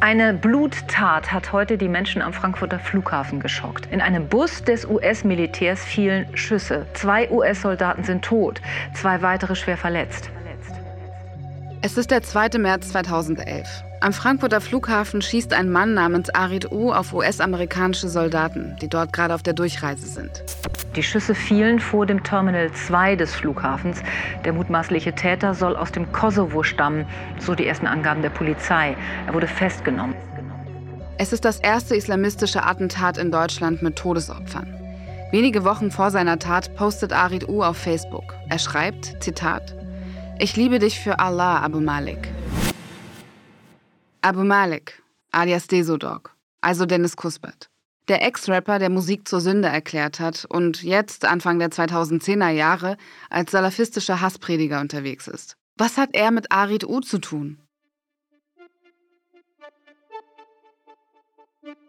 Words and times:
Eine 0.00 0.32
Bluttat 0.32 1.32
hat 1.32 1.52
heute 1.52 1.76
die 1.76 1.88
Menschen 1.88 2.22
am 2.22 2.32
Frankfurter 2.32 2.78
Flughafen 2.78 3.40
geschockt. 3.40 3.86
In 3.90 4.00
einem 4.00 4.28
Bus 4.28 4.62
des 4.62 4.86
US-Militärs 4.86 5.84
fielen 5.84 6.36
Schüsse. 6.36 6.86
Zwei 6.94 7.28
US-Soldaten 7.28 8.04
sind 8.04 8.24
tot, 8.24 8.60
zwei 8.94 9.22
weitere 9.22 9.56
schwer 9.56 9.76
verletzt. 9.76 10.30
Es 11.82 11.98
ist 11.98 12.12
der 12.12 12.22
2. 12.22 12.58
März 12.58 12.90
2011. 12.90 13.84
Am 14.00 14.12
Frankfurter 14.12 14.60
Flughafen 14.60 15.22
schießt 15.22 15.52
ein 15.52 15.70
Mann 15.70 15.92
namens 15.92 16.30
Arid 16.30 16.70
U 16.70 16.92
auf 16.92 17.12
US-amerikanische 17.12 18.08
Soldaten, 18.08 18.76
die 18.80 18.88
dort 18.88 19.12
gerade 19.12 19.34
auf 19.34 19.42
der 19.42 19.54
Durchreise 19.54 20.06
sind. 20.06 20.44
Die 20.94 21.02
Schüsse 21.02 21.34
fielen 21.34 21.80
vor 21.80 22.06
dem 22.06 22.22
Terminal 22.22 22.70
2 22.72 23.16
des 23.16 23.34
Flughafens. 23.34 24.00
Der 24.44 24.52
mutmaßliche 24.52 25.14
Täter 25.14 25.52
soll 25.52 25.74
aus 25.74 25.90
dem 25.90 26.12
Kosovo 26.12 26.62
stammen, 26.62 27.06
so 27.40 27.56
die 27.56 27.66
ersten 27.66 27.88
Angaben 27.88 28.22
der 28.22 28.30
Polizei. 28.30 28.96
Er 29.26 29.34
wurde 29.34 29.48
festgenommen. 29.48 30.14
Es 31.18 31.32
ist 31.32 31.44
das 31.44 31.58
erste 31.58 31.96
islamistische 31.96 32.62
Attentat 32.62 33.18
in 33.18 33.32
Deutschland 33.32 33.82
mit 33.82 33.96
Todesopfern. 33.96 34.72
Wenige 35.32 35.64
Wochen 35.64 35.90
vor 35.90 36.12
seiner 36.12 36.38
Tat 36.38 36.74
postet 36.76 37.12
Arid 37.12 37.48
U 37.48 37.64
auf 37.64 37.76
Facebook. 37.76 38.36
Er 38.48 38.60
schreibt, 38.60 39.22
Zitat, 39.22 39.74
Ich 40.38 40.54
liebe 40.54 40.78
dich 40.78 41.00
für 41.00 41.18
Allah, 41.18 41.58
Abu 41.58 41.80
Malik. 41.80 42.28
Abu 44.20 44.42
Malik, 44.42 45.00
alias 45.30 45.68
Desodog, 45.68 46.34
also 46.60 46.86
Dennis 46.86 47.14
Kuspert. 47.16 47.70
Der 48.08 48.26
Ex-Rapper, 48.26 48.80
der 48.80 48.90
Musik 48.90 49.28
zur 49.28 49.40
Sünde 49.40 49.68
erklärt 49.68 50.18
hat 50.18 50.44
und 50.48 50.82
jetzt, 50.82 51.24
Anfang 51.24 51.60
der 51.60 51.70
2010er 51.70 52.48
Jahre, 52.48 52.96
als 53.30 53.52
salafistischer 53.52 54.20
Hassprediger 54.20 54.80
unterwegs 54.80 55.28
ist. 55.28 55.56
Was 55.76 55.98
hat 55.98 56.10
er 56.14 56.32
mit 56.32 56.50
Arid 56.50 56.84
U 56.84 57.00
zu 57.00 57.18
tun? 57.18 57.60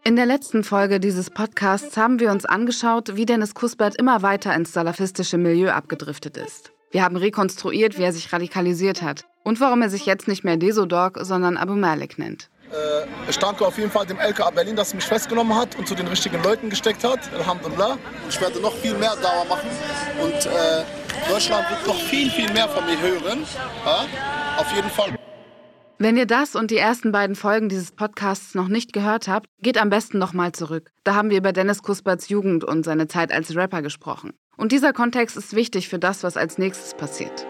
In 0.04 0.16
der 0.16 0.26
letzten 0.26 0.64
Folge 0.64 1.00
dieses 1.00 1.32
Podcasts 1.32 1.98
haben 1.98 2.20
wir 2.20 2.32
uns 2.32 2.46
angeschaut, 2.46 3.16
wie 3.16 3.26
Dennis 3.26 3.56
Kuspert 3.56 3.96
immer 3.96 4.22
weiter 4.22 4.54
ins 4.54 4.74
salafistische 4.74 5.38
Milieu 5.38 5.72
abgedriftet 5.72 6.38
ist. 6.38 6.74
Wir 6.92 7.04
haben 7.04 7.16
rekonstruiert, 7.16 7.98
wie 7.98 8.04
er 8.04 8.14
sich 8.14 8.32
radikalisiert 8.32 9.02
hat 9.02 9.29
und 9.44 9.60
warum 9.60 9.82
er 9.82 9.90
sich 9.90 10.06
jetzt 10.06 10.28
nicht 10.28 10.44
mehr 10.44 10.58
Desodog, 10.58 11.20
sondern 11.22 11.58
Abu 11.58 11.74
Malik 11.74 12.20
nennt. 12.20 12.50
Äh, 12.72 13.08
ich 13.30 13.38
danke 13.38 13.66
auf 13.66 13.78
jeden 13.78 13.92
Fall 13.92 14.06
dem 14.06 14.20
LKA 14.20 14.52
Berlin, 14.52 14.76
dass 14.76 14.92
er 14.92 14.98
mich 14.98 15.06
festgenommen 15.06 15.56
hat 15.56 15.76
und 15.78 15.88
zu 15.88 15.96
den 15.96 16.08
richtigen 16.08 16.42
Leuten 16.44 16.70
gesteckt 16.70 17.04
hat. 17.04 17.20
Alhamdulillah. 17.34 17.98
Ich 18.30 18.40
werde 18.40 18.60
noch 18.60 18.74
viel 18.76 18.96
mehr 18.96 19.16
Dauer 19.16 19.46
machen 19.50 19.70
und 20.22 20.34
äh, 20.34 20.84
Deutschland 21.30 21.70
wird 21.70 21.88
noch 21.88 22.00
viel, 22.00 22.30
viel 22.30 22.52
mehr 22.54 22.68
von 22.70 22.86
mir 22.86 23.00
hören. 23.00 23.44
Ja? 23.86 24.06
Auf 24.58 24.72
jeden 24.74 24.90
Fall. 24.90 25.16
Wenn 26.02 26.16
ihr 26.16 26.26
das 26.26 26.56
und 26.56 26.72
die 26.72 26.78
ersten 26.78 27.12
beiden 27.12 27.36
Folgen 27.36 27.68
dieses 27.68 27.92
Podcasts 27.92 28.56
noch 28.56 28.70
nicht 28.70 28.94
gehört 28.94 29.28
habt, 29.28 29.48
geht 29.62 29.78
am 29.78 29.90
besten 29.90 30.18
nochmal 30.18 30.54
zurück. 30.54 30.92
Da 31.04 31.14
haben 31.14 31.30
wir 31.30 31.38
über 31.38 31.52
Dennis 31.52 31.82
Kusperts 31.84 32.30
Jugend 32.30 32.64
und 32.64 32.84
seine 32.86 33.08
Zeit 33.08 33.34
als 33.34 33.54
Rapper 33.54 33.82
gesprochen. 33.82 34.32
Und 34.56 34.72
dieser 34.72 34.94
Kontext 34.94 35.36
ist 35.36 35.56
wichtig 35.56 35.90
für 35.90 36.00
das, 36.00 36.24
was 36.24 36.38
als 36.38 36.58
nächstes 36.58 36.94
passiert. 36.94 37.46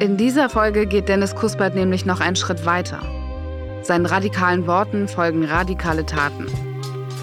In 0.00 0.16
dieser 0.16 0.48
Folge 0.48 0.86
geht 0.86 1.08
Dennis 1.08 1.34
Kuspert 1.34 1.74
nämlich 1.74 2.06
noch 2.06 2.20
einen 2.20 2.36
Schritt 2.36 2.64
weiter. 2.64 3.00
Seinen 3.82 4.06
radikalen 4.06 4.68
Worten 4.68 5.08
folgen 5.08 5.44
radikale 5.44 6.06
Taten. 6.06 6.46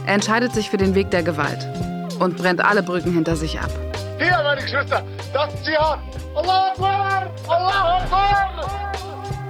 Er 0.05 0.15
entscheidet 0.15 0.53
sich 0.53 0.69
für 0.69 0.75
den 0.75 0.93
Weg 0.93 1.09
der 1.09 1.23
Gewalt 1.23 1.65
und 2.19 2.35
brennt 2.35 2.59
alle 2.59 2.83
Brücken 2.83 3.13
hinter 3.13 3.37
sich 3.37 3.57
ab. 3.61 3.69
Hier, 4.17 4.37
meine 4.43 4.61
Geschwister, 4.61 5.05
das 5.33 5.53
ist 5.53 5.65
Dschihad. 5.65 5.99
Allah 6.35 6.71
Akbar! 6.71 7.31
Allah 7.47 7.97
Akbar! 8.03 8.45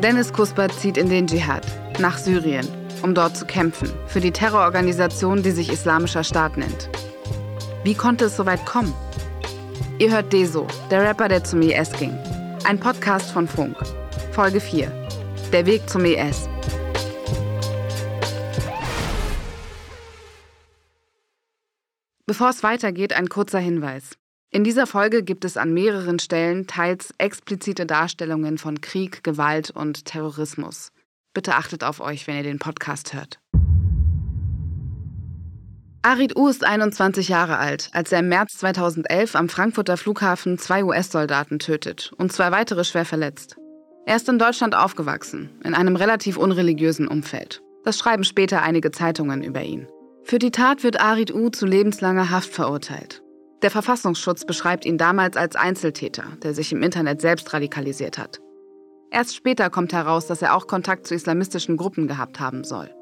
Dennis 0.03 0.31
Kuspert 0.31 0.73
zieht 0.73 0.97
in 0.97 1.09
den 1.09 1.25
Dschihad, 1.25 1.65
nach 1.97 2.19
Syrien, 2.19 2.67
um 3.01 3.15
dort 3.15 3.35
zu 3.35 3.45
kämpfen, 3.45 3.89
für 4.05 4.19
die 4.19 4.31
Terrororganisation, 4.31 5.41
die 5.41 5.51
sich 5.51 5.73
Islamischer 5.73 6.23
Staat 6.23 6.57
nennt. 6.57 6.89
Wie 7.83 7.95
konnte 7.95 8.25
es 8.25 8.37
so 8.37 8.45
weit 8.45 8.63
kommen? 8.67 8.93
Ihr 9.97 10.11
hört 10.11 10.31
Deso, 10.31 10.67
der 10.91 11.01
Rapper, 11.01 11.27
der 11.27 11.43
zum 11.43 11.63
IS 11.63 11.91
ging. 11.93 12.15
Ein 12.65 12.79
Podcast 12.79 13.29
von 13.29 13.47
Funk. 13.47 13.77
Folge 14.31 14.59
4. 14.59 14.87
Der 15.51 15.67
Weg 15.67 15.87
zum 15.87 16.03
ES. 16.03 16.49
Bevor 22.25 22.49
es 22.49 22.63
weitergeht, 22.63 23.13
ein 23.13 23.29
kurzer 23.29 23.59
Hinweis. 23.59 24.17
In 24.49 24.63
dieser 24.63 24.87
Folge 24.87 25.21
gibt 25.21 25.45
es 25.45 25.57
an 25.57 25.75
mehreren 25.75 26.17
Stellen 26.17 26.65
teils 26.65 27.13
explizite 27.19 27.85
Darstellungen 27.85 28.57
von 28.57 28.81
Krieg, 28.81 29.23
Gewalt 29.23 29.69
und 29.69 30.05
Terrorismus. 30.05 30.91
Bitte 31.35 31.53
achtet 31.53 31.83
auf 31.83 31.99
euch, 31.99 32.25
wenn 32.25 32.37
ihr 32.37 32.43
den 32.43 32.57
Podcast 32.57 33.13
hört. 33.13 33.39
Arid 36.05 36.37
U 36.37 36.47
ist 36.49 36.63
21 36.63 37.29
Jahre 37.29 37.57
alt, 37.57 37.89
als 37.91 38.11
er 38.11 38.19
im 38.19 38.27
März 38.27 38.59
2011 38.59 39.35
am 39.35 39.49
Frankfurter 39.49 39.97
Flughafen 39.97 40.59
zwei 40.59 40.83
US-Soldaten 40.83 41.57
tötet 41.57 42.13
und 42.19 42.31
zwei 42.31 42.51
weitere 42.51 42.83
schwer 42.83 43.05
verletzt. 43.05 43.55
Er 44.05 44.15
ist 44.15 44.29
in 44.29 44.37
Deutschland 44.37 44.75
aufgewachsen, 44.75 45.49
in 45.63 45.73
einem 45.73 45.95
relativ 45.95 46.37
unreligiösen 46.37 47.07
Umfeld. 47.07 47.63
Das 47.85 47.97
schreiben 47.97 48.23
später 48.23 48.61
einige 48.61 48.91
Zeitungen 48.91 49.41
über 49.41 49.63
ihn. 49.63 49.87
Für 50.21 50.37
die 50.37 50.51
Tat 50.51 50.83
wird 50.83 51.01
Arid 51.01 51.33
U 51.33 51.49
zu 51.49 51.65
lebenslanger 51.65 52.29
Haft 52.29 52.53
verurteilt. 52.53 53.23
Der 53.63 53.71
Verfassungsschutz 53.71 54.45
beschreibt 54.45 54.85
ihn 54.85 54.99
damals 54.99 55.37
als 55.37 55.55
Einzeltäter, 55.55 56.25
der 56.43 56.53
sich 56.53 56.71
im 56.71 56.83
Internet 56.83 57.19
selbst 57.19 57.51
radikalisiert 57.51 58.19
hat. 58.19 58.41
Erst 59.09 59.35
später 59.35 59.71
kommt 59.71 59.91
heraus, 59.91 60.27
dass 60.27 60.43
er 60.43 60.55
auch 60.55 60.67
Kontakt 60.67 61.07
zu 61.07 61.15
islamistischen 61.15 61.77
Gruppen 61.77 62.07
gehabt 62.07 62.39
haben 62.39 62.63
soll. 62.63 62.94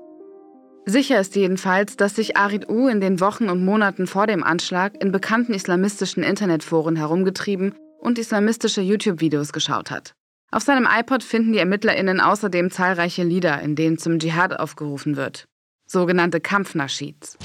Sicher 0.85 1.19
ist 1.19 1.35
jedenfalls, 1.37 1.95
dass 1.95 2.15
sich 2.15 2.35
Arid 2.35 2.69
U 2.69 2.89
in 2.89 2.99
den 2.99 3.21
Wochen 3.21 3.47
und 3.47 3.63
Monaten 3.63 4.05
vor 4.05 4.27
dem 4.27 4.43
Anschlag 4.43 5.01
in 5.01 5.13
bekannten 5.13 5.53
islamistischen 5.53 6.23
Internetforen 6.23 6.97
herumgetrieben 6.97 7.75
und 7.99 8.19
islamistische 8.19 8.81
YouTube-Videos 8.81 9.53
geschaut 9.53 9.91
hat. 9.91 10.13
Auf 10.51 10.63
seinem 10.63 10.87
iPod 10.87 11.23
finden 11.23 11.53
die 11.53 11.59
ErmittlerInnen 11.59 12.19
außerdem 12.19 12.69
zahlreiche 12.69 13.23
Lieder, 13.23 13.61
in 13.61 13.75
denen 13.75 13.97
zum 13.97 14.19
Dschihad 14.19 14.59
aufgerufen 14.59 15.15
wird. 15.15 15.45
Sogenannte 15.87 16.41
Kampfnaschids. 16.41 17.37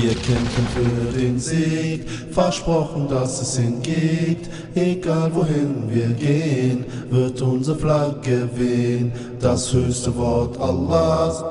Wir 0.00 0.14
kämpfen 0.14 0.66
für 0.76 1.18
den 1.18 1.40
Sieg, 1.40 2.08
versprochen, 2.30 3.08
dass 3.08 3.42
es 3.42 3.58
ihn 3.58 3.82
gibt. 3.82 4.48
Egal 4.76 5.34
wohin 5.34 5.92
wir 5.92 6.10
gehen, 6.10 6.84
wird 7.10 7.42
unsere 7.42 7.76
Flagge 7.76 8.48
wehen. 8.54 9.10
Das 9.40 9.72
höchste 9.72 10.14
Wort 10.16 10.56
Allahs. 10.60 11.42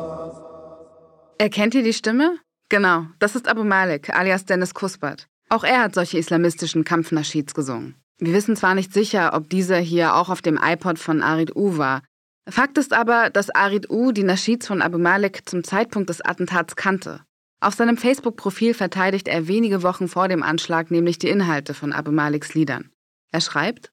Erkennt 1.37 1.75
ihr 1.75 1.83
die 1.83 1.91
Stimme? 1.91 2.37
Genau, 2.69 3.07
das 3.19 3.35
ist 3.35 3.49
Abu 3.49 3.65
Malik, 3.65 4.15
alias 4.15 4.45
Dennis 4.45 4.73
Kuspert. 4.73 5.27
Auch 5.49 5.65
er 5.65 5.81
hat 5.81 5.95
solche 5.95 6.17
islamistischen 6.17 6.85
Kampfnaschids 6.85 7.53
gesungen. 7.53 7.95
Wir 8.17 8.31
wissen 8.31 8.55
zwar 8.55 8.75
nicht 8.75 8.93
sicher, 8.93 9.33
ob 9.33 9.49
dieser 9.49 9.79
hier 9.79 10.15
auch 10.15 10.29
auf 10.29 10.41
dem 10.41 10.57
iPod 10.57 10.99
von 10.99 11.21
Arid 11.21 11.53
U 11.57 11.77
war. 11.77 12.01
Fakt 12.49 12.77
ist 12.77 12.93
aber, 12.93 13.29
dass 13.29 13.49
Arid 13.49 13.89
U 13.89 14.13
die 14.13 14.23
Naschids 14.23 14.67
von 14.67 14.81
Abu 14.81 14.99
Malik 14.99 15.41
zum 15.49 15.65
Zeitpunkt 15.65 16.09
des 16.09 16.21
Attentats 16.21 16.77
kannte. 16.77 17.26
Auf 17.59 17.73
seinem 17.73 17.97
Facebook-Profil 17.97 18.73
verteidigt 18.73 19.27
er 19.27 19.47
wenige 19.47 19.81
Wochen 19.83 20.07
vor 20.07 20.27
dem 20.27 20.43
Anschlag 20.43 20.91
nämlich 20.91 21.17
die 21.17 21.29
Inhalte 21.29 21.73
von 21.73 21.91
Abu 21.91 22.11
Maliks 22.11 22.53
Liedern. 22.53 22.91
Er 23.31 23.41
schreibt, 23.41 23.91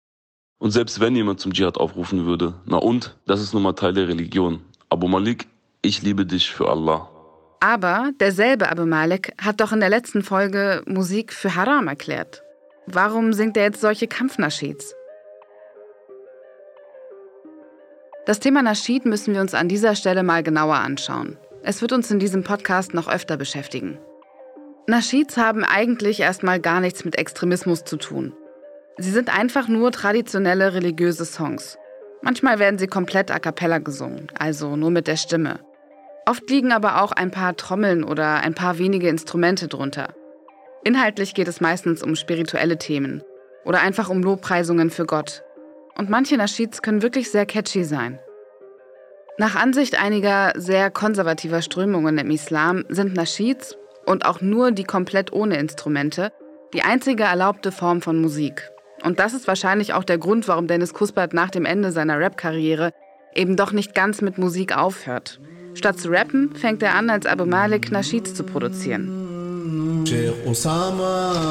Und 0.59 0.71
selbst 0.71 1.01
wenn 1.01 1.17
jemand 1.17 1.41
zum 1.41 1.53
Dschihad 1.53 1.79
aufrufen 1.79 2.27
würde, 2.27 2.55
na 2.67 2.77
und, 2.77 3.17
das 3.27 3.41
ist 3.41 3.55
nun 3.55 3.63
mal 3.63 3.73
Teil 3.73 3.95
der 3.95 4.09
Religion. 4.09 4.61
Abu 4.91 5.09
Malik, 5.09 5.47
ich 5.83 6.03
liebe 6.03 6.27
dich 6.27 6.51
für 6.51 6.69
Allah. 6.69 7.09
aber 7.61 8.11
derselbe 8.21 8.71
Abu 8.71 8.85
Malik 8.85 9.33
hat 9.41 9.61
doch 9.63 9.73
in 9.73 9.81
der 9.81 9.89
letzten 9.89 10.23
Folge 10.23 10.83
Musik 10.87 11.33
für 11.33 11.55
Haram 11.57 11.89
erklärt. 11.89 12.43
Warum 12.87 13.33
singt 13.33 13.57
er 13.57 13.65
jetzt 13.65 13.81
solche 13.81 14.07
Kampfnaschids? 14.07 14.95
Das 18.27 18.41
Thema 18.41 18.63
Naschid 18.63 19.07
müssen 19.07 19.33
wir 19.35 19.41
uns 19.41 19.55
an 19.55 19.69
dieser 19.69 19.95
Stelle 19.95 20.23
mal 20.23 20.43
genauer 20.43 20.77
anschauen. 20.77 21.39
Es 21.67 21.81
wird 21.81 21.93
uns 21.93 22.11
in 22.11 22.19
diesem 22.19 22.45
Podcast 22.45 22.93
noch 22.93 23.09
öfter 23.09 23.39
beschäftigen. 23.39 23.99
Naschids 24.87 25.39
haben 25.39 25.65
eigentlich 25.65 26.21
erstmal 26.21 26.61
gar 26.61 26.81
nichts 26.81 27.07
mit 27.07 27.17
Extremismus 27.17 27.85
zu 27.85 27.97
tun. 27.97 28.35
Sie 28.99 29.11
sind 29.11 29.35
einfach 29.35 29.67
nur 29.67 29.91
traditionelle 29.91 30.75
religiöse 30.75 31.25
Songs. 31.25 31.79
Manchmal 32.21 32.59
werden 32.59 32.79
sie 32.79 32.87
komplett 32.87 33.31
a 33.31 33.39
cappella 33.39 33.79
gesungen, 33.79 34.27
also 34.39 34.77
nur 34.77 34.91
mit 34.91 35.07
der 35.07 35.17
Stimme. 35.17 35.59
Oft 36.27 36.51
liegen 36.51 36.71
aber 36.71 37.01
auch 37.01 37.13
ein 37.13 37.31
paar 37.31 37.57
Trommeln 37.57 38.05
oder 38.05 38.43
ein 38.43 38.55
paar 38.55 38.77
wenige 38.77 39.09
Instrumente 39.09 39.67
drunter. 39.67 40.15
Inhaltlich 40.85 41.33
geht 41.33 41.49
es 41.49 41.63
meistens 41.63 42.03
um 42.03 42.15
spirituelle 42.15 42.77
Themen 42.77 43.23
oder 43.65 43.81
einfach 43.81 44.11
um 44.11 44.23
Lobpreisungen 44.23 44.91
für 44.91 45.07
Gott. 45.07 45.43
Und 45.97 46.11
manche 46.11 46.37
Naschids 46.37 46.83
können 46.83 47.01
wirklich 47.01 47.31
sehr 47.31 47.47
catchy 47.47 47.85
sein. 47.85 48.19
Nach 49.37 49.57
Ansicht 49.57 50.01
einiger 50.01 50.53
sehr 50.55 50.91
konservativer 50.91 51.61
Strömungen 51.61 52.19
im 52.19 52.31
Islam 52.31 52.85
sind 52.89 53.15
Naschids 53.15 53.77
und 54.07 54.27
auch 54.27 54.41
nur 54.41 54.71
die 54.71 54.85
komplett 54.85 55.33
ohne 55.33 55.57
Instrumente 55.57 56.33
die 56.73 56.83
einzige 56.83 57.25
erlaubte 57.25 57.73
Form 57.73 58.01
von 58.01 58.21
Musik. 58.21 58.71
Und 59.03 59.19
das 59.19 59.35
ist 59.35 59.49
wahrscheinlich 59.49 59.93
auch 59.93 60.05
der 60.05 60.19
Grund, 60.19 60.47
warum 60.47 60.67
Dennis 60.67 60.95
Kuspert 60.95 61.35
nach 61.35 61.51
dem 61.51 61.65
Ende 61.65 61.91
seiner 61.91 62.19
Rap-Karriere 62.19 62.93
eben 63.35 63.57
doch 63.57 63.73
nicht 63.73 63.95
ganz 63.95 64.23
mit 64.23 64.39
Musik 64.39 64.77
aufhört. 64.77 65.41
Statt 65.75 65.99
zu 65.99 66.11
rappen, 66.11 66.55
fängt 66.55 66.83
er 66.83 66.95
an, 66.95 67.11
als 67.11 67.27
Abu 67.27 67.45
Malik 67.45 67.91
Nasheeds 67.91 68.35
zu 68.35 68.45
produzieren. 68.45 69.34
Sheikh 70.07 70.35
Osama, 70.47 71.45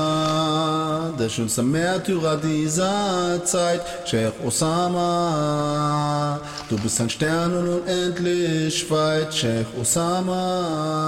der 1.19 1.29
schönste 1.29 1.63
Märtyrer 1.63 2.37
dieser 2.37 3.43
Zeit. 3.45 3.81
Sheikh 4.05 4.33
Osama, 4.45 6.39
du 6.69 6.77
bist 6.77 7.01
ein 7.01 7.09
Stern 7.09 7.53
und 7.55 7.67
unendlich 7.81 8.89
weit. 8.91 9.33
Sheikh 9.33 9.67
Osama. 9.79 11.03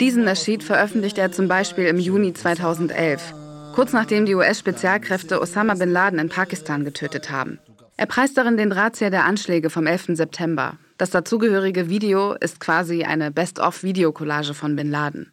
Diesen 0.00 0.24
Nasheed 0.24 0.62
veröffentlicht 0.64 1.18
er 1.18 1.32
zum 1.32 1.48
Beispiel 1.48 1.86
im 1.86 1.98
Juni 1.98 2.32
2011 2.32 3.34
kurz 3.72 3.92
nachdem 3.92 4.26
die 4.26 4.34
US-Spezialkräfte 4.34 5.40
Osama 5.40 5.74
bin 5.74 5.90
Laden 5.90 6.18
in 6.18 6.28
Pakistan 6.28 6.84
getötet 6.84 7.30
haben. 7.30 7.58
Er 7.96 8.06
preist 8.06 8.36
darin 8.36 8.56
den 8.56 8.70
Drahtzieher 8.70 9.10
der 9.10 9.24
Anschläge 9.24 9.70
vom 9.70 9.86
11. 9.86 10.16
September. 10.16 10.78
Das 11.02 11.10
dazugehörige 11.10 11.88
Video 11.88 12.34
ist 12.34 12.60
quasi 12.60 13.02
eine 13.02 13.32
Best-of-Videokollage 13.32 14.54
von 14.54 14.76
bin 14.76 14.88
Laden. 14.88 15.32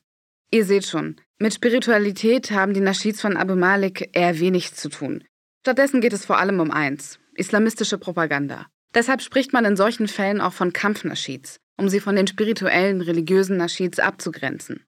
Ihr 0.50 0.66
seht 0.66 0.88
schon, 0.88 1.18
mit 1.38 1.54
Spiritualität 1.54 2.50
haben 2.50 2.74
die 2.74 2.80
Naschids 2.80 3.22
von 3.22 3.38
Abu 3.38 3.54
Malik 3.54 4.10
eher 4.14 4.40
wenig 4.40 4.74
zu 4.74 4.90
tun. 4.90 5.24
Stattdessen 5.62 6.02
geht 6.02 6.14
es 6.14 6.26
vor 6.26 6.40
allem 6.40 6.60
um 6.60 6.72
eins: 6.72 7.20
islamistische 7.36 8.00
Propaganda. 8.00 8.66
Deshalb 8.96 9.22
spricht 9.22 9.54
man 9.54 9.64
in 9.64 9.76
solchen 9.76 10.08
Fällen 10.08 10.42
auch 10.42 10.54
von 10.54 10.74
Kampfnaschids, 10.74 11.60
um 11.78 11.88
sie 11.88 12.00
von 12.00 12.16
den 12.16 12.26
spirituellen, 12.26 13.02
religiösen 13.02 13.58
Naschids 13.58 14.00
abzugrenzen. 14.00 14.84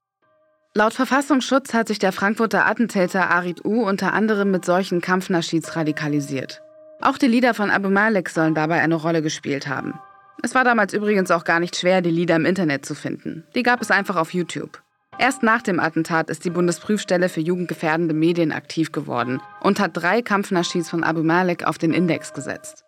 Laut 0.74 0.94
Verfassungsschutz 0.94 1.74
hat 1.74 1.86
sich 1.86 2.00
der 2.00 2.10
Frankfurter 2.10 2.66
Attentäter 2.66 3.30
Arid 3.30 3.64
U 3.64 3.84
unter 3.84 4.14
anderem 4.14 4.50
mit 4.50 4.64
solchen 4.64 5.00
Kampfnaschids 5.00 5.76
radikalisiert. 5.76 6.60
Auch 7.00 7.18
die 7.18 7.28
Lieder 7.28 7.54
von 7.54 7.70
Abu 7.70 7.88
Malik 7.88 8.28
sollen 8.30 8.56
dabei 8.56 8.80
eine 8.80 8.96
Rolle 8.96 9.22
gespielt 9.22 9.68
haben. 9.68 9.94
Es 10.44 10.56
war 10.56 10.64
damals 10.64 10.92
übrigens 10.92 11.30
auch 11.30 11.44
gar 11.44 11.60
nicht 11.60 11.76
schwer, 11.76 12.02
die 12.02 12.10
Lieder 12.10 12.34
im 12.34 12.44
Internet 12.44 12.84
zu 12.84 12.96
finden. 12.96 13.44
Die 13.54 13.62
gab 13.62 13.80
es 13.80 13.92
einfach 13.92 14.16
auf 14.16 14.34
YouTube. 14.34 14.82
Erst 15.16 15.44
nach 15.44 15.62
dem 15.62 15.78
Attentat 15.78 16.30
ist 16.30 16.44
die 16.44 16.50
Bundesprüfstelle 16.50 17.28
für 17.28 17.40
jugendgefährdende 17.40 18.12
Medien 18.12 18.50
aktiv 18.50 18.90
geworden 18.90 19.40
und 19.60 19.78
hat 19.78 19.92
drei 19.94 20.20
Kampfnaschids 20.20 20.90
von 20.90 21.04
Abu 21.04 21.22
Malik 21.22 21.64
auf 21.64 21.78
den 21.78 21.92
Index 21.92 22.32
gesetzt. 22.32 22.84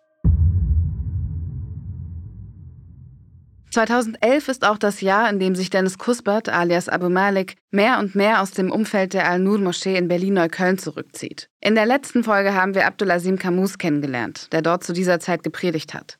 2011 3.71 4.47
ist 4.49 4.65
auch 4.65 4.77
das 4.77 4.99
Jahr, 4.99 5.29
in 5.29 5.39
dem 5.39 5.55
sich 5.55 5.69
Dennis 5.69 5.97
Kuspert 5.97 6.49
alias 6.49 6.89
Abu 6.89 7.09
Malik 7.09 7.55
mehr 7.71 7.99
und 7.99 8.15
mehr 8.15 8.41
aus 8.41 8.51
dem 8.51 8.69
Umfeld 8.71 9.13
der 9.13 9.29
Al-Nur-Moschee 9.29 9.97
in 9.97 10.09
Berlin-Neukölln 10.09 10.77
zurückzieht. 10.77 11.49
In 11.61 11.75
der 11.75 11.85
letzten 11.85 12.23
Folge 12.25 12.53
haben 12.53 12.75
wir 12.75 12.85
Abdulazim 12.85 13.37
Kamus 13.37 13.77
kennengelernt, 13.77 14.51
der 14.51 14.61
dort 14.61 14.83
zu 14.83 14.91
dieser 14.91 15.19
Zeit 15.21 15.43
gepredigt 15.43 15.93
hat. 15.93 16.17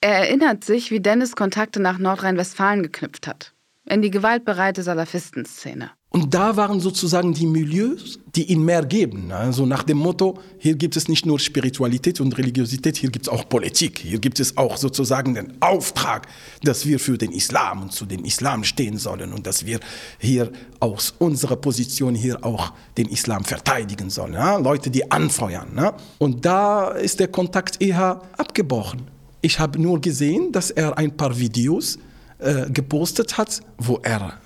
Er 0.00 0.14
erinnert 0.14 0.62
sich, 0.62 0.92
wie 0.92 1.00
Dennis 1.00 1.34
Kontakte 1.34 1.80
nach 1.80 1.98
Nordrhein-Westfalen 1.98 2.84
geknüpft 2.84 3.26
hat, 3.26 3.52
in 3.84 4.00
die 4.00 4.12
gewaltbereite 4.12 4.84
Salafistenszene. 4.84 5.90
Und 6.10 6.32
da 6.32 6.56
waren 6.56 6.78
sozusagen 6.78 7.34
die 7.34 7.46
Milieus, 7.46 8.20
die 8.34 8.44
ihn 8.44 8.64
mehr 8.64 8.84
geben. 8.84 9.32
Also 9.32 9.66
nach 9.66 9.82
dem 9.82 9.98
Motto, 9.98 10.38
hier 10.56 10.76
gibt 10.76 10.96
es 10.96 11.08
nicht 11.08 11.26
nur 11.26 11.38
Spiritualität 11.40 12.20
und 12.20 12.38
Religiosität, 12.38 12.96
hier 12.96 13.10
gibt 13.10 13.26
es 13.26 13.28
auch 13.28 13.48
Politik. 13.48 13.98
Hier 13.98 14.20
gibt 14.20 14.38
es 14.38 14.56
auch 14.56 14.76
sozusagen 14.76 15.34
den 15.34 15.60
Auftrag, 15.60 16.28
dass 16.62 16.86
wir 16.86 17.00
für 17.00 17.18
den 17.18 17.32
Islam 17.32 17.82
und 17.82 17.92
zu 17.92 18.06
dem 18.06 18.24
Islam 18.24 18.62
stehen 18.64 18.96
sollen 18.98 19.32
und 19.32 19.46
dass 19.46 19.66
wir 19.66 19.80
hier 20.18 20.50
aus 20.80 21.12
unserer 21.18 21.56
Position 21.56 22.14
hier 22.14 22.42
auch 22.44 22.72
den 22.96 23.08
Islam 23.08 23.44
verteidigen 23.44 24.10
sollen. 24.10 24.32
Leute, 24.62 24.90
die 24.90 25.10
anfeuern. 25.10 25.92
Und 26.18 26.46
da 26.46 26.92
ist 26.92 27.20
der 27.20 27.28
Kontakt 27.28 27.82
eher 27.82 28.22
abgebrochen. 28.38 29.17
Ich 29.40 29.58
habe 29.60 29.80
nur 29.80 30.00
gesehen, 30.00 30.52
dass 30.52 30.70
er 30.70 30.98
ein 30.98 31.16
paar 31.16 31.38
Videos 31.38 31.98
äh, 32.38 32.70
gepostet 32.70 33.38
hat, 33.38 33.60
wo 33.78 33.98
er 34.02 34.40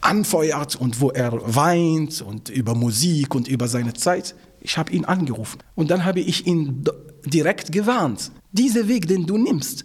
anfeuert 0.00 0.76
und 0.76 1.00
wo 1.00 1.10
er 1.10 1.32
weint 1.54 2.20
und 2.22 2.48
über 2.48 2.74
Musik 2.74 3.34
und 3.34 3.48
über 3.48 3.68
seine 3.68 3.94
Zeit. 3.94 4.34
Ich 4.60 4.78
habe 4.78 4.92
ihn 4.92 5.04
angerufen 5.04 5.58
und 5.74 5.90
dann 5.90 6.04
habe 6.04 6.20
ich 6.20 6.46
ihn 6.46 6.84
direkt 7.24 7.72
gewarnt. 7.72 8.30
Dieser 8.52 8.88
Weg, 8.88 9.08
den 9.08 9.26
du 9.26 9.36
nimmst, 9.36 9.84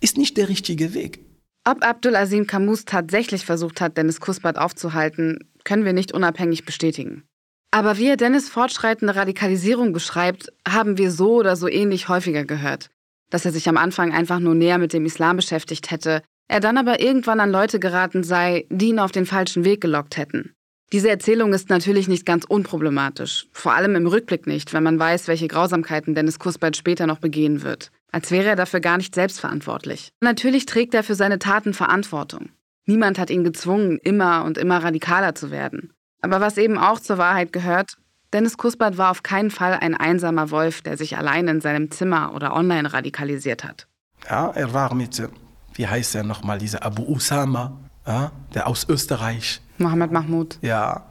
ist 0.00 0.18
nicht 0.18 0.36
der 0.36 0.48
richtige 0.48 0.94
Weg. 0.94 1.20
Ob 1.64 1.84
Abdulazim 1.84 2.46
Kamus 2.46 2.84
tatsächlich 2.84 3.44
versucht 3.44 3.80
hat, 3.80 3.96
Dennis 3.96 4.20
Kuspert 4.20 4.58
aufzuhalten, 4.58 5.38
können 5.64 5.84
wir 5.84 5.92
nicht 5.92 6.12
unabhängig 6.12 6.64
bestätigen. 6.64 7.24
Aber 7.70 7.98
wie 7.98 8.08
er 8.08 8.16
Dennis 8.16 8.48
fortschreitende 8.48 9.14
Radikalisierung 9.14 9.92
beschreibt, 9.92 10.52
haben 10.66 10.98
wir 10.98 11.12
so 11.12 11.34
oder 11.34 11.54
so 11.56 11.68
ähnlich 11.68 12.08
häufiger 12.08 12.44
gehört. 12.44 12.90
Dass 13.30 13.44
er 13.44 13.52
sich 13.52 13.68
am 13.68 13.76
Anfang 13.76 14.12
einfach 14.12 14.40
nur 14.40 14.54
näher 14.54 14.78
mit 14.78 14.92
dem 14.92 15.06
Islam 15.06 15.36
beschäftigt 15.36 15.90
hätte, 15.90 16.22
er 16.48 16.60
dann 16.60 16.78
aber 16.78 17.00
irgendwann 17.00 17.40
an 17.40 17.50
Leute 17.50 17.78
geraten 17.78 18.24
sei, 18.24 18.66
die 18.70 18.88
ihn 18.88 18.98
auf 18.98 19.12
den 19.12 19.24
falschen 19.24 19.64
Weg 19.64 19.80
gelockt 19.80 20.16
hätten. 20.16 20.52
Diese 20.92 21.08
Erzählung 21.08 21.52
ist 21.52 21.70
natürlich 21.70 22.08
nicht 22.08 22.26
ganz 22.26 22.44
unproblematisch, 22.44 23.46
vor 23.52 23.74
allem 23.74 23.94
im 23.94 24.08
Rückblick 24.08 24.48
nicht, 24.48 24.72
wenn 24.72 24.82
man 24.82 24.98
weiß, 24.98 25.28
welche 25.28 25.46
Grausamkeiten 25.46 26.16
Dennis 26.16 26.40
Kuspert 26.40 26.76
später 26.76 27.06
noch 27.06 27.20
begehen 27.20 27.62
wird, 27.62 27.92
als 28.10 28.32
wäre 28.32 28.48
er 28.48 28.56
dafür 28.56 28.80
gar 28.80 28.96
nicht 28.96 29.14
selbstverantwortlich. 29.14 30.10
Natürlich 30.20 30.66
trägt 30.66 30.94
er 30.94 31.04
für 31.04 31.14
seine 31.14 31.38
Taten 31.38 31.74
Verantwortung. 31.74 32.48
Niemand 32.86 33.20
hat 33.20 33.30
ihn 33.30 33.44
gezwungen, 33.44 33.98
immer 34.02 34.44
und 34.44 34.58
immer 34.58 34.82
radikaler 34.82 35.36
zu 35.36 35.52
werden. 35.52 35.92
Aber 36.22 36.40
was 36.40 36.58
eben 36.58 36.76
auch 36.76 36.98
zur 36.98 37.18
Wahrheit 37.18 37.52
gehört, 37.52 37.96
Dennis 38.32 38.56
Kuspert 38.56 38.96
war 38.96 39.10
auf 39.10 39.22
keinen 39.22 39.50
Fall 39.50 39.74
ein 39.74 39.94
einsamer 39.94 40.50
Wolf, 40.50 40.82
der 40.82 40.96
sich 40.96 41.16
allein 41.16 41.48
in 41.48 41.60
seinem 41.60 41.90
Zimmer 41.90 42.34
oder 42.34 42.54
online 42.54 42.92
radikalisiert 42.92 43.64
hat. 43.64 43.86
Ja, 44.28 44.50
er 44.50 44.72
war 44.72 44.94
mit 44.94 45.20
wie 45.74 45.86
heißt 45.86 46.14
er 46.14 46.24
nochmal, 46.24 46.58
dieser 46.58 46.84
Abu 46.84 47.02
Usama, 47.04 47.78
ja, 48.06 48.32
der 48.54 48.66
aus 48.66 48.86
Österreich. 48.88 49.60
Mohammed 49.78 50.12
Mahmoud. 50.12 50.58
Ja, 50.60 51.06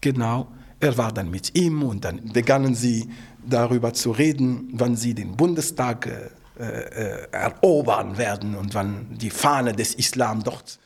genau. 0.00 0.48
Er 0.80 0.96
war 0.96 1.12
dann 1.12 1.30
mit 1.30 1.56
ihm 1.56 1.82
und 1.82 2.04
dann 2.04 2.32
begannen 2.32 2.74
sie 2.74 3.08
darüber 3.46 3.92
zu 3.92 4.10
reden, 4.10 4.70
wann 4.72 4.96
sie 4.96 5.14
den 5.14 5.36
Bundestag 5.36 6.06
äh, 6.06 6.64
äh, 6.64 7.28
erobern 7.30 8.18
werden 8.18 8.56
und 8.56 8.74
wann 8.74 9.06
die 9.10 9.30
Fahne 9.30 9.72
des 9.72 9.94
Islam 9.94 10.42
dort. 10.42 10.78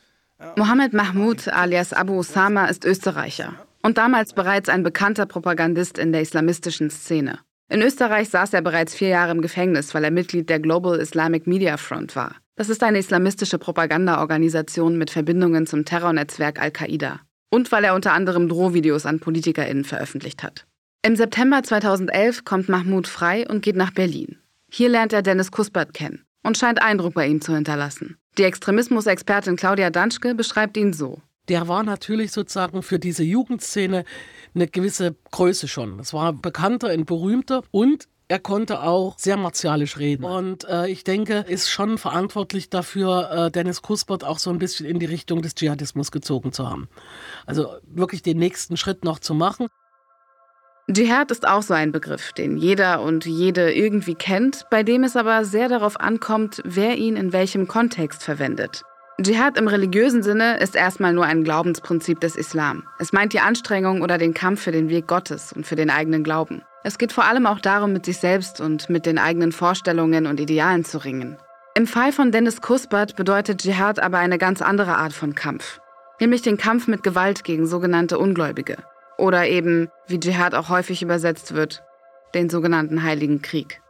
Mohammed 0.55 0.93
Mahmoud 0.93 1.47
alias 1.47 1.93
Abu 1.93 2.19
Usama 2.19 2.65
ist 2.65 2.85
Österreicher 2.85 3.53
und 3.83 3.97
damals 3.97 4.33
bereits 4.33 4.69
ein 4.69 4.81
bekannter 4.81 5.25
Propagandist 5.25 5.97
in 5.99 6.11
der 6.11 6.21
islamistischen 6.21 6.89
Szene. 6.89 7.39
In 7.69 7.81
Österreich 7.81 8.29
saß 8.29 8.53
er 8.53 8.61
bereits 8.61 8.95
vier 8.95 9.09
Jahre 9.09 9.31
im 9.31 9.41
Gefängnis, 9.41 9.93
weil 9.93 10.03
er 10.03 10.11
Mitglied 10.11 10.49
der 10.49 10.59
Global 10.59 10.99
Islamic 10.99 11.47
Media 11.47 11.77
Front 11.77 12.15
war. 12.15 12.35
Das 12.55 12.69
ist 12.69 12.83
eine 12.83 12.99
islamistische 12.99 13.57
Propagandaorganisation 13.57 14.97
mit 14.97 15.09
Verbindungen 15.09 15.65
zum 15.65 15.85
Terrornetzwerk 15.85 16.61
Al-Qaida. 16.61 17.21
Und 17.49 17.71
weil 17.71 17.83
er 17.83 17.95
unter 17.95 18.13
anderem 18.13 18.47
Drohvideos 18.47 19.05
an 19.05 19.19
PolitikerInnen 19.19 19.85
veröffentlicht 19.85 20.43
hat. 20.43 20.65
Im 21.05 21.15
September 21.15 21.63
2011 21.63 22.45
kommt 22.45 22.69
Mahmoud 22.69 23.07
frei 23.07 23.47
und 23.47 23.61
geht 23.61 23.75
nach 23.75 23.91
Berlin. 23.91 24.37
Hier 24.71 24.89
lernt 24.89 25.13
er 25.13 25.21
Dennis 25.21 25.51
Kuspert 25.51 25.93
kennen 25.93 26.23
und 26.43 26.57
scheint 26.57 26.81
Eindruck 26.81 27.13
bei 27.13 27.27
ihm 27.27 27.41
zu 27.41 27.53
hinterlassen. 27.53 28.17
Die 28.37 28.43
Extremismusexpertin 28.43 29.55
Claudia 29.55 29.89
Danschke 29.89 30.35
beschreibt 30.35 30.77
ihn 30.77 30.93
so. 30.93 31.21
Der 31.49 31.67
war 31.67 31.83
natürlich 31.83 32.31
sozusagen 32.31 32.83
für 32.83 32.99
diese 32.99 33.23
Jugendszene 33.23 34.05
eine 34.55 34.67
gewisse 34.67 35.15
Größe 35.31 35.67
schon. 35.67 35.99
Es 35.99 36.13
war 36.13 36.33
bekannter 36.33 36.93
und 36.93 37.05
berühmter 37.05 37.63
und 37.71 38.07
er 38.29 38.39
konnte 38.39 38.81
auch 38.81 39.19
sehr 39.19 39.37
martialisch 39.37 39.97
reden. 39.97 40.23
Und 40.23 40.63
äh, 40.67 40.87
ich 40.87 41.03
denke, 41.03 41.45
ist 41.47 41.69
schon 41.69 41.97
verantwortlich 41.97 42.69
dafür, 42.69 43.29
äh, 43.31 43.51
Dennis 43.51 43.81
Kuspert 43.81 44.23
auch 44.23 44.39
so 44.39 44.49
ein 44.49 44.59
bisschen 44.59 44.85
in 44.85 44.99
die 44.99 45.05
Richtung 45.05 45.41
des 45.41 45.55
Dschihadismus 45.55 46.11
gezogen 46.11 46.53
zu 46.53 46.69
haben. 46.69 46.87
Also 47.45 47.75
wirklich 47.85 48.23
den 48.23 48.37
nächsten 48.37 48.77
Schritt 48.77 49.03
noch 49.03 49.19
zu 49.19 49.33
machen. 49.33 49.67
Dschihad 50.91 51.31
ist 51.31 51.47
auch 51.47 51.61
so 51.61 51.73
ein 51.73 51.91
Begriff, 51.91 52.33
den 52.33 52.57
jeder 52.57 53.01
und 53.01 53.25
jede 53.25 53.73
irgendwie 53.73 54.15
kennt, 54.15 54.65
bei 54.69 54.83
dem 54.83 55.03
es 55.03 55.15
aber 55.15 55.45
sehr 55.45 55.69
darauf 55.69 55.99
ankommt, 55.99 56.61
wer 56.65 56.97
ihn 56.97 57.15
in 57.15 57.33
welchem 57.33 57.67
Kontext 57.67 58.23
verwendet. 58.23 58.83
Dschihad 59.21 59.59
im 59.59 59.67
religiösen 59.67 60.23
Sinne 60.23 60.57
ist 60.57 60.75
erstmal 60.75 61.13
nur 61.13 61.25
ein 61.25 61.43
Glaubensprinzip 61.43 62.19
des 62.19 62.35
Islam. 62.35 62.87
Es 62.97 63.13
meint 63.13 63.31
die 63.33 63.39
Anstrengung 63.39 64.01
oder 64.01 64.17
den 64.17 64.33
Kampf 64.33 64.63
für 64.63 64.71
den 64.71 64.89
Weg 64.89 65.07
Gottes 65.07 65.53
und 65.53 65.67
für 65.67 65.75
den 65.75 65.91
eigenen 65.91 66.23
Glauben. 66.23 66.63
Es 66.83 66.97
geht 66.97 67.13
vor 67.13 67.25
allem 67.25 67.45
auch 67.45 67.59
darum, 67.59 67.93
mit 67.93 68.05
sich 68.05 68.17
selbst 68.17 68.59
und 68.59 68.89
mit 68.89 69.05
den 69.05 69.19
eigenen 69.19 69.51
Vorstellungen 69.51 70.25
und 70.25 70.39
Idealen 70.39 70.83
zu 70.83 70.97
ringen. 70.97 71.37
Im 71.75 71.85
Fall 71.85 72.11
von 72.11 72.31
Dennis 72.31 72.61
Kuspert 72.61 73.15
bedeutet 73.15 73.61
Dschihad 73.61 73.99
aber 73.99 74.17
eine 74.17 74.39
ganz 74.39 74.63
andere 74.63 74.97
Art 74.97 75.13
von 75.13 75.35
Kampf. 75.35 75.79
Nämlich 76.19 76.41
den 76.41 76.57
Kampf 76.57 76.87
mit 76.87 77.03
Gewalt 77.03 77.43
gegen 77.43 77.67
sogenannte 77.67 78.17
Ungläubige. 78.17 78.77
Oder 79.19 79.47
eben, 79.47 79.89
wie 80.07 80.19
Dschihad 80.19 80.55
auch 80.55 80.69
häufig 80.69 81.03
übersetzt 81.03 81.53
wird, 81.53 81.83
den 82.33 82.49
sogenannten 82.49 83.03
Heiligen 83.03 83.43
Krieg. 83.43 83.82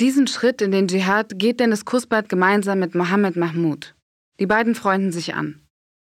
Diesen 0.00 0.26
Schritt 0.26 0.60
in 0.60 0.72
den 0.72 0.88
Dschihad 0.88 1.38
geht 1.38 1.60
Dennis 1.60 1.84
Kuspert 1.84 2.28
gemeinsam 2.28 2.80
mit 2.80 2.96
Mohammed 2.96 3.36
Mahmoud. 3.36 3.94
Die 4.40 4.46
beiden 4.46 4.74
freunden 4.74 5.12
sich 5.12 5.36
an. 5.36 5.60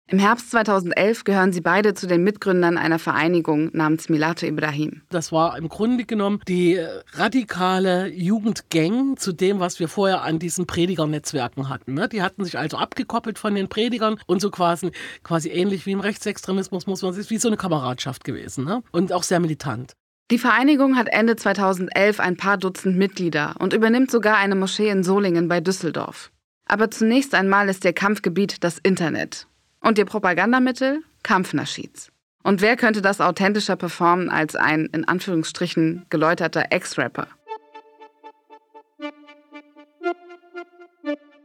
Im 0.08 0.18
Herbst 0.18 0.52
2011 0.52 1.26
gehören 1.26 1.52
sie 1.52 1.60
beide 1.60 1.94
zu 1.94 2.08
den 2.08 2.24
Mitgründern 2.24 2.78
einer 2.78 3.00
Vereinigung 3.00 3.70
namens 3.74 4.08
Milate 4.08 4.48
Ibrahim. 4.48 5.02
Das 5.10 5.34
war 5.34 5.58
im 5.58 5.68
Grunde 5.68 6.06
genommen 6.06 6.40
die 6.48 6.80
radikale 7.14 8.08
Jugendgang 8.08 9.18
zu 9.18 9.34
dem, 9.34 9.60
was 9.60 9.82
wir 9.82 9.90
vorher 9.90 10.22
an 10.22 10.40
diesen 10.40 10.68
Predigernetzwerken 10.68 11.68
hatten. 11.68 11.94
Ne? 11.94 12.08
Die 12.08 12.22
hatten 12.22 12.46
sich 12.46 12.58
also 12.58 12.78
abgekoppelt 12.78 13.40
von 13.40 13.56
den 13.56 13.68
Predigern 13.68 14.22
und 14.26 14.40
so 14.40 14.52
quasi, 14.52 14.92
quasi 15.24 15.50
ähnlich 15.50 15.86
wie 15.86 15.92
im 15.92 16.00
Rechtsextremismus, 16.00 16.88
muss 16.88 17.02
man 17.02 17.12
sagen, 17.12 17.30
wie 17.30 17.38
so 17.38 17.50
eine 17.50 17.58
Kameradschaft 17.58 18.24
gewesen 18.24 18.64
ne? 18.64 18.84
und 18.94 19.12
auch 19.12 19.24
sehr 19.24 19.42
militant. 19.42 19.96
Die 20.32 20.40
Vereinigung 20.40 20.96
hat 20.96 21.10
Ende 21.10 21.36
2011 21.36 22.22
ein 22.22 22.38
paar 22.38 22.58
Dutzend 22.58 22.98
Mitglieder 22.98 23.56
und 23.60 23.74
übernimmt 23.74 24.10
sogar 24.10 24.38
eine 24.38 24.56
Moschee 24.56 24.88
in 24.88 25.04
Solingen 25.04 25.50
bei 25.50 25.60
Düsseldorf. 25.60 26.32
Aber 26.66 26.90
zunächst 26.90 27.36
einmal 27.36 27.68
ist 27.68 27.84
ihr 27.84 27.92
Kampfgebiet 27.92 28.64
das 28.64 28.78
Internet 28.78 29.48
und 29.82 29.98
ihr 29.98 30.06
Propagandamittel 30.06 31.04
Kampfnaschids. 31.22 32.14
Und 32.44 32.62
wer 32.62 32.78
könnte 32.78 33.02
das 33.02 33.20
authentischer 33.20 33.76
performen 33.76 34.30
als 34.30 34.56
ein 34.56 34.86
in 34.94 35.06
Anführungsstrichen 35.06 36.06
geläuterter 36.10 36.68
Ex-Rapper? 36.70 37.28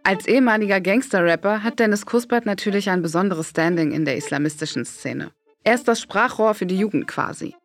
Als 0.05 0.29
ehemaliger 0.29 0.81
Gangster-Rapper 0.81 1.65
hat 1.65 1.81
Dennis 1.81 2.07
Kuspert 2.07 2.47
natürlich 2.47 2.89
ein 2.89 3.03
besonderes 3.03 3.49
Standing 3.51 3.91
in 3.91 4.05
der 4.05 4.17
islamistischen 4.17 4.85
Szene. 4.85 5.33
Er 5.65 5.75
ist 5.75 5.89
das 5.89 6.01
Sprachrohr 6.01 6.55
für 6.55 6.67
die 6.67 6.79
Jugend 6.79 7.09
quasi. 7.09 7.57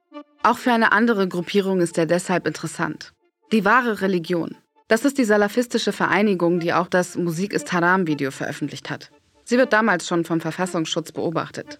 Auch 0.44 0.58
für 0.58 0.72
eine 0.72 0.92
andere 0.92 1.28
Gruppierung 1.28 1.82
ist 1.82 1.98
er 2.00 2.08
deshalb 2.08 2.48
interessant. 2.48 3.14
Die 3.52 3.64
wahre 3.64 4.02
Religion. 4.02 4.56
Das 4.88 5.06
ist 5.06 5.18
die 5.20 5.24
salafistische 5.24 5.92
Vereinigung, 5.92 6.60
die 6.60 6.74
auch 6.74 6.88
das 6.88 7.16
Musik 7.16 7.54
ist 7.54 7.72
Haram-Video 7.72 8.32
veröffentlicht 8.32 8.90
hat. 8.90 9.12
Sie 9.44 9.58
wird 9.58 9.72
damals 9.72 10.08
schon 10.08 10.26
vom 10.26 10.42
Verfassungsschutz 10.42 11.12
beobachtet. 11.12 11.80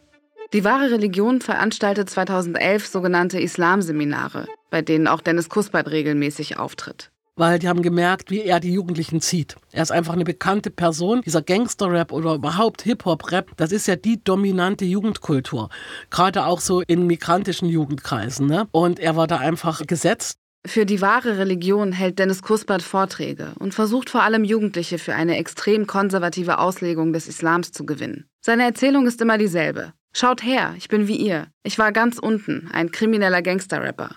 Die 0.54 0.64
wahre 0.64 0.92
Religion 0.92 1.42
veranstaltet 1.42 2.10
2011 2.10 2.88
sogenannte 2.88 3.40
Islamseminare, 3.40 4.48
bei 4.70 4.82
denen 4.82 5.08
auch 5.08 5.22
Dennis 5.22 5.50
Kuspert 5.50 5.90
regelmäßig 5.90 6.58
auftritt. 6.58 7.11
Weil 7.38 7.60
die 7.60 7.70
haben 7.70 7.82
gemerkt, 7.82 8.30
wie 8.30 8.42
er 8.42 8.60
die 8.60 8.74
Jugendlichen 8.74 9.22
zieht. 9.22 9.56
Er 9.72 9.84
ist 9.84 9.92
einfach 9.92 10.14
eine 10.14 10.26
bekannte 10.26 10.70
Person. 10.70 11.22
Dieser 11.22 11.42
Gangster-Rap 11.42 12.12
oder 12.12 12.36
überhaupt 12.36 12.82
Hip-Hop-Rap, 12.82 13.52
das 13.58 13.72
ist 13.72 13.88
ja 13.88 13.96
die 13.96 14.22
dominante 14.22 14.86
Jugendkultur. 14.86 15.70
Gerade 16.10 16.46
auch 16.46 16.60
so 16.60 16.82
in 16.82 17.08
migrantischen 17.08 17.70
Jugendkreisen. 17.70 18.48
Ne? 18.48 18.68
Und 18.72 19.00
er 19.00 19.16
war 19.16 19.28
da 19.28 19.38
einfach 19.38 19.86
gesetzt. 19.88 20.38
Für 20.66 20.86
die 20.86 21.02
wahre 21.02 21.40
Religion 21.40 21.92
hält 21.92 22.20
Dennis 22.20 22.44
Kuspert 22.44 22.84
Vorträge 22.84 23.54
und 23.58 23.74
versucht 23.74 24.12
vor 24.12 24.22
allem 24.22 24.44
Jugendliche 24.44 25.00
für 25.00 25.16
eine 25.16 25.38
extrem 25.38 25.88
konservative 25.88 26.60
Auslegung 26.60 27.14
des 27.14 27.28
Islams 27.28 27.72
zu 27.72 27.84
gewinnen. 27.84 28.26
Seine 28.42 28.64
Erzählung 28.64 29.08
ist 29.08 29.22
immer 29.22 29.40
dieselbe. 29.40 29.94
Schaut 30.14 30.44
her, 30.44 30.76
ich 30.78 30.88
bin 30.88 31.08
wie 31.08 31.16
ihr. 31.16 31.48
Ich 31.64 31.80
war 31.80 31.92
ganz 31.92 32.20
unten, 32.20 32.70
ein 32.72 32.92
krimineller 32.92 33.42
Gangster-Rapper. 33.42 34.16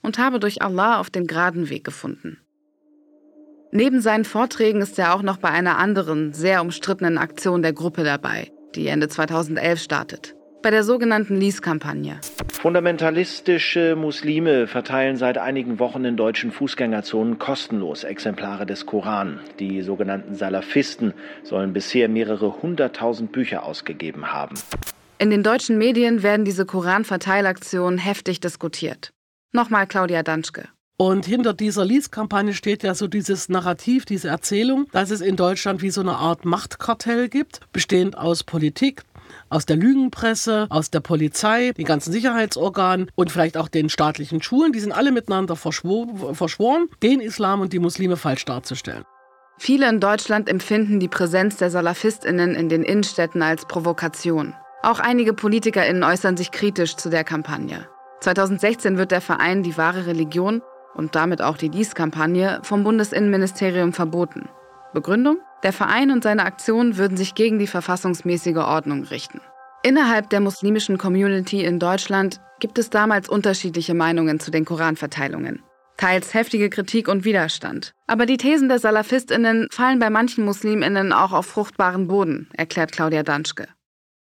Und 0.00 0.18
habe 0.18 0.40
durch 0.40 0.62
Allah 0.62 0.98
auf 0.98 1.10
den 1.10 1.26
geraden 1.26 1.68
Weg 1.68 1.84
gefunden. 1.84 2.38
Neben 3.72 4.00
seinen 4.00 4.24
Vorträgen 4.24 4.82
ist 4.82 4.98
er 4.98 5.14
auch 5.14 5.22
noch 5.22 5.38
bei 5.38 5.48
einer 5.48 5.78
anderen, 5.78 6.32
sehr 6.32 6.60
umstrittenen 6.60 7.18
Aktion 7.18 7.62
der 7.62 7.72
Gruppe 7.72 8.04
dabei, 8.04 8.52
die 8.74 8.86
Ende 8.86 9.08
2011 9.08 9.80
startet 9.80 10.34
bei 10.62 10.70
der 10.70 10.84
sogenannten 10.84 11.36
Lease-Kampagne. 11.36 12.20
Fundamentalistische 12.52 13.96
Muslime 13.96 14.66
verteilen 14.66 15.16
seit 15.16 15.36
einigen 15.36 15.78
Wochen 15.78 16.04
in 16.04 16.16
deutschen 16.16 16.52
Fußgängerzonen 16.52 17.38
kostenlos 17.38 18.04
Exemplare 18.04 18.64
des 18.64 18.86
Koran. 18.86 19.40
Die 19.58 19.82
sogenannten 19.82 20.34
Salafisten 20.34 21.12
sollen 21.42 21.72
bisher 21.72 22.08
mehrere 22.08 22.62
hunderttausend 22.62 23.32
Bücher 23.32 23.64
ausgegeben 23.64 24.32
haben. 24.32 24.54
In 25.18 25.30
den 25.30 25.42
deutschen 25.42 25.78
Medien 25.78 26.22
werden 26.22 26.44
diese 26.44 26.64
Koranverteilaktionen 26.64 27.98
heftig 27.98 28.40
diskutiert. 28.40 29.12
Nochmal 29.52 29.86
Claudia 29.86 30.22
Danschke. 30.22 30.68
Und 30.98 31.26
hinter 31.26 31.52
dieser 31.52 31.84
Lease-Kampagne 31.84 32.54
steht 32.54 32.82
ja 32.82 32.94
so 32.94 33.08
dieses 33.08 33.48
Narrativ, 33.48 34.04
diese 34.04 34.28
Erzählung, 34.28 34.86
dass 34.92 35.10
es 35.10 35.20
in 35.20 35.36
Deutschland 35.36 35.82
wie 35.82 35.90
so 35.90 36.00
eine 36.00 36.16
Art 36.16 36.44
Machtkartell 36.44 37.28
gibt, 37.28 37.60
bestehend 37.72 38.16
aus 38.16 38.44
Politik, 38.44 39.02
aus 39.48 39.66
der 39.66 39.76
Lügenpresse, 39.76 40.66
aus 40.70 40.90
der 40.90 41.00
Polizei, 41.00 41.72
den 41.72 41.86
ganzen 41.86 42.12
Sicherheitsorganen 42.12 43.10
und 43.14 43.32
vielleicht 43.32 43.56
auch 43.56 43.68
den 43.68 43.88
staatlichen 43.88 44.42
Schulen. 44.42 44.72
Die 44.72 44.80
sind 44.80 44.92
alle 44.92 45.12
miteinander 45.12 45.56
verschwor 45.56 46.34
verschworen, 46.34 46.88
den 47.02 47.20
Islam 47.20 47.60
und 47.60 47.72
die 47.72 47.78
Muslime 47.78 48.16
falsch 48.16 48.44
darzustellen. 48.44 49.04
Viele 49.58 49.88
in 49.88 50.00
Deutschland 50.00 50.48
empfinden 50.48 50.98
die 51.00 51.08
Präsenz 51.08 51.56
der 51.56 51.70
Salafistinnen 51.70 52.54
in 52.54 52.68
den 52.68 52.82
Innenstädten 52.82 53.42
als 53.42 53.66
Provokation. 53.66 54.54
Auch 54.82 54.98
einige 54.98 55.34
Politikerinnen 55.34 56.02
äußern 56.02 56.36
sich 56.36 56.50
kritisch 56.50 56.96
zu 56.96 57.10
der 57.10 57.22
Kampagne. 57.22 57.88
2016 58.20 58.98
wird 58.98 59.10
der 59.10 59.20
Verein 59.20 59.62
Die 59.62 59.76
wahre 59.76 60.06
Religion 60.06 60.62
und 60.94 61.14
damit 61.14 61.42
auch 61.42 61.56
die 61.56 61.68
Dies-Kampagne 61.68 62.60
vom 62.62 62.84
Bundesinnenministerium 62.84 63.92
verboten. 63.92 64.48
Begründung? 64.92 65.38
Der 65.62 65.72
Verein 65.72 66.10
und 66.10 66.22
seine 66.22 66.44
Aktionen 66.44 66.96
würden 66.96 67.16
sich 67.16 67.34
gegen 67.34 67.58
die 67.58 67.66
verfassungsmäßige 67.66 68.56
Ordnung 68.56 69.04
richten. 69.04 69.40
Innerhalb 69.84 70.30
der 70.30 70.40
muslimischen 70.40 70.98
Community 70.98 71.64
in 71.64 71.78
Deutschland 71.78 72.40
gibt 72.60 72.78
es 72.78 72.90
damals 72.90 73.28
unterschiedliche 73.28 73.94
Meinungen 73.94 74.38
zu 74.38 74.50
den 74.50 74.64
Koranverteilungen. 74.64 75.62
Teils 75.96 76.34
heftige 76.34 76.70
Kritik 76.70 77.08
und 77.08 77.24
Widerstand. 77.24 77.92
Aber 78.06 78.26
die 78.26 78.36
Thesen 78.36 78.68
der 78.68 78.78
Salafistinnen 78.78 79.68
fallen 79.70 79.98
bei 79.98 80.10
manchen 80.10 80.44
Musliminnen 80.44 81.12
auch 81.12 81.32
auf 81.32 81.46
fruchtbaren 81.46 82.08
Boden, 82.08 82.48
erklärt 82.54 82.92
Claudia 82.92 83.22
Danschke. 83.22 83.68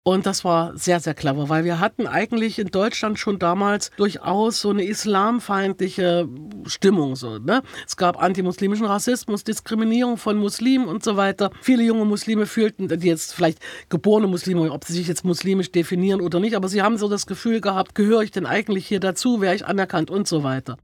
Und 0.03 0.25
das 0.25 0.43
war 0.43 0.75
sehr, 0.75 1.00
sehr 1.00 1.13
clever, 1.13 1.48
weil 1.48 1.63
wir 1.63 1.79
hatten 1.79 2.08
eigentlich 2.08 2.58
in 2.58 2.70
Deutschland 2.70 3.20
schon 3.20 3.38
damals 3.38 3.91
durchaus 3.98 4.60
so 4.60 4.72
eine 4.72 4.84
islamfeindliche 4.84 6.27
Stimmung. 6.65 7.15
So, 7.15 7.38
ne? 7.38 7.62
Es 7.86 7.98
gab 7.98 8.20
antimuslimischen 8.20 8.88
Rassismus, 8.88 9.43
Diskriminierung 9.43 10.17
von 10.17 10.38
Muslimen 10.38 10.88
und 10.88 11.03
so 11.03 11.17
weiter. 11.17 11.51
Viele 11.62 11.84
junge 11.84 12.05
Muslime 12.05 12.48
fühlten, 12.48 12.88
die 12.88 13.08
jetzt 13.08 13.36
vielleicht 13.36 13.60
geborene 13.89 14.25
Muslime, 14.25 14.72
ob 14.72 14.86
sie 14.86 14.93
sich 14.93 15.08
jetzt 15.08 15.24
muslimisch 15.24 15.72
definieren 15.72 16.22
oder 16.22 16.39
nicht, 16.39 16.55
aber 16.55 16.67
sie 16.67 16.81
haben 16.81 16.98
so 16.98 17.08
das 17.08 17.27
Gefühl 17.27 17.62
gehabt, 17.62 17.93
gehöre 17.93 18.24
ich 18.24 18.31
denn 18.31 18.48
eigentlich 18.48 18.88
hier 18.88 19.00
dazu, 19.00 19.39
wäre 19.39 19.53
ich 19.53 19.67
anerkannt 19.67 20.10
und 20.10 20.27
so 20.27 20.41
weiter. 20.41 20.77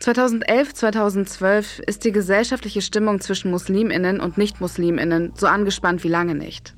2011, 0.00 0.74
2012 0.74 1.78
ist 1.86 2.04
die 2.04 2.12
gesellschaftliche 2.12 2.82
Stimmung 2.82 3.20
zwischen 3.20 3.52
Musliminnen 3.52 4.20
und 4.20 4.38
Nicht-Musliminnen 4.38 5.34
so 5.36 5.46
angespannt 5.46 6.02
wie 6.02 6.08
lange 6.08 6.34
nicht. 6.34 6.74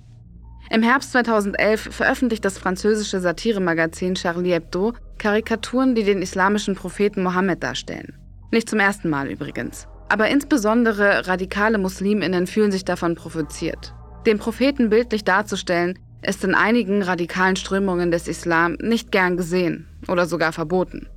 Im 0.72 0.84
Herbst 0.84 1.10
2011 1.10 1.88
veröffentlicht 1.90 2.44
das 2.44 2.56
französische 2.56 3.18
Satiremagazin 3.18 4.14
Charlie 4.14 4.52
Hebdo 4.52 4.92
Karikaturen, 5.18 5.96
die 5.96 6.04
den 6.04 6.22
islamischen 6.22 6.76
Propheten 6.76 7.24
Mohammed 7.24 7.60
darstellen. 7.60 8.16
Nicht 8.52 8.70
zum 8.70 8.78
ersten 8.78 9.10
Mal 9.10 9.28
übrigens. 9.28 9.88
Aber 10.08 10.28
insbesondere 10.28 11.26
radikale 11.26 11.76
Musliminnen 11.76 12.46
fühlen 12.46 12.70
sich 12.70 12.84
davon 12.84 13.16
provoziert. 13.16 13.92
Den 14.26 14.38
Propheten 14.38 14.90
bildlich 14.90 15.24
darzustellen, 15.24 15.98
ist 16.22 16.44
in 16.44 16.54
einigen 16.54 17.02
radikalen 17.02 17.56
Strömungen 17.56 18.12
des 18.12 18.28
Islam 18.28 18.74
nicht 18.74 19.10
gern 19.10 19.36
gesehen 19.36 19.88
oder 20.06 20.26
sogar 20.26 20.52
verboten. 20.52 21.08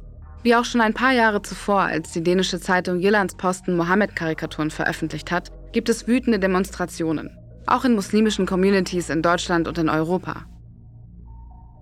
Wie 0.41 0.55
auch 0.55 0.65
schon 0.65 0.81
ein 0.81 0.95
paar 0.95 1.11
Jahre 1.11 1.43
zuvor, 1.43 1.81
als 1.81 2.11
die 2.11 2.23
dänische 2.23 2.59
Zeitung 2.59 2.99
Jyllandsposten 2.99 3.77
Mohammed-Karikaturen 3.77 4.71
veröffentlicht 4.71 5.31
hat, 5.31 5.51
gibt 5.73 5.89
es 5.89 6.07
wütende 6.07 6.39
Demonstrationen 6.39 7.37
auch 7.73 7.85
in 7.85 7.95
muslimischen 7.95 8.45
Communities 8.45 9.09
in 9.09 9.23
Deutschland 9.23 9.67
und 9.67 9.77
in 9.79 9.89
Europa. 9.89 10.45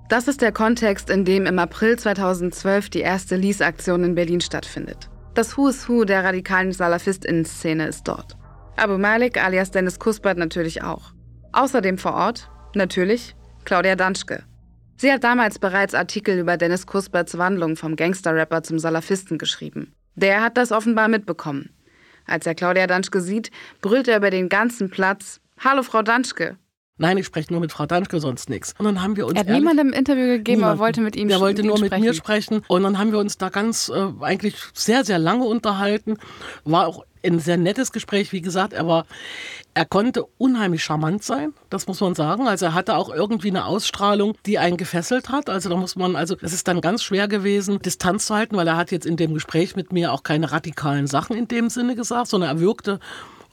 Das 0.07 0.27
ist 0.27 0.41
der 0.41 0.51
Kontext, 0.51 1.09
in 1.09 1.25
dem 1.25 1.45
im 1.45 1.59
April 1.59 1.99
2012 1.99 2.89
die 2.89 3.01
erste 3.01 3.35
Lease-Aktion 3.35 4.03
in 4.03 4.15
Berlin 4.15 4.41
stattfindet. 4.41 5.09
Das 5.33 5.57
Who 5.57 5.67
is 5.67 5.87
Who 5.87 6.05
der 6.05 6.23
radikalen 6.23 6.71
Salafistinnen-Szene 6.71 7.87
ist 7.87 8.07
dort. 8.07 8.37
Abu 8.77 8.97
Malik 8.97 9.41
alias 9.41 9.71
Dennis 9.71 9.99
Kuspert 9.99 10.37
natürlich 10.37 10.81
auch. 10.81 11.11
Außerdem 11.51 11.97
vor 11.97 12.13
Ort, 12.13 12.49
natürlich, 12.73 13.35
Claudia 13.65 13.95
Danschke. 13.95 14.43
Sie 14.95 15.11
hat 15.11 15.23
damals 15.23 15.59
bereits 15.59 15.93
Artikel 15.93 16.39
über 16.39 16.57
Dennis 16.57 16.85
Kusperts 16.85 17.37
Wandlung 17.37 17.75
vom 17.75 17.95
Gangster-Rapper 17.95 18.63
zum 18.63 18.79
Salafisten 18.79 19.37
geschrieben. 19.37 19.93
Der 20.15 20.41
hat 20.41 20.57
das 20.57 20.71
offenbar 20.71 21.09
mitbekommen. 21.09 21.69
Als 22.25 22.45
er 22.45 22.55
Claudia 22.55 22.87
Danschke 22.87 23.19
sieht, 23.19 23.51
brüllt 23.81 24.07
er 24.07 24.17
über 24.17 24.29
den 24.29 24.47
ganzen 24.47 24.89
Platz, 24.89 25.41
Hallo, 25.63 25.83
Frau 25.83 26.01
Danschke. 26.01 26.57
Nein, 26.97 27.17
ich 27.17 27.25
spreche 27.25 27.51
nur 27.51 27.61
mit 27.61 27.71
Frau 27.71 27.85
Danschke, 27.85 28.19
sonst 28.19 28.49
nichts. 28.49 28.73
Und 28.77 28.85
dann 28.85 29.01
haben 29.01 29.15
wir 29.15 29.25
uns. 29.25 29.33
Er 29.33 29.41
hat 29.41 29.49
niemandem 29.49 29.87
ein 29.87 29.93
Interview 29.93 30.25
gegeben, 30.25 30.63
aber 30.63 30.79
wollte 30.79 31.01
mit 31.01 31.15
ihm 31.15 31.29
sprechen. 31.29 31.31
Er 31.31 31.41
wollte 31.41 31.63
nur 31.63 31.79
mit 31.79 31.97
mir 31.99 32.13
sprechen. 32.13 32.63
Und 32.67 32.83
dann 32.83 32.97
haben 32.97 33.11
wir 33.11 33.19
uns 33.19 33.37
da 33.37 33.49
ganz 33.49 33.89
äh, 33.89 34.07
eigentlich 34.21 34.55
sehr, 34.73 35.03
sehr 35.03 35.17
lange 35.17 35.45
unterhalten. 35.45 36.17
War 36.63 36.87
auch 36.87 37.05
ein 37.23 37.39
sehr 37.39 37.57
nettes 37.57 37.91
Gespräch. 37.91 38.31
Wie 38.31 38.41
gesagt, 38.41 38.73
er 38.73 38.87
war, 38.87 39.05
er 39.73 39.85
konnte 39.85 40.25
unheimlich 40.37 40.83
charmant 40.83 41.23
sein, 41.23 41.53
das 41.69 41.87
muss 41.87 42.01
man 42.01 42.15
sagen. 42.15 42.47
Also 42.47 42.67
er 42.67 42.73
hatte 42.73 42.95
auch 42.95 43.13
irgendwie 43.13 43.49
eine 43.49 43.65
Ausstrahlung, 43.65 44.35
die 44.45 44.57
einen 44.57 44.77
gefesselt 44.77 45.29
hat. 45.29 45.49
Also 45.49 45.69
da 45.69 45.75
muss 45.75 45.95
man, 45.95 46.15
also 46.15 46.35
es 46.41 46.53
ist 46.53 46.67
dann 46.67 46.81
ganz 46.81 47.03
schwer 47.03 47.27
gewesen, 47.27 47.79
Distanz 47.81 48.25
zu 48.27 48.35
halten, 48.35 48.55
weil 48.57 48.67
er 48.67 48.77
hat 48.77 48.91
jetzt 48.91 49.05
in 49.05 49.17
dem 49.17 49.33
Gespräch 49.33 49.75
mit 49.75 49.93
mir 49.93 50.11
auch 50.13 50.23
keine 50.23 50.51
radikalen 50.51 51.07
Sachen 51.07 51.35
in 51.35 51.47
dem 51.47 51.69
Sinne 51.69 51.95
gesagt, 51.95 52.27
sondern 52.27 52.57
er 52.57 52.59
wirkte 52.59 52.99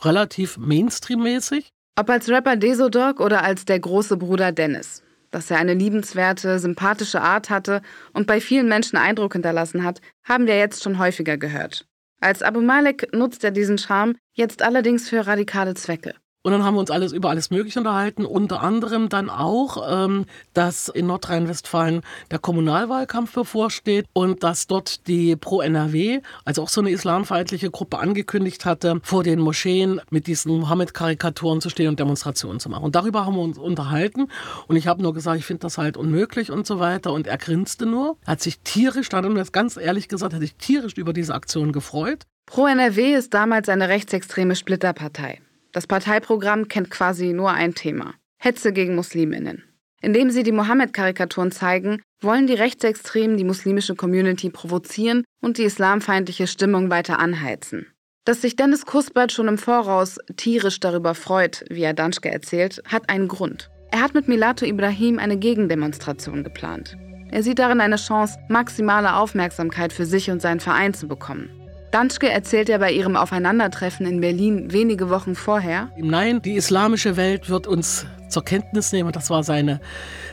relativ 0.02 0.56
Mainstream-mäßig. 0.58 1.72
Ob 1.98 2.10
als 2.10 2.28
Rapper 2.28 2.54
Desodog 2.54 3.18
oder 3.18 3.42
als 3.42 3.64
der 3.64 3.80
große 3.80 4.16
Bruder 4.18 4.52
Dennis. 4.52 5.02
Dass 5.32 5.50
er 5.50 5.58
eine 5.58 5.74
liebenswerte, 5.74 6.60
sympathische 6.60 7.20
Art 7.20 7.50
hatte 7.50 7.82
und 8.12 8.28
bei 8.28 8.40
vielen 8.40 8.68
Menschen 8.68 8.96
Eindruck 8.96 9.32
hinterlassen 9.32 9.82
hat, 9.82 10.00
haben 10.22 10.46
wir 10.46 10.56
jetzt 10.56 10.84
schon 10.84 11.00
häufiger 11.00 11.36
gehört. 11.36 11.88
Als 12.20 12.44
Abu 12.44 12.60
Malik 12.60 13.12
nutzt 13.12 13.42
er 13.42 13.50
diesen 13.50 13.78
Charme 13.78 14.14
jetzt 14.32 14.62
allerdings 14.62 15.08
für 15.08 15.26
radikale 15.26 15.74
Zwecke. 15.74 16.14
Und 16.44 16.52
dann 16.52 16.64
haben 16.64 16.74
wir 16.74 16.80
uns 16.80 16.90
alles 16.90 17.12
über 17.12 17.30
alles 17.30 17.50
Mögliche 17.50 17.80
unterhalten, 17.80 18.24
unter 18.24 18.62
anderem 18.62 19.08
dann 19.08 19.28
auch, 19.28 19.84
ähm, 19.90 20.24
dass 20.54 20.88
in 20.88 21.08
Nordrhein-Westfalen 21.08 22.02
der 22.30 22.38
Kommunalwahlkampf 22.38 23.34
bevorsteht 23.34 24.06
und 24.12 24.44
dass 24.44 24.68
dort 24.68 25.08
die 25.08 25.34
Pro-NRW, 25.34 26.20
also 26.44 26.62
auch 26.62 26.68
so 26.68 26.80
eine 26.80 26.90
islamfeindliche 26.90 27.70
Gruppe, 27.70 27.98
angekündigt 27.98 28.64
hatte, 28.64 29.00
vor 29.02 29.24
den 29.24 29.40
Moscheen 29.40 30.00
mit 30.10 30.28
diesen 30.28 30.60
Mohammed-Karikaturen 30.60 31.60
zu 31.60 31.70
stehen 31.70 31.88
und 31.88 31.98
Demonstrationen 31.98 32.60
zu 32.60 32.68
machen. 32.68 32.84
Und 32.84 32.94
darüber 32.94 33.26
haben 33.26 33.34
wir 33.34 33.42
uns 33.42 33.58
unterhalten 33.58 34.28
und 34.68 34.76
ich 34.76 34.86
habe 34.86 35.02
nur 35.02 35.14
gesagt, 35.14 35.38
ich 35.38 35.44
finde 35.44 35.62
das 35.62 35.76
halt 35.76 35.96
unmöglich 35.96 36.52
und 36.52 36.68
so 36.68 36.78
weiter. 36.78 37.12
Und 37.12 37.26
er 37.26 37.36
grinste 37.38 37.84
nur, 37.84 38.16
hat 38.26 38.40
sich 38.40 38.60
tierisch, 38.60 39.08
dann 39.08 39.34
das 39.34 39.50
ganz 39.50 39.76
ehrlich 39.76 40.08
gesagt, 40.08 40.34
hat 40.34 40.40
sich 40.40 40.54
tierisch 40.54 40.94
über 40.94 41.12
diese 41.12 41.34
Aktion 41.34 41.72
gefreut. 41.72 42.24
Pro-NRW 42.46 43.14
ist 43.14 43.34
damals 43.34 43.68
eine 43.68 43.88
rechtsextreme 43.88 44.54
Splitterpartei. 44.54 45.40
Das 45.72 45.86
Parteiprogramm 45.86 46.68
kennt 46.68 46.90
quasi 46.90 47.32
nur 47.32 47.50
ein 47.50 47.74
Thema: 47.74 48.14
Hetze 48.38 48.72
gegen 48.72 48.94
Musliminnen. 48.94 49.64
Indem 50.00 50.30
sie 50.30 50.44
die 50.44 50.52
Mohammed-Karikaturen 50.52 51.50
zeigen, 51.50 52.02
wollen 52.20 52.46
die 52.46 52.54
Rechtsextremen 52.54 53.36
die 53.36 53.44
muslimische 53.44 53.96
Community 53.96 54.50
provozieren 54.50 55.24
und 55.40 55.58
die 55.58 55.64
islamfeindliche 55.64 56.46
Stimmung 56.46 56.90
weiter 56.90 57.18
anheizen. 57.18 57.86
Dass 58.24 58.42
sich 58.42 58.56
Dennis 58.56 58.86
Kuspert 58.86 59.32
schon 59.32 59.48
im 59.48 59.58
Voraus 59.58 60.18
tierisch 60.36 60.80
darüber 60.80 61.14
freut, 61.14 61.64
wie 61.70 61.82
er 61.82 61.94
Danschke 61.94 62.30
erzählt, 62.30 62.82
hat 62.86 63.08
einen 63.08 63.26
Grund. 63.26 63.70
Er 63.90 64.02
hat 64.02 64.14
mit 64.14 64.28
Milato 64.28 64.66
Ibrahim 64.66 65.18
eine 65.18 65.38
Gegendemonstration 65.38 66.44
geplant. 66.44 66.96
Er 67.30 67.42
sieht 67.42 67.58
darin 67.58 67.80
eine 67.80 67.96
Chance, 67.96 68.38
maximale 68.48 69.14
Aufmerksamkeit 69.14 69.92
für 69.92 70.06
sich 70.06 70.30
und 70.30 70.40
seinen 70.40 70.60
Verein 70.60 70.94
zu 70.94 71.08
bekommen. 71.08 71.50
Danschke 71.90 72.28
erzählt 72.28 72.68
er 72.68 72.78
bei 72.78 72.92
ihrem 72.92 73.16
Aufeinandertreffen 73.16 74.06
in 74.06 74.20
Berlin 74.20 74.72
wenige 74.72 75.08
Wochen 75.08 75.34
vorher. 75.34 75.90
Nein, 75.96 76.42
die 76.42 76.54
islamische 76.54 77.16
Welt 77.16 77.48
wird 77.48 77.66
uns 77.66 78.06
zur 78.28 78.44
Kenntnis 78.44 78.92
nehmen. 78.92 79.10
Das 79.12 79.30
war 79.30 79.42
seine, 79.42 79.80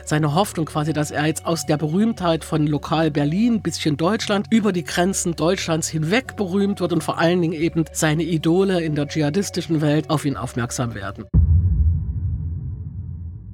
seine 0.04 0.34
Hoffnung 0.34 0.66
quasi, 0.66 0.92
dass 0.92 1.10
er 1.10 1.26
jetzt 1.26 1.46
aus 1.46 1.64
der 1.64 1.78
Berühmtheit 1.78 2.44
von 2.44 2.66
lokal 2.66 3.10
Berlin, 3.10 3.62
bisschen 3.62 3.96
Deutschland, 3.96 4.46
über 4.50 4.72
die 4.72 4.84
Grenzen 4.84 5.34
Deutschlands 5.34 5.88
hinweg 5.88 6.36
berühmt 6.36 6.80
wird 6.80 6.92
und 6.92 7.02
vor 7.02 7.18
allen 7.18 7.40
Dingen 7.40 7.54
eben 7.54 7.84
seine 7.92 8.22
Idole 8.22 8.82
in 8.82 8.94
der 8.94 9.08
dschihadistischen 9.08 9.80
Welt 9.80 10.10
auf 10.10 10.24
ihn 10.24 10.36
aufmerksam 10.36 10.94
werden. 10.94 11.24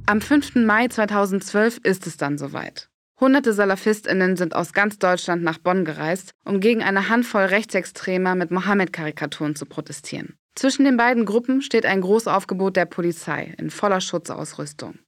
Am 0.07 0.21
5. 0.21 0.57
Mai 0.57 0.89
2012 0.89 1.79
ist 1.85 2.07
es 2.09 2.17
dann 2.17 2.37
soweit. 2.37 2.89
Hunderte 3.21 3.53
SalafistInnen 3.53 4.37
sind 4.37 4.55
aus 4.55 4.73
ganz 4.73 4.99
Deutschland 4.99 5.43
nach 5.43 5.59
Bonn 5.59 5.85
gereist, 5.85 6.33
um 6.45 6.61
gegen 6.61 6.83
eine 6.83 7.09
Handvoll 7.09 7.45
Rechtsextremer 7.45 8.35
mit 8.35 8.51
Mohammed-Karikaturen 8.51 9.55
zu 9.55 9.67
protestieren. 9.67 10.35
Zwischen 10.55 10.85
den 10.85 10.97
beiden 10.97 11.25
Gruppen 11.25 11.63
steht 11.63 11.87
ein 11.87 12.01
Großaufgebot 12.01 12.77
der 12.77 12.85
Polizei 12.85 13.55
in 13.59 13.71
voller 13.71 14.01
Schutzausrüstung. 14.01 14.99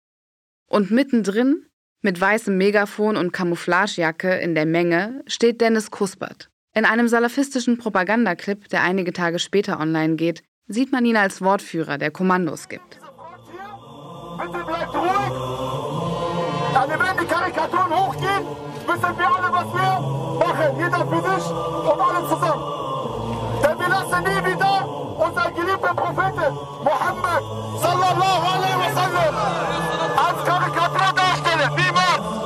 Und 0.68 0.90
mittendrin, 0.90 1.66
mit 2.02 2.20
weißem 2.20 2.56
Megafon 2.56 3.16
und 3.16 3.32
Camouflagejacke 3.32 4.34
in 4.36 4.54
der 4.54 4.66
Menge, 4.66 5.22
steht 5.26 5.60
Dennis 5.60 5.90
Kuspert. 5.90 6.50
In 6.74 6.84
einem 6.84 7.08
salafistischen 7.08 7.78
Propagandaclip, 7.78 8.68
der 8.68 8.82
einige 8.82 9.12
Tage 9.12 9.38
später 9.38 9.78
online 9.80 10.16
geht, 10.16 10.42
sieht 10.66 10.92
man 10.92 11.04
ihn 11.04 11.16
als 11.16 11.40
Wortführer, 11.40 11.98
der 11.98 12.10
Kommandos 12.10 12.68
gibt. 12.68 13.00
Bitte 14.38 14.64
bleibt 14.64 14.94
ruhig! 14.94 15.74
Karikaturen 16.74 16.94
hochgehen, 16.94 17.33
wissen 18.94 19.18
wir 19.18 19.26
alle, 19.26 19.52
was 19.52 19.68
wir 19.74 19.92
machen. 20.38 20.78
Jeder 20.78 21.06
für 21.06 21.22
sich 21.30 21.50
und 21.50 22.00
alle 22.00 22.28
zusammen. 22.28 22.64
Denn 23.62 23.78
wir 23.78 23.88
lassen 23.88 24.22
nie 24.24 24.52
wieder 24.52 24.88
unseren 25.18 25.54
geliebten 25.54 25.96
Propheten 25.96 26.54
Mohammed 26.84 27.44
sallallahu 27.80 28.46
alaihi 28.54 28.78
wasallam 28.84 29.34
als 30.16 30.44
Karikatur 30.44 31.12
darstellen. 31.14 31.70
Niemals! 31.76 32.44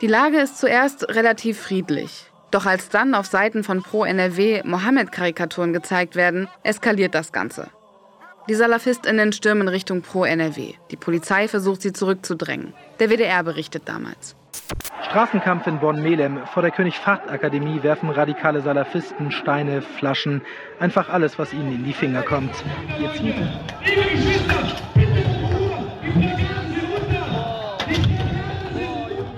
Die 0.00 0.06
Lage 0.06 0.40
ist 0.40 0.58
zuerst 0.58 1.08
relativ 1.10 1.60
friedlich. 1.60 2.30
Doch 2.50 2.64
als 2.64 2.88
dann 2.88 3.14
auf 3.14 3.26
Seiten 3.26 3.62
von 3.62 3.82
Pro 3.82 4.04
NRW 4.04 4.62
Mohammed-Karikaturen 4.64 5.74
gezeigt 5.74 6.16
werden, 6.16 6.48
eskaliert 6.62 7.14
das 7.14 7.32
Ganze. 7.32 7.68
Die 8.48 8.54
SalafistInnen 8.54 9.32
stürmen 9.32 9.68
Richtung 9.68 10.02
Pro-NRW. 10.02 10.74
Die 10.90 10.96
Polizei 10.96 11.46
versucht, 11.46 11.82
sie 11.82 11.92
zurückzudrängen. 11.92 12.72
Der 12.98 13.10
WDR 13.10 13.42
berichtet 13.42 13.82
damals. 13.86 14.34
Straßenkampf 15.02 15.66
in 15.66 15.78
Bonn-Melem. 15.80 16.46
Vor 16.46 16.62
der 16.62 16.70
König-Fahd-Akademie 16.70 17.82
werfen 17.82 18.10
radikale 18.10 18.60
Salafisten 18.60 19.30
Steine, 19.30 19.82
Flaschen, 19.82 20.42
einfach 20.78 21.08
alles, 21.08 21.38
was 21.38 21.52
ihnen 21.52 21.74
in 21.74 21.84
die 21.84 21.92
Finger 21.92 22.22
kommt. 22.22 22.54
Ihr 23.00 23.12
Ziel 23.14 23.34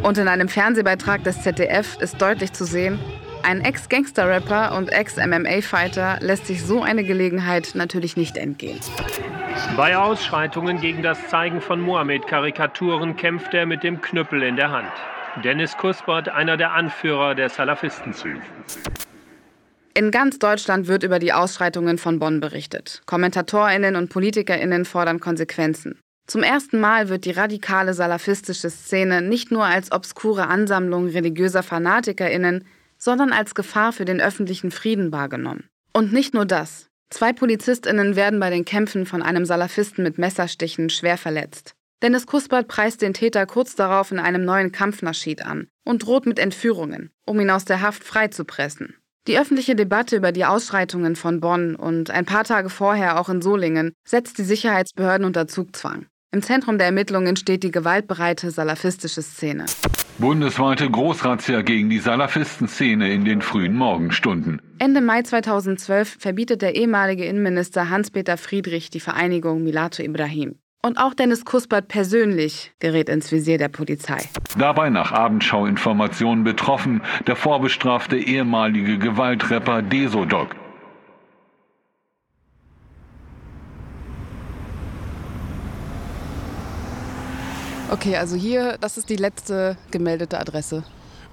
Und 0.03 0.19
in 0.19 0.29
einem 0.29 0.49
Fernsehbeitrag 0.49 1.23
des 1.23 1.43
ZDF 1.43 1.97
ist 2.01 2.21
deutlich 2.21 2.53
zu 2.53 2.65
sehen, 2.65 2.99
ein 3.45 3.61
Ex-Gangster-Rapper 3.61 4.77
und 4.77 4.93
Ex-MMA-Fighter 4.93 6.19
lässt 6.21 6.47
sich 6.47 6.65
so 6.65 6.83
eine 6.83 7.05
Gelegenheit 7.05 7.73
natürlich 7.75 8.17
nicht 8.17 8.37
entgehen. 8.37 8.81
Bei 9.77 9.97
Ausschreitungen 9.97 10.81
gegen 10.81 11.03
das 11.03 11.29
Zeigen 11.29 11.61
von 11.61 11.81
Mohammed-Karikaturen 11.81 13.17
kämpft 13.17 13.55
er 13.55 13.67
mit 13.67 13.83
dem 13.83 14.01
Knüppel 14.01 14.43
in 14.43 14.57
der 14.57 14.71
Hand. 14.71 14.93
Dennis 15.45 15.77
Kuspert, 15.77 16.29
einer 16.29 16.57
der 16.57 16.73
Anführer 16.73 17.35
der 17.35 17.49
Salafistenzüge. 17.49 18.41
In 19.95 20.11
ganz 20.11 20.39
Deutschland 20.39 20.89
wird 20.89 21.03
über 21.03 21.19
die 21.19 21.33
Ausschreitungen 21.33 21.99
von 21.99 22.19
Bonn 22.19 22.41
berichtet. 22.41 23.03
KommentatorInnen 23.07 23.97
und 23.97 24.09
PolitikerInnen 24.09 24.85
fordern 24.85 25.21
Konsequenzen. 25.21 25.99
Zum 26.27 26.43
ersten 26.43 26.81
Mal 26.81 27.09
wird 27.09 27.25
die 27.25 27.33
radikale 27.33 27.93
salafistische 27.93 28.71
Szene 28.71 29.21
nicht 29.21 29.51
nur 29.51 29.65
als 29.65 29.93
obskure 29.93 30.47
Ansammlung 30.49 31.09
religiöser 31.09 31.63
FanatikerInnen, 31.63 32.65
sondern 33.03 33.33
als 33.33 33.57
Gefahr 33.57 33.93
für 33.93 34.05
den 34.05 34.21
öffentlichen 34.21 34.71
Frieden 34.71 35.11
wahrgenommen. 35.11 35.65
Und 35.93 36.13
nicht 36.13 36.35
nur 36.35 36.47
das. 36.47 36.87
Zwei 37.11 37.33
Polizistinnen 37.33 38.15
werden 38.15 38.39
bei 38.39 38.49
den 38.49 38.65
Kämpfen 38.65 39.07
von 39.07 39.23
einem 39.23 39.45
Salafisten 39.45 40.05
mit 40.05 40.19
Messerstichen 40.19 40.89
schwer 40.89 41.19
verletzt. 41.19 41.75
Dennis 42.01 42.27
Kuspert 42.27 42.69
preist 42.69 43.03
den 43.03 43.13
Täter 43.13 43.45
kurz 43.45 43.75
darauf 43.75 44.13
in 44.13 44.21
einem 44.21 44.45
neuen 44.45 44.71
Kampfnaschid 44.71 45.45
an 45.45 45.67
und 45.85 46.05
droht 46.05 46.27
mit 46.27 46.39
Entführungen, 46.39 47.11
um 47.27 47.41
ihn 47.41 47.51
aus 47.51 47.65
der 47.65 47.81
Haft 47.81 48.05
freizupressen. 48.05 48.95
Die 49.27 49.39
öffentliche 49.39 49.75
Debatte 49.75 50.17
über 50.17 50.31
die 50.31 50.45
Ausschreitungen 50.45 51.17
von 51.17 51.41
Bonn 51.41 51.75
und 51.75 52.11
ein 52.11 52.25
paar 52.25 52.45
Tage 52.45 52.71
vorher 52.71 53.21
auch 53.21 53.29
in 53.29 53.43
Solingen 53.43 53.95
setzt 54.07 54.39
die 54.39 54.45
Sicherheitsbehörden 54.45 55.27
unter 55.27 55.49
Zugzwang. 55.49 56.07
Im 56.33 56.43
Zentrum 56.43 56.79
der 56.79 56.87
Ermittlungen 56.87 57.37
steht 57.37 57.65
die 57.65 57.73
gewaltbereite 57.73 58.51
salafistische 58.53 59.23
Szene. 59.23 59.67
Bundesweite 60.19 60.89
Großrazzia 60.91 61.63
gegen 61.63 61.91
die 61.91 61.99
Salafistenszene 61.99 63.13
in 63.13 63.25
den 63.25 63.41
frühen 63.41 63.75
Morgenstunden. 63.75 64.61
Ende 64.79 65.01
Mai 65.01 65.23
2012 65.23 66.17
verbietet 66.19 66.63
der 66.63 66.75
ehemalige 66.75 67.25
Innenminister 67.25 67.89
Hans-Peter 67.89 68.37
Friedrich 68.37 68.91
die 68.91 69.01
Vereinigung 69.01 69.63
Milato 69.63 70.03
Ibrahim. 70.03 70.57
Und 70.85 70.99
auch 70.99 71.15
Dennis 71.15 71.45
Kuspert 71.45 71.89
persönlich 71.89 72.73
gerät 72.81 73.09
ins 73.09 73.31
Visier 73.31 73.57
der 73.57 73.69
Polizei. 73.69 74.19
Dabei 74.59 74.91
nach 74.91 75.13
Abendschau-Informationen 75.13 76.43
betroffen 76.43 77.03
der 77.27 77.37
vorbestrafte 77.37 78.17
ehemalige 78.17 78.99
Gewaltrapper 78.99 79.83
Desodog. 79.83 80.57
Okay, 87.91 88.17
also 88.17 88.37
hier, 88.37 88.79
das 88.81 88.97
ist 88.97 89.09
die 89.11 89.17
letzte 89.17 89.77
gemeldete 89.91 90.39
Adresse. 90.39 90.85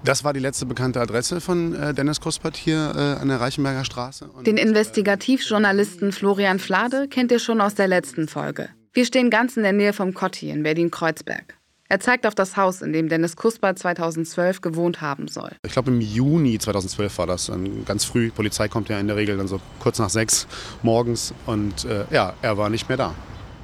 Das 0.04 0.24
war 0.24 0.34
die 0.34 0.40
letzte 0.40 0.66
bekannte 0.66 1.02
Adresse 1.02 1.42
von 1.42 1.76
äh, 1.76 1.94
Dennis 1.94 2.22
Kuspert 2.22 2.56
hier 2.56 2.94
äh, 2.96 3.22
an 3.22 3.28
der 3.28 3.42
Reichenberger 3.42 3.84
Straße. 3.84 4.30
Und 4.30 4.48
Den 4.48 4.58
Investigativjournalisten 4.58 6.12
Florian 6.12 6.60
Flade 6.60 7.08
kennt 7.10 7.32
ihr 7.32 7.40
schon 7.40 7.60
aus 7.60 7.76
der 7.76 7.88
letzten 7.88 8.28
Folge. 8.28 8.70
Wir 8.94 9.06
stehen 9.06 9.30
ganz 9.30 9.58
in 9.58 9.64
der 9.64 9.74
Nähe 9.74 9.94
vom 9.94 10.14
Kotti 10.14 10.50
in 10.50 10.64
Berlin-Kreuzberg. 10.64 11.60
Er 11.92 12.00
zeigt 12.00 12.28
auf 12.28 12.36
das 12.36 12.56
Haus, 12.56 12.84
in 12.84 12.94
dem 12.94 13.10
Dennis 13.10 13.36
Kuspert 13.36 13.80
2012 13.80 14.62
gewohnt 14.62 15.02
haben 15.02 15.28
soll. 15.28 15.52
Ich 15.66 15.74
glaube, 15.74 15.90
im 15.90 16.02
Juni 16.02 16.60
2012 16.60 17.18
war 17.18 17.26
das. 17.26 17.52
Ganz 17.86 18.06
früh. 18.06 18.26
Die 18.26 18.32
Polizei 18.32 18.68
kommt 18.68 18.90
ja 18.90 19.00
in 19.00 19.08
der 19.08 19.16
Regel 19.16 19.38
dann 19.38 19.48
so 19.48 19.60
kurz 19.80 19.98
nach 19.98 20.12
sechs 20.12 20.48
morgens. 20.84 21.34
Und 21.48 21.86
äh, 21.86 22.06
ja, 22.12 22.34
er 22.44 22.60
war 22.60 22.70
nicht 22.70 22.90
mehr 22.90 22.98
da. 22.98 23.16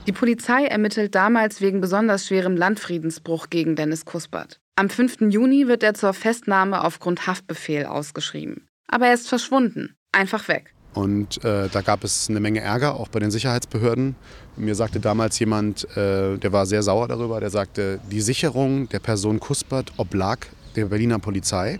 Die 0.08 0.12
Polizei 0.12 0.66
ermittelt 0.66 1.16
damals 1.16 1.62
wegen 1.62 1.82
besonders 1.82 2.28
schwerem 2.28 2.56
Landfriedensbruch 2.56 3.50
gegen 3.50 3.76
Dennis 3.76 4.06
Kuspert. 4.06 4.60
Am 4.76 4.90
5. 4.90 5.32
Juni 5.32 5.68
wird 5.68 5.82
er 5.82 5.96
zur 5.96 6.14
Festnahme 6.14 6.84
aufgrund 6.84 7.26
Haftbefehl 7.26 7.86
ausgeschrieben. 7.86 8.68
Aber 8.88 9.08
er 9.08 9.16
ist 9.16 9.28
verschwunden. 9.28 9.96
Einfach 10.12 10.48
weg. 10.48 10.76
Und 10.94 11.44
äh, 11.44 11.70
da 11.70 11.82
gab 11.82 12.04
es 12.04 12.30
eine 12.30 12.40
Menge 12.40 12.62
Ärger, 12.62 13.00
auch 13.00 13.08
bei 13.08 13.20
den 13.20 13.32
Sicherheitsbehörden. 13.32 14.16
Mir 14.58 14.76
sagte 14.76 15.00
damals 15.00 15.40
jemand, 15.40 15.86
äh, 15.98 16.38
der 16.38 16.54
war 16.54 16.68
sehr 16.68 16.84
sauer 16.84 17.08
darüber, 17.08 17.40
der 17.40 17.50
sagte, 17.50 18.00
die 18.12 18.22
Sicherung 18.22 18.88
der 18.90 19.00
Person 19.00 19.40
Kuspert 19.40 19.92
oblag 19.98 20.46
der 20.76 20.86
Berliner 20.86 21.18
Polizei. 21.18 21.80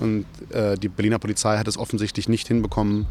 Und 0.00 0.24
äh, 0.50 0.76
die 0.76 0.88
Berliner 0.88 1.18
Polizei 1.18 1.58
hat 1.58 1.68
es 1.68 1.76
offensichtlich 1.76 2.28
nicht 2.28 2.48
hinbekommen 2.48 3.06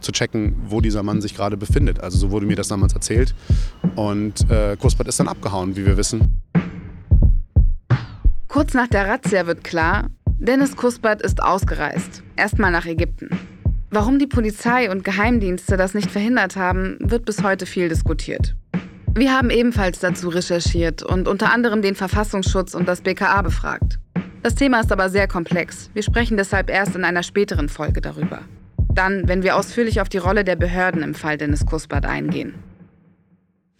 zu 0.00 0.12
checken, 0.12 0.54
wo 0.66 0.80
dieser 0.80 1.02
Mann 1.02 1.20
sich 1.20 1.34
gerade 1.34 1.56
befindet. 1.56 2.00
Also 2.00 2.18
so 2.18 2.30
wurde 2.30 2.46
mir 2.46 2.56
das 2.56 2.68
damals 2.68 2.94
erzählt. 2.94 3.34
Und 3.96 4.50
äh, 4.50 4.76
Kuspert 4.76 5.08
ist 5.08 5.20
dann 5.20 5.28
abgehauen, 5.28 5.76
wie 5.76 5.86
wir 5.86 5.96
wissen. 5.96 6.42
Kurz 8.48 8.74
nach 8.74 8.88
der 8.88 9.08
Razzia 9.08 9.46
wird 9.46 9.62
klar, 9.62 10.08
Dennis 10.38 10.74
Kuspert 10.74 11.22
ist 11.22 11.42
ausgereist. 11.42 12.22
Erstmal 12.36 12.72
nach 12.72 12.86
Ägypten. 12.86 13.28
Warum 13.90 14.18
die 14.18 14.26
Polizei 14.26 14.90
und 14.90 15.04
Geheimdienste 15.04 15.76
das 15.76 15.94
nicht 15.94 16.10
verhindert 16.10 16.56
haben, 16.56 16.96
wird 17.00 17.24
bis 17.24 17.42
heute 17.42 17.66
viel 17.66 17.88
diskutiert. 17.88 18.54
Wir 19.14 19.32
haben 19.32 19.50
ebenfalls 19.50 19.98
dazu 19.98 20.28
recherchiert 20.28 21.02
und 21.02 21.26
unter 21.26 21.52
anderem 21.52 21.82
den 21.82 21.96
Verfassungsschutz 21.96 22.74
und 22.74 22.86
das 22.86 23.00
BKA 23.00 23.42
befragt. 23.42 23.98
Das 24.42 24.54
Thema 24.54 24.80
ist 24.80 24.90
aber 24.90 25.10
sehr 25.10 25.28
komplex. 25.28 25.90
Wir 25.92 26.02
sprechen 26.02 26.38
deshalb 26.38 26.70
erst 26.70 26.96
in 26.96 27.04
einer 27.04 27.22
späteren 27.22 27.68
Folge 27.68 28.00
darüber. 28.00 28.40
Dann, 28.94 29.28
wenn 29.28 29.42
wir 29.42 29.56
ausführlich 29.56 30.00
auf 30.00 30.08
die 30.08 30.18
Rolle 30.18 30.44
der 30.44 30.56
Behörden 30.56 31.02
im 31.02 31.14
Fall 31.14 31.36
Dennis 31.36 31.66
Kuspert 31.66 32.06
eingehen. 32.06 32.54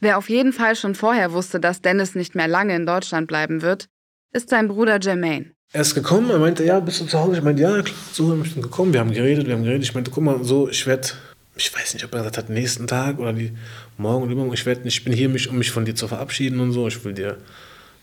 Wer 0.01 0.19
auf 0.19 0.29
jeden 0.29 0.53
Fall 0.53 0.77
schon 0.77 0.95
vorher 0.95 1.33
wusste, 1.33 1.61
dass 1.61 1.81
Dennis 1.81 2.15
nicht 2.15 2.35
mehr 2.35 2.47
lange 2.47 2.77
in 2.77 2.85
Deutschland 2.85 3.27
bleiben 3.27 3.63
wird, 3.63 3.87
ist 4.35 4.51
sein 4.51 4.69
Bruder 4.69 5.01
Jermaine. 5.01 5.47
Er 5.73 5.81
ist 5.81 5.95
gekommen, 5.95 6.31
er 6.31 6.39
meinte, 6.39 6.65
ja, 6.65 6.79
bist 6.81 7.01
du 7.01 7.07
zu 7.07 7.19
Hause? 7.19 7.39
Ich 7.39 7.43
meinte, 7.43 7.63
ja, 7.63 7.81
klar, 7.81 7.97
so, 8.13 8.39
ich 8.43 8.53
bin 8.53 8.63
gekommen, 8.63 8.93
wir 8.93 9.01
haben 9.01 9.13
geredet, 9.13 9.47
wir 9.47 9.55
haben 9.55 9.65
geredet. 9.65 9.83
Ich 9.83 9.95
meinte, 9.95 10.11
guck 10.11 10.23
mal, 10.23 10.45
so, 10.45 10.69
ich 10.69 10.87
werde, 10.87 11.09
ich 11.57 11.75
weiß 11.75 11.95
nicht, 11.95 12.05
ob 12.05 12.13
er 12.13 12.19
gesagt 12.19 12.37
hat, 12.37 12.51
nächsten 12.51 12.87
Tag 12.87 13.19
oder 13.19 13.33
die 13.33 13.53
morgen 13.97 14.25
oder 14.25 14.33
übermorgen, 14.33 14.55
ich 14.55 14.67
werde, 14.67 14.83
ich 14.85 15.05
bin 15.05 15.13
hier, 15.13 15.31
mich, 15.31 15.49
um 15.49 15.57
mich 15.57 15.71
von 15.71 15.87
dir 15.87 15.95
zu 15.95 16.07
verabschieden 16.07 16.61
und 16.61 16.73
so. 16.73 16.87
Ich 16.87 17.03
will 17.05 17.15
dir 17.15 17.39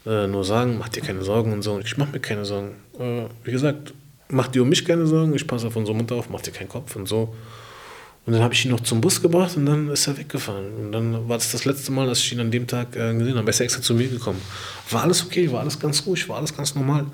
äh, 0.07 0.27
nur 0.27 0.43
sagen, 0.43 0.77
mach 0.77 0.89
dir 0.89 1.01
keine 1.01 1.23
Sorgen 1.23 1.51
und 1.53 1.61
so. 1.61 1.79
Ich 1.79 1.97
mach 1.97 2.11
mir 2.11 2.19
keine 2.19 2.45
Sorgen. 2.45 2.75
Äh, 2.99 3.25
wie 3.43 3.51
gesagt, 3.51 3.93
mach 4.29 4.47
dir 4.47 4.61
um 4.61 4.69
mich 4.69 4.85
keine 4.85 5.05
Sorgen, 5.05 5.35
ich 5.35 5.45
passe 5.45 5.67
auf 5.67 5.75
unsere 5.75 5.97
Mutter 5.97 6.15
auf, 6.15 6.29
mach 6.29 6.41
dir 6.41 6.51
keinen 6.51 6.69
Kopf 6.69 6.95
und 6.95 7.07
so. 7.07 7.33
Und 8.25 8.33
dann 8.33 8.41
habe 8.41 8.53
ich 8.53 8.65
ihn 8.65 8.71
noch 8.71 8.81
zum 8.81 8.99
Bus 8.99 9.21
gebracht 9.21 9.55
und 9.55 9.65
dann 9.65 9.87
ist 9.89 10.05
er 10.07 10.17
weggefahren. 10.17 10.73
Und 10.77 10.91
dann 10.91 11.29
war 11.29 11.37
es 11.37 11.51
das 11.51 11.63
letzte 11.63 11.93
Mal, 11.93 12.07
dass 12.07 12.19
ich 12.19 12.33
ihn 12.33 12.41
an 12.41 12.51
dem 12.51 12.67
Tag 12.67 12.95
äh, 12.95 13.13
gesehen 13.13 13.37
habe. 13.37 13.47
Er 13.47 13.49
ist 13.49 13.61
extra 13.61 13.81
zu 13.81 13.93
mir 13.93 14.09
gekommen. 14.09 14.41
War 14.91 15.03
alles 15.03 15.25
okay, 15.25 15.49
war 15.51 15.61
alles 15.61 15.79
ganz 15.79 16.05
ruhig, 16.05 16.27
war 16.27 16.37
alles 16.37 16.55
ganz 16.55 16.75
normal. 16.75 17.05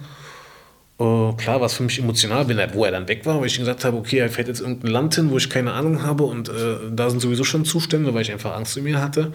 Uh, 0.99 1.34
klar 1.34 1.60
war 1.60 1.65
es 1.65 1.73
für 1.73 1.84
mich 1.84 1.97
emotional, 1.99 2.47
wenn 2.47 2.60
er, 2.60 2.71
wo 2.73 2.86
er 2.86 2.91
dann 2.91 3.08
weg 3.08 3.25
war, 3.25 3.39
weil 3.39 3.47
ich 3.47 3.58
gesagt 3.58 3.84
habe, 3.84 3.97
okay, 3.97 4.19
er 4.19 4.29
fährt 4.29 4.47
jetzt 4.47 4.62
irgendein 4.62 4.91
Land 4.91 5.15
hin, 5.15 5.32
wo 5.32 5.38
ich 5.38 5.49
keine 5.49 5.73
Ahnung 5.73 6.03
habe 6.03 6.23
und 6.23 6.49
äh, 6.49 6.77
da 6.91 7.10
sind 7.10 7.19
sowieso 7.19 7.43
schon 7.43 7.65
Zustände, 7.65 8.13
weil 8.13 8.21
ich 8.21 8.32
einfach 8.32 8.56
Angst 8.56 8.77
um 8.77 8.86
ihn 8.86 9.01
hatte. 9.01 9.34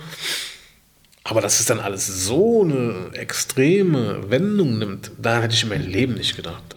Aber 1.29 1.43
dass 1.43 1.61
es 1.61 1.67
dann 1.67 1.79
alles 1.79 2.07
so 2.07 2.63
eine 2.63 3.11
extreme 3.13 4.31
Wendung 4.31 4.79
nimmt, 4.79 5.11
daran 5.19 5.43
hätte 5.43 5.55
ich 5.55 5.63
in 5.63 5.69
meinem 5.69 5.87
Leben 5.87 6.15
nicht 6.15 6.37
gedacht. 6.37 6.77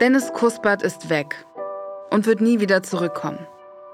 Dennis 0.00 0.32
Kuspert 0.32 0.82
ist 0.82 1.10
weg 1.10 1.44
und 2.10 2.26
wird 2.26 2.40
nie 2.40 2.60
wieder 2.60 2.82
zurückkommen. 2.82 3.46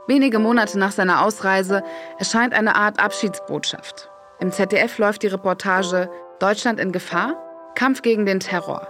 Wenige 0.07 0.39
Monate 0.39 0.79
nach 0.79 0.93
seiner 0.93 1.25
Ausreise 1.25 1.83
erscheint 2.19 2.55
eine 2.55 2.77
Art 2.77 3.01
Abschiedsbotschaft. 3.01 4.11
Im 4.39 4.53
ZDF 4.53 4.99
läuft 4.99 5.25
die 5.25 5.29
Reportage 5.29 6.09
Deutschland 6.39 6.79
in 6.79 6.93
Gefahr? 6.93 7.35
Kampf 7.75 8.03
gegen 8.03 8.27
den 8.27 8.41
Terror. 8.41 8.89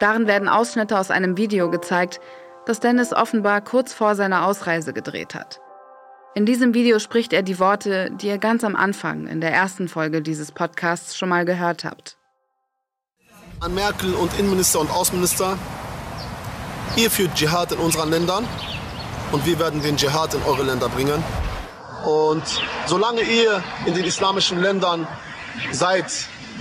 Darin 0.00 0.26
werden 0.26 0.48
Ausschnitte 0.48 0.98
aus 0.98 1.10
einem 1.10 1.36
Video 1.36 1.70
gezeigt, 1.70 2.20
das 2.66 2.80
Dennis 2.80 3.12
offenbar 3.12 3.60
kurz 3.60 3.92
vor 3.92 4.14
seiner 4.14 4.46
Ausreise 4.46 4.92
gedreht 4.92 5.34
hat. 5.34 5.60
In 6.34 6.46
diesem 6.46 6.72
Video 6.72 6.98
spricht 6.98 7.32
er 7.32 7.42
die 7.42 7.58
Worte, 7.58 8.10
die 8.12 8.28
ihr 8.28 8.38
ganz 8.38 8.64
am 8.64 8.74
Anfang 8.74 9.26
in 9.26 9.40
der 9.40 9.52
ersten 9.52 9.88
Folge 9.88 10.22
dieses 10.22 10.50
Podcasts 10.52 11.16
schon 11.16 11.28
mal 11.28 11.44
gehört 11.44 11.84
habt. 11.84 12.16
An 13.60 13.74
Merkel 13.74 14.14
und 14.14 14.38
Innenminister 14.38 14.80
und 14.80 14.90
Außenminister, 14.90 15.58
ihr 16.96 17.10
führt 17.10 17.34
Dschihad 17.34 17.72
in 17.72 17.78
unseren 17.78 18.10
Ländern 18.10 18.48
und 19.30 19.44
wir 19.44 19.58
werden 19.58 19.82
den 19.82 19.96
Dschihad 19.96 20.34
in 20.34 20.42
eure 20.44 20.62
Länder 20.62 20.88
bringen. 20.88 21.22
Und 22.04 22.42
solange 22.86 23.22
ihr 23.22 23.62
in 23.86 23.94
den 23.94 24.04
islamischen 24.04 24.60
Ländern 24.60 25.06
seid 25.70 26.06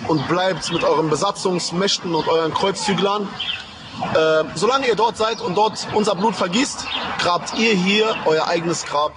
und 0.08 0.28
bleibt 0.28 0.72
mit 0.72 0.84
euren 0.84 1.10
Besatzungsmächten 1.10 2.14
und 2.14 2.28
euren 2.28 2.54
Kreuzzüglern, 2.54 3.28
äh, 4.16 4.44
solange 4.56 4.88
ihr 4.88 4.96
dort 4.96 5.18
seid 5.18 5.42
und 5.42 5.56
dort 5.56 5.88
unser 5.94 6.16
Blut 6.16 6.36
vergießt, 6.36 6.86
grabt 7.20 7.58
ihr 7.58 7.74
hier 7.74 8.16
euer 8.26 8.48
eigenes 8.48 8.86
Grab. 8.86 9.14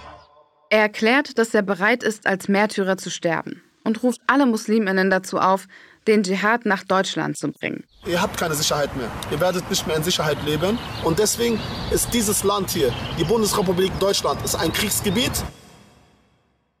Er 0.69 0.81
erklärt, 0.81 1.37
dass 1.37 1.53
er 1.53 1.61
bereit 1.61 2.03
ist, 2.03 2.27
als 2.27 2.47
Märtyrer 2.47 2.97
zu 2.97 3.09
sterben 3.09 3.61
und 3.83 4.03
ruft 4.03 4.21
alle 4.27 4.45
Musliminnen 4.45 5.09
dazu 5.09 5.39
auf, 5.39 5.67
den 6.07 6.23
Dschihad 6.23 6.65
nach 6.65 6.83
Deutschland 6.83 7.37
zu 7.37 7.51
bringen. 7.51 7.83
Ihr 8.05 8.21
habt 8.21 8.37
keine 8.37 8.53
Sicherheit 8.53 8.95
mehr. 8.95 9.09
Ihr 9.31 9.39
werdet 9.39 9.69
nicht 9.69 9.87
mehr 9.87 9.95
in 9.95 10.03
Sicherheit 10.03 10.37
leben. 10.45 10.77
Und 11.03 11.19
deswegen 11.19 11.59
ist 11.91 12.13
dieses 12.13 12.43
Land 12.43 12.69
hier, 12.69 12.93
die 13.17 13.23
Bundesrepublik 13.23 13.91
Deutschland, 13.99 14.43
ist 14.43 14.55
ein 14.55 14.71
Kriegsgebiet. 14.71 15.31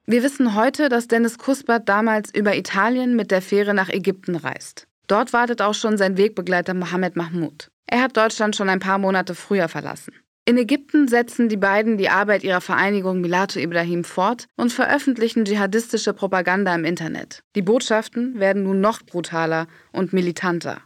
Wir 0.05 0.21
wissen 0.21 0.53
heute, 0.53 0.89
dass 0.89 1.07
Dennis 1.07 1.39
Kuspert 1.39 1.89
damals 1.89 2.29
über 2.33 2.55
Italien 2.55 3.15
mit 3.15 3.31
der 3.31 3.41
Fähre 3.41 3.73
nach 3.73 3.89
Ägypten 3.89 4.35
reist. 4.35 4.85
Dort 5.07 5.33
wartet 5.33 5.61
auch 5.61 5.73
schon 5.73 5.97
sein 5.97 6.17
Wegbegleiter 6.17 6.75
Mohammed 6.75 7.15
Mahmoud. 7.15 7.69
Er 7.87 8.01
hat 8.01 8.17
Deutschland 8.17 8.55
schon 8.55 8.69
ein 8.69 8.79
paar 8.79 8.97
Monate 8.97 9.35
früher 9.35 9.67
verlassen. 9.67 10.13
In 10.47 10.57
Ägypten 10.57 11.07
setzen 11.07 11.49
die 11.49 11.57
beiden 11.57 11.97
die 11.97 12.09
Arbeit 12.09 12.43
ihrer 12.43 12.61
Vereinigung 12.61 13.19
Milatu 13.19 13.59
Ibrahim 13.59 14.03
fort 14.03 14.45
und 14.55 14.71
veröffentlichen 14.71 15.43
dschihadistische 15.43 16.13
Propaganda 16.13 16.73
im 16.75 16.85
Internet. 16.85 17.41
Die 17.55 17.63
Botschaften 17.63 18.39
werden 18.39 18.61
nun 18.61 18.79
noch 18.79 19.01
brutaler 19.01 19.65
und 19.91 20.13
militanter. 20.13 20.81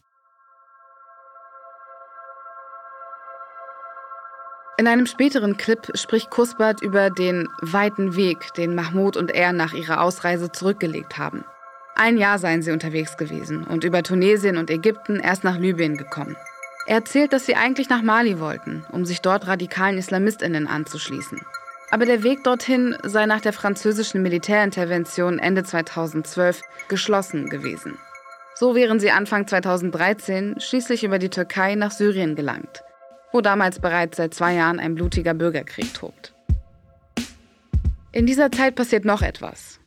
In 4.77 4.88
einem 4.88 5.07
späteren 5.07 5.57
Clip 5.57 5.91
spricht 5.93 6.29
Kusbert 6.29 6.81
über 6.81 7.09
den 7.09 7.49
weiten 7.62 8.15
Weg, 8.15 8.53
den 8.53 8.75
Mahmoud 8.75 9.17
und 9.17 9.29
er 9.29 9.51
nach 9.51 9.73
ihrer 9.73 9.99
Ausreise 10.01 10.53
zurückgelegt 10.53 11.17
haben. 11.17 11.43
Ein 11.95 12.17
Jahr 12.17 12.39
seien 12.39 12.62
sie 12.62 12.71
unterwegs 12.71 13.17
gewesen 13.17 13.65
und 13.65 13.83
über 13.83 14.03
Tunesien 14.03 14.55
und 14.55 14.69
Ägypten 14.69 15.19
erst 15.19 15.43
nach 15.43 15.57
Libyen 15.57 15.97
gekommen. 15.97 16.38
Er 16.89 16.95
erzählt, 16.95 17.34
dass 17.34 17.45
sie 17.45 17.54
eigentlich 17.54 17.88
nach 17.88 18.02
Mali 18.02 18.39
wollten, 18.39 18.84
um 18.91 19.06
sich 19.06 19.21
dort 19.21 19.45
radikalen 19.45 19.99
Islamistinnen 19.99 20.65
anzuschließen. 20.65 21.39
Aber 21.91 22.08
der 22.08 22.23
Weg 22.23 22.43
dorthin 22.43 22.97
sei 23.04 23.28
nach 23.28 23.41
der 23.41 23.54
französischen 23.54 24.23
Militärintervention 24.23 25.38
Ende 25.38 25.63
2012 25.63 26.63
geschlossen 26.88 27.47
gewesen. 27.47 27.99
So 28.56 28.73
wären 28.73 28.99
sie 28.99 29.12
Anfang 29.12 29.45
2013 29.47 30.56
schließlich 30.60 31.04
über 31.04 31.19
die 31.19 31.30
Türkei 31.30 31.75
nach 31.75 31.91
Syrien 31.91 32.36
gelangt, 32.36 32.82
wo 33.32 33.41
damals 33.41 33.78
bereits 33.78 34.17
seit 34.17 34.34
zwei 34.34 34.56
Jahren 34.56 34.80
ein 34.80 34.95
blutiger 34.95 35.36
Bürgerkrieg 35.36 35.93
tobt. 35.93 36.34
In 38.12 38.25
dieser 38.25 38.52
Zeit 38.52 38.73
passiert 38.73 39.06
noch 39.06 39.21
etwas. 39.21 39.80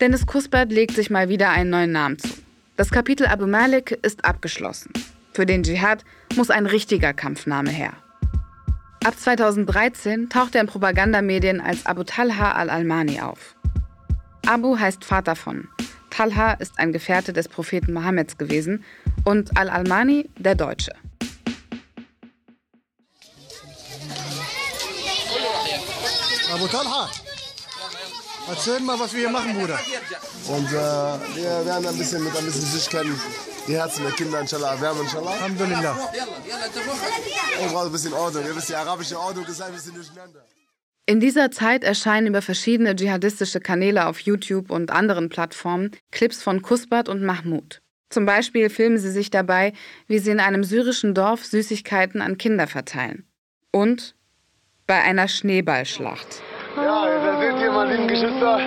Dennis 0.00 0.24
Kuspert 0.24 0.70
legt 0.70 0.94
sich 0.94 1.10
mal 1.10 1.28
wieder 1.28 1.50
einen 1.50 1.70
neuen 1.70 1.90
Namen 1.90 2.20
zu. 2.20 2.28
Das 2.76 2.92
Kapitel 2.92 3.26
Abu 3.26 3.48
Malik 3.48 3.98
ist 4.02 4.24
abgeschlossen. 4.24 4.92
Für 5.34 5.46
den 5.46 5.64
Dschihad 5.64 6.04
muss 6.36 6.50
ein 6.50 6.66
richtiger 6.66 7.12
Kampfname 7.12 7.70
her. 7.70 7.92
Ab 9.04 9.18
2013 9.18 10.28
taucht 10.28 10.54
er 10.54 10.60
in 10.60 10.68
Propagandamedien 10.68 11.60
als 11.60 11.86
Abu 11.86 12.04
Talha 12.04 12.52
al-Almani 12.52 13.20
auf. 13.20 13.56
Abu 14.46 14.78
heißt 14.78 15.04
Vater 15.04 15.34
von. 15.34 15.68
Talha 16.10 16.52
ist 16.52 16.78
ein 16.78 16.92
Gefährte 16.92 17.32
des 17.32 17.48
Propheten 17.48 17.92
Mohammeds 17.92 18.38
gewesen 18.38 18.84
und 19.24 19.56
al-Almani 19.58 20.30
der 20.38 20.54
Deutsche. 20.54 20.92
Abu 26.52 26.68
Talha, 26.68 27.10
erzähl 28.48 28.80
mal, 28.80 28.98
was 28.98 29.12
wir 29.12 29.20
hier 29.20 29.30
machen, 29.30 29.54
Bruder. 29.54 29.78
Und 30.48 30.68
äh, 30.68 30.72
wir 30.72 31.66
werden 31.66 31.86
ein 31.86 31.98
bisschen 31.98 32.22
mit 32.24 32.36
ein 32.36 32.44
bisschen 32.44 32.62
Süßigkeiten 32.62 33.20
die 33.66 33.76
Herzen 33.76 34.04
der 34.04 34.12
Kinder 34.12 34.40
inshallah 34.40 34.74
erwärmen, 34.74 35.02
inshallah. 35.02 35.30
Alhamdulillah. 35.30 35.96
Und 37.62 37.72
braucht 37.72 37.86
ein 37.86 37.92
bisschen 37.92 38.12
Ordnung. 38.12 38.44
Ihr 38.44 38.56
wisst, 38.56 38.68
die 38.68 38.74
arabische 38.74 39.18
Ordnung 39.18 39.46
ist 39.46 39.62
ein 39.62 39.72
bisschen 39.72 39.94
durcheinander. 39.94 40.44
In 41.06 41.20
dieser 41.20 41.50
Zeit 41.50 41.84
erscheinen 41.84 42.28
über 42.28 42.40
verschiedene 42.40 42.96
dschihadistische 42.96 43.60
Kanäle 43.60 44.06
auf 44.06 44.20
YouTube 44.20 44.70
und 44.70 44.90
anderen 44.90 45.28
Plattformen 45.28 45.90
Clips 46.10 46.42
von 46.42 46.62
Kusbat 46.62 47.08
und 47.08 47.22
Mahmoud. 47.22 47.82
Zum 48.08 48.26
Beispiel 48.26 48.70
filmen 48.70 48.98
sie 48.98 49.10
sich 49.10 49.30
dabei, 49.30 49.72
wie 50.06 50.18
sie 50.18 50.30
in 50.30 50.40
einem 50.40 50.64
syrischen 50.64 51.14
Dorf 51.14 51.44
Süßigkeiten 51.44 52.22
an 52.22 52.38
Kinder 52.38 52.66
verteilen. 52.66 53.26
Und 53.70 54.14
bei 54.86 55.02
einer 55.02 55.28
Schneeballschlacht. 55.28 56.42
Ja, 56.76 57.02
meine 57.02 57.13
lieben 57.94 58.08
Geschwister, 58.08 58.58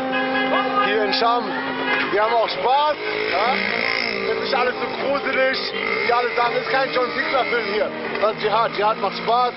hier 0.86 1.04
in 1.04 1.14
Scham. 1.14 1.44
Wir 2.12 2.24
haben 2.24 2.34
auch 2.34 2.48
Spaß. 2.48 2.96
Ja? 3.32 3.54
ist 4.32 4.42
nicht 4.42 4.56
alles 4.56 4.74
so 4.76 4.88
gruselig, 5.04 5.58
wie 6.06 6.14
alle 6.14 6.30
sagen. 6.36 6.56
Es 6.56 6.66
ist 6.66 6.72
kein 6.72 6.94
John 6.94 7.10
Ziegler-Film 7.16 7.74
hier. 7.74 7.92
Das 8.22 8.34
ist 8.34 8.42
Dschihad. 8.42 8.72
Dschihad 8.74 8.98
macht 9.02 9.18
Spaß. 9.18 9.54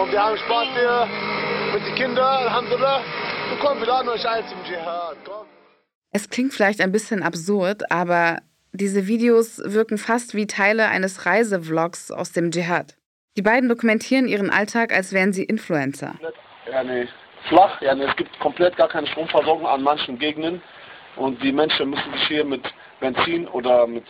Und 0.00 0.12
wir 0.12 0.24
haben 0.24 0.36
Spaß 0.36 0.68
hier 0.74 1.08
mit 1.72 1.86
den 1.86 1.94
Kindern, 1.94 2.46
Alhamdulillah. 2.46 2.96
Und 3.52 3.60
komm, 3.60 3.78
wir 3.78 3.86
laden 3.86 4.08
euch 4.08 4.28
ein 4.28 4.44
zum 4.48 4.58
Dschihad. 4.64 5.16
Komm. 5.24 5.46
Es 6.12 6.28
klingt 6.28 6.52
vielleicht 6.52 6.80
ein 6.80 6.90
bisschen 6.90 7.22
absurd, 7.22 7.90
aber 7.92 8.38
diese 8.72 9.06
Videos 9.06 9.60
wirken 9.64 9.98
fast 9.98 10.34
wie 10.34 10.46
Teile 10.46 10.88
eines 10.88 11.26
Reisevlogs 11.26 12.10
aus 12.10 12.32
dem 12.32 12.50
Dschihad. 12.50 12.96
Die 13.36 13.42
beiden 13.42 13.68
dokumentieren 13.68 14.26
ihren 14.26 14.50
Alltag, 14.50 14.92
als 14.92 15.12
wären 15.12 15.32
sie 15.32 15.44
Influencer. 15.44 16.14
Ja, 16.70 16.82
nee, 16.82 17.08
flach. 17.48 17.80
Ja, 17.80 17.94
es 17.94 18.16
gibt 18.16 18.38
komplett 18.40 18.76
gar 18.76 18.88
keine 18.88 19.06
Stromversorgung 19.06 19.66
an 19.66 19.82
manchen 19.82 20.18
Gegenden. 20.18 20.62
Und 21.16 21.42
die 21.42 21.52
Menschen 21.52 21.90
müssen 21.90 22.12
sich 22.12 22.28
hier 22.28 22.44
mit 22.44 22.62
Benzin 23.00 23.48
oder 23.48 23.86
mit, 23.86 24.04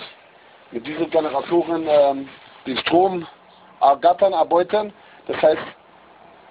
mit 0.70 0.86
Dieselgeneratoren 0.86 1.86
ähm, 1.88 2.28
den 2.66 2.76
Strom 2.78 3.26
ergattern, 3.80 4.32
erbeutern. 4.32 4.92
Das 5.26 5.40
heißt, 5.40 5.62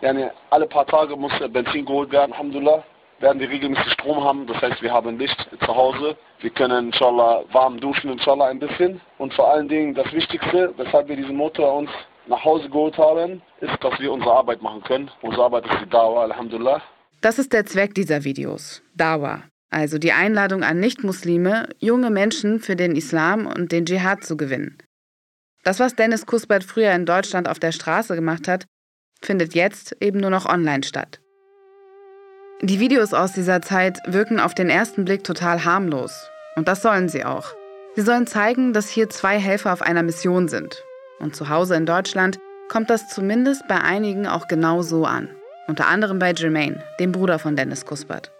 ja, 0.01 0.13
nee, 0.13 0.29
alle 0.49 0.65
paar 0.65 0.85
Tage 0.85 1.15
muss 1.15 1.31
Benzin 1.49 1.85
geholt 1.85 2.11
werden. 2.11 2.31
Alhamdulillah 2.33 2.83
werden 3.19 3.39
wir 3.39 3.49
regelmäßig 3.49 3.91
Strom 3.93 4.23
haben. 4.23 4.47
Das 4.47 4.61
heißt, 4.61 4.81
wir 4.81 4.93
haben 4.93 5.19
Licht 5.19 5.49
zu 5.59 5.75
Hause. 5.75 6.17
Wir 6.39 6.49
können 6.49 6.87
inshallah 6.87 7.43
warm 7.51 7.79
duschen, 7.79 8.11
inshallah 8.11 8.45
ein 8.47 8.59
bisschen. 8.59 9.01
Und 9.17 9.33
vor 9.33 9.51
allen 9.51 9.67
Dingen 9.67 9.93
das 9.93 10.11
Wichtigste, 10.13 10.73
weshalb 10.77 11.09
wir 11.09 11.15
diesen 11.15 11.35
Motor 11.35 11.73
uns 11.73 11.89
nach 12.29 12.45
Hause 12.45 12.69
geholt 12.69 12.97
haben, 12.97 13.41
ist, 13.59 13.83
dass 13.83 13.99
wir 13.99 14.11
unsere 14.11 14.31
Arbeit 14.31 14.61
machen 14.61 14.83
können. 14.83 15.11
Unsere 15.21 15.43
Arbeit 15.43 15.65
ist 15.65 15.81
die 15.83 15.89
Dauer, 15.89 16.21
Alhamdulillah. 16.21 16.81
Das 17.21 17.39
ist 17.39 17.51
der 17.51 17.65
Zweck 17.65 17.95
dieser 17.95 18.23
Videos. 18.23 18.81
Dawa. 18.95 19.43
Also 19.71 19.97
die 19.97 20.13
Einladung 20.13 20.63
an 20.63 20.79
Nichtmuslime, 20.79 21.69
junge 21.77 22.09
Menschen 22.09 22.59
für 22.59 22.75
den 22.75 22.95
Islam 22.95 23.45
und 23.45 23.71
den 23.71 23.85
Dschihad 23.85 24.23
zu 24.23 24.37
gewinnen. 24.37 24.77
Das, 25.63 25.79
was 25.79 25.95
Dennis 25.95 26.25
Kuspert 26.25 26.63
früher 26.63 26.93
in 26.93 27.05
Deutschland 27.05 27.49
auf 27.49 27.59
der 27.59 27.71
Straße 27.71 28.15
gemacht 28.15 28.47
hat, 28.47 28.65
findet 29.21 29.53
jetzt 29.53 29.97
eben 29.99 30.19
nur 30.19 30.29
noch 30.29 30.45
online 30.45 30.83
statt. 30.83 31.19
Die 32.61 32.79
Videos 32.79 33.13
aus 33.13 33.33
dieser 33.33 33.61
Zeit 33.61 33.99
wirken 34.05 34.39
auf 34.39 34.53
den 34.53 34.69
ersten 34.69 35.05
Blick 35.05 35.23
total 35.23 35.65
harmlos. 35.65 36.29
Und 36.55 36.67
das 36.67 36.81
sollen 36.81 37.09
sie 37.09 37.23
auch. 37.23 37.53
Sie 37.95 38.01
sollen 38.01 38.27
zeigen, 38.27 38.73
dass 38.73 38.89
hier 38.89 39.09
zwei 39.09 39.39
Helfer 39.39 39.73
auf 39.73 39.81
einer 39.81 40.03
Mission 40.03 40.47
sind. 40.47 40.83
Und 41.19 41.36
zu 41.36 41.49
Hause 41.49 41.75
in 41.75 41.86
Deutschland 41.86 42.39
kommt 42.69 42.89
das 42.89 43.08
zumindest 43.10 43.67
bei 43.67 43.82
einigen 43.82 44.27
auch 44.27 44.47
genau 44.47 44.82
so 44.82 45.05
an. 45.05 45.29
Unter 45.67 45.88
anderem 45.88 46.19
bei 46.19 46.34
Jermaine, 46.34 46.84
dem 46.99 47.12
Bruder 47.12 47.39
von 47.39 47.55
Dennis 47.55 47.86
Kuspert 47.86 48.32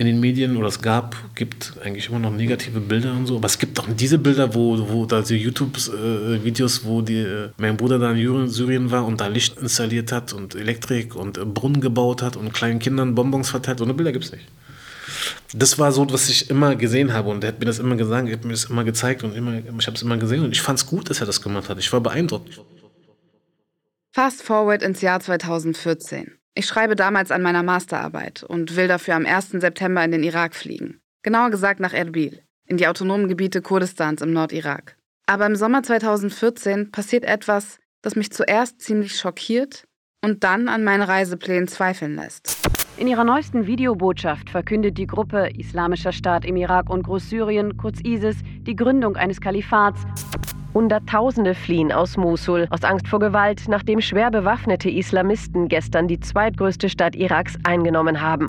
in 0.00 0.06
den 0.06 0.18
Medien 0.18 0.56
oder 0.56 0.68
es 0.68 0.80
gab, 0.80 1.14
gibt 1.34 1.74
eigentlich 1.84 2.08
immer 2.08 2.18
noch 2.18 2.32
negative 2.32 2.80
Bilder 2.80 3.12
und 3.12 3.26
so, 3.26 3.36
aber 3.36 3.44
es 3.44 3.58
gibt 3.58 3.78
auch 3.78 3.86
diese 3.86 4.16
Bilder, 4.16 4.54
wo, 4.54 4.88
wo 4.88 5.04
da 5.04 5.20
die 5.20 5.36
YouTube-Videos, 5.36 6.86
wo 6.86 7.02
die, 7.02 7.18
äh, 7.18 7.50
mein 7.58 7.76
Bruder 7.76 7.98
da 7.98 8.10
in 8.10 8.48
Syrien 8.48 8.90
war 8.90 9.04
und 9.04 9.20
da 9.20 9.26
Licht 9.26 9.58
installiert 9.58 10.10
hat 10.10 10.32
und 10.32 10.54
Elektrik 10.54 11.14
und 11.14 11.38
Brunnen 11.52 11.82
gebaut 11.82 12.22
hat 12.22 12.36
und 12.36 12.54
kleinen 12.54 12.78
Kindern 12.78 13.14
Bonbons 13.14 13.50
verteilt. 13.50 13.78
So 13.80 13.84
eine 13.84 13.92
Bilder 13.92 14.12
gibt 14.12 14.24
es 14.24 14.32
nicht. 14.32 14.46
Das 15.52 15.78
war 15.78 15.90
so, 15.90 16.08
was 16.12 16.28
ich 16.28 16.48
immer 16.48 16.76
gesehen 16.76 17.12
habe 17.12 17.28
und 17.28 17.42
er 17.42 17.48
hat 17.48 17.58
mir 17.58 17.66
das 17.66 17.78
immer 17.78 17.96
gesagt, 17.96 18.28
er 18.28 18.34
hat 18.34 18.44
mir 18.44 18.52
das 18.52 18.66
immer 18.66 18.84
gezeigt 18.84 19.24
und 19.24 19.34
immer, 19.34 19.58
ich 19.78 19.86
habe 19.86 19.96
es 19.96 20.02
immer 20.02 20.16
gesehen 20.16 20.44
und 20.44 20.52
ich 20.52 20.62
fand 20.62 20.78
es 20.78 20.86
gut, 20.86 21.10
dass 21.10 21.20
er 21.20 21.26
das 21.26 21.42
gemacht 21.42 21.68
hat. 21.68 21.78
Ich 21.78 21.92
war 21.92 22.00
beeindruckt. 22.00 22.60
Fast 24.12 24.42
forward 24.42 24.82
ins 24.82 25.00
Jahr 25.00 25.20
2014. 25.20 26.36
Ich 26.54 26.66
schreibe 26.66 26.96
damals 26.96 27.30
an 27.30 27.42
meiner 27.42 27.62
Masterarbeit 27.62 28.42
und 28.42 28.76
will 28.76 28.88
dafür 28.88 29.14
am 29.14 29.26
1. 29.26 29.50
September 29.50 30.04
in 30.04 30.12
den 30.12 30.22
Irak 30.22 30.54
fliegen. 30.54 31.00
Genauer 31.22 31.50
gesagt 31.50 31.80
nach 31.80 31.92
Erbil, 31.92 32.42
in 32.66 32.76
die 32.76 32.86
autonomen 32.86 33.28
Gebiete 33.28 33.62
Kurdistans 33.62 34.22
im 34.22 34.32
Nordirak. 34.32 34.96
Aber 35.26 35.46
im 35.46 35.56
Sommer 35.56 35.82
2014 35.82 36.90
passiert 36.90 37.24
etwas, 37.24 37.78
das 38.02 38.16
mich 38.16 38.32
zuerst 38.32 38.80
ziemlich 38.80 39.16
schockiert 39.16 39.84
und 40.22 40.44
dann 40.44 40.68
an 40.68 40.84
meinen 40.84 41.02
Reiseplänen 41.02 41.68
zweifeln 41.68 42.16
lässt. 42.16 42.56
In 42.96 43.06
ihrer 43.06 43.24
neuesten 43.24 43.66
Videobotschaft 43.66 44.50
verkündet 44.50 44.98
die 44.98 45.06
Gruppe 45.06 45.48
Islamischer 45.56 46.12
Staat 46.12 46.44
im 46.44 46.56
Irak 46.56 46.90
und 46.90 47.04
Großsyrien, 47.04 47.76
kurz 47.76 48.00
ISIS, 48.04 48.36
die 48.66 48.76
Gründung 48.76 49.16
eines 49.16 49.40
Kalifats 49.40 50.04
Hunderttausende 50.72 51.54
fliehen 51.54 51.90
aus 51.90 52.16
Mosul 52.16 52.68
aus 52.70 52.84
Angst 52.84 53.08
vor 53.08 53.18
Gewalt, 53.18 53.62
nachdem 53.66 54.00
schwer 54.00 54.30
bewaffnete 54.30 54.88
Islamisten 54.88 55.68
gestern 55.68 56.06
die 56.06 56.20
zweitgrößte 56.20 56.88
Stadt 56.88 57.16
Iraks 57.16 57.56
eingenommen 57.64 58.20
haben. 58.20 58.46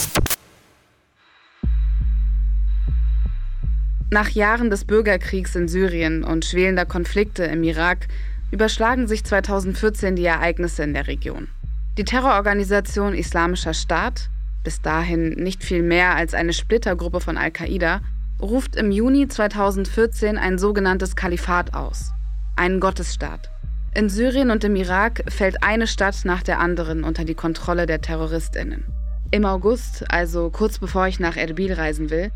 Nach 4.11 4.29
Jahren 4.29 4.69
des 4.69 4.85
Bürgerkriegs 4.85 5.55
in 5.55 5.67
Syrien 5.67 6.23
und 6.23 6.45
schwelender 6.45 6.85
Konflikte 6.85 7.45
im 7.45 7.63
Irak 7.63 8.07
überschlagen 8.51 9.07
sich 9.07 9.23
2014 9.23 10.15
die 10.15 10.25
Ereignisse 10.25 10.83
in 10.83 10.93
der 10.93 11.07
Region. 11.07 11.47
Die 11.97 12.05
Terrororganisation 12.05 13.13
Islamischer 13.13 13.73
Staat, 13.73 14.29
bis 14.63 14.81
dahin 14.81 15.31
nicht 15.31 15.61
viel 15.61 15.83
mehr 15.83 16.15
als 16.15 16.33
eine 16.33 16.53
Splittergruppe 16.53 17.19
von 17.19 17.37
Al-Qaida, 17.37 17.99
ruft 18.41 18.77
im 18.77 18.91
Juni 18.91 19.27
2014 19.27 20.37
ein 20.37 20.57
sogenanntes 20.57 21.17
Kalifat 21.17 21.73
aus, 21.73 22.13
einen 22.55 22.79
Gottesstaat. 22.79 23.51
In 23.93 24.07
Syrien 24.07 24.51
und 24.51 24.63
im 24.63 24.77
Irak 24.77 25.25
fällt 25.27 25.63
eine 25.63 25.85
Stadt 25.85 26.23
nach 26.23 26.43
der 26.43 26.59
anderen 26.59 27.03
unter 27.03 27.25
die 27.25 27.35
Kontrolle 27.35 27.87
der 27.87 27.99
Terroristinnen. 27.99 28.85
Im 29.31 29.43
August, 29.45 30.09
also 30.09 30.49
kurz 30.49 30.79
bevor 30.79 31.07
ich 31.07 31.19
nach 31.19 31.35
Erbil 31.35 31.73
reisen 31.73 32.09
will, 32.09 32.31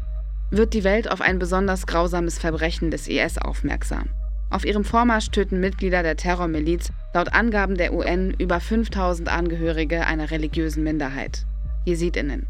wird 0.51 0.73
die 0.73 0.83
Welt 0.83 1.09
auf 1.09 1.21
ein 1.21 1.39
besonders 1.39 1.87
grausames 1.87 2.37
Verbrechen 2.37 2.91
des 2.91 3.07
IS 3.07 3.37
aufmerksam. 3.37 4.09
Auf 4.49 4.65
ihrem 4.65 4.83
Vormarsch 4.83 5.31
töten 5.31 5.59
Mitglieder 5.59 6.03
der 6.03 6.15
Terrormiliz 6.15 6.91
laut 7.13 7.33
Angaben 7.33 7.75
der 7.75 7.93
UN 7.93 8.33
über 8.37 8.59
5000 8.59 9.29
Angehörige 9.29 10.05
einer 10.05 10.31
religiösen 10.31 10.83
Minderheit, 10.83 11.45
Jesidinnen. 11.85 12.47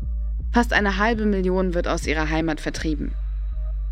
Fast 0.52 0.74
eine 0.74 0.98
halbe 0.98 1.26
Million 1.26 1.74
wird 1.74 1.88
aus 1.88 2.08
ihrer 2.08 2.30
Heimat 2.30 2.62
vertrieben. 2.62 3.14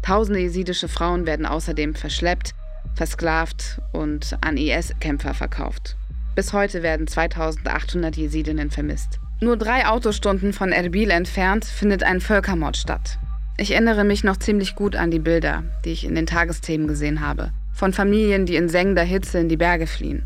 Tausende 0.01 0.39
jesidische 0.39 0.87
Frauen 0.87 1.25
werden 1.25 1.45
außerdem 1.45 1.95
verschleppt, 1.95 2.53
versklavt 2.95 3.81
und 3.93 4.37
an 4.41 4.57
IS-Kämpfer 4.57 5.33
verkauft. 5.33 5.95
Bis 6.35 6.51
heute 6.51 6.83
werden 6.83 7.07
2800 7.07 8.15
Jesidinnen 8.15 8.71
vermisst. 8.71 9.19
Nur 9.39 9.57
drei 9.57 9.87
Autostunden 9.87 10.53
von 10.53 10.71
Erbil 10.71 11.09
entfernt 11.09 11.65
findet 11.65 12.03
ein 12.03 12.21
Völkermord 12.21 12.77
statt. 12.77 13.19
Ich 13.57 13.71
erinnere 13.71 14.03
mich 14.03 14.23
noch 14.23 14.37
ziemlich 14.37 14.75
gut 14.75 14.95
an 14.95 15.11
die 15.11 15.19
Bilder, 15.19 15.63
die 15.85 15.91
ich 15.91 16.05
in 16.05 16.15
den 16.15 16.25
Tagesthemen 16.25 16.87
gesehen 16.87 17.21
habe. 17.21 17.51
Von 17.73 17.93
Familien, 17.93 18.45
die 18.45 18.55
in 18.55 18.69
sengender 18.69 19.03
Hitze 19.03 19.39
in 19.39 19.49
die 19.49 19.57
Berge 19.57 19.87
fliehen. 19.87 20.23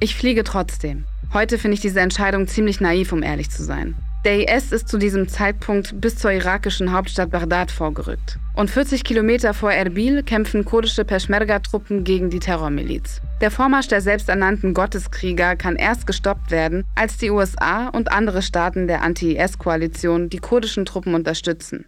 Ich 0.00 0.14
fliege 0.14 0.44
trotzdem. 0.44 1.04
Heute 1.32 1.58
finde 1.58 1.74
ich 1.74 1.80
diese 1.80 2.00
Entscheidung 2.00 2.46
ziemlich 2.46 2.80
naiv, 2.80 3.12
um 3.12 3.22
ehrlich 3.22 3.50
zu 3.50 3.64
sein. 3.64 3.96
Der 4.26 4.56
IS 4.56 4.72
ist 4.72 4.88
zu 4.88 4.98
diesem 4.98 5.28
Zeitpunkt 5.28 6.00
bis 6.00 6.16
zur 6.16 6.32
irakischen 6.32 6.92
Hauptstadt 6.92 7.30
Bagdad 7.30 7.70
vorgerückt. 7.70 8.38
Und 8.54 8.70
40 8.70 9.04
Kilometer 9.04 9.54
vor 9.54 9.70
Erbil 9.70 10.24
kämpfen 10.24 10.64
kurdische 10.64 11.04
Peschmerga-Truppen 11.04 12.02
gegen 12.02 12.30
die 12.30 12.40
Terrormiliz. 12.40 13.20
Der 13.40 13.52
Vormarsch 13.52 13.86
der 13.86 14.00
selbsternannten 14.00 14.74
Gotteskrieger 14.74 15.54
kann 15.54 15.76
erst 15.76 16.06
gestoppt 16.06 16.50
werden, 16.50 16.84
als 16.96 17.18
die 17.18 17.30
USA 17.30 17.88
und 17.88 18.10
andere 18.10 18.42
Staaten 18.42 18.88
der 18.88 19.02
Anti-IS-Koalition 19.02 20.28
die 20.28 20.38
kurdischen 20.38 20.86
Truppen 20.86 21.14
unterstützen. 21.14 21.86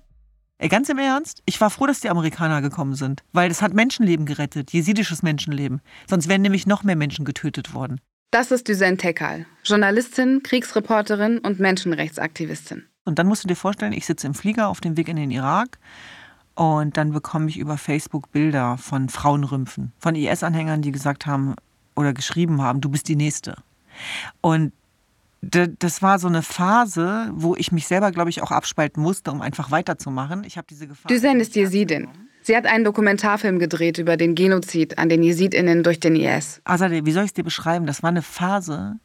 Ganz 0.66 0.88
im 0.88 0.98
Ernst, 0.98 1.42
ich 1.46 1.60
war 1.60 1.70
froh, 1.70 1.86
dass 1.86 2.00
die 2.00 2.10
Amerikaner 2.10 2.60
gekommen 2.60 2.94
sind, 2.94 3.22
weil 3.32 3.50
es 3.50 3.62
hat 3.62 3.74
Menschenleben 3.74 4.26
gerettet, 4.26 4.72
jesidisches 4.72 5.22
Menschenleben. 5.22 5.80
Sonst 6.08 6.28
wären 6.28 6.42
nämlich 6.42 6.66
noch 6.66 6.82
mehr 6.82 6.96
Menschen 6.96 7.24
getötet 7.24 7.72
worden. 7.74 8.00
Das 8.32 8.50
ist 8.50 8.68
Düsen 8.68 8.98
Tekal, 8.98 9.46
Journalistin, 9.64 10.42
Kriegsreporterin 10.42 11.38
und 11.38 11.60
Menschenrechtsaktivistin. 11.60 12.84
Und 13.04 13.18
dann 13.18 13.26
musst 13.26 13.44
du 13.44 13.48
dir 13.48 13.56
vorstellen, 13.56 13.94
ich 13.94 14.04
sitze 14.04 14.26
im 14.26 14.34
Flieger 14.34 14.68
auf 14.68 14.80
dem 14.80 14.98
Weg 14.98 15.08
in 15.08 15.16
den 15.16 15.30
Irak 15.30 15.78
und 16.54 16.96
dann 16.98 17.12
bekomme 17.12 17.48
ich 17.48 17.56
über 17.56 17.78
Facebook 17.78 18.30
Bilder 18.32 18.76
von 18.76 19.08
Frauenrümpfen, 19.08 19.92
von 19.98 20.14
IS-Anhängern, 20.14 20.82
die 20.82 20.92
gesagt 20.92 21.24
haben 21.24 21.54
oder 21.96 22.12
geschrieben 22.12 22.60
haben, 22.60 22.82
du 22.82 22.90
bist 22.90 23.08
die 23.08 23.16
Nächste. 23.16 23.56
Und 24.42 24.72
das 25.40 26.02
war 26.02 26.18
so 26.18 26.26
eine 26.26 26.42
Phase, 26.42 27.30
wo 27.32 27.54
ich 27.54 27.70
mich 27.70 27.86
selber, 27.86 28.10
glaube 28.10 28.30
ich, 28.30 28.42
auch 28.42 28.50
abspalten 28.50 29.02
musste, 29.02 29.30
um 29.30 29.40
einfach 29.40 29.70
weiterzumachen. 29.70 30.42
Ich 30.44 30.56
habe 30.56 30.66
diese 30.68 30.88
Gefahr. 30.88 31.08
Düsen 31.08 31.40
ist 31.40 31.54
Jesidin. 31.54 32.08
Sie 32.42 32.56
hat 32.56 32.66
einen 32.66 32.84
Dokumentarfilm 32.84 33.58
gedreht 33.58 33.98
über 33.98 34.16
den 34.16 34.34
Genozid 34.34 34.98
an 34.98 35.08
den 35.08 35.22
Jesidinnen 35.22 35.82
durch 35.82 36.00
den 36.00 36.16
IS. 36.16 36.60
Azadeh, 36.64 37.04
wie 37.04 37.12
soll 37.12 37.24
ich 37.24 37.30
es 37.30 37.34
dir 37.34 37.44
beschreiben? 37.44 37.86
Das 37.86 38.02
war 38.02 38.08
eine 38.08 38.22
Phase, 38.22 38.98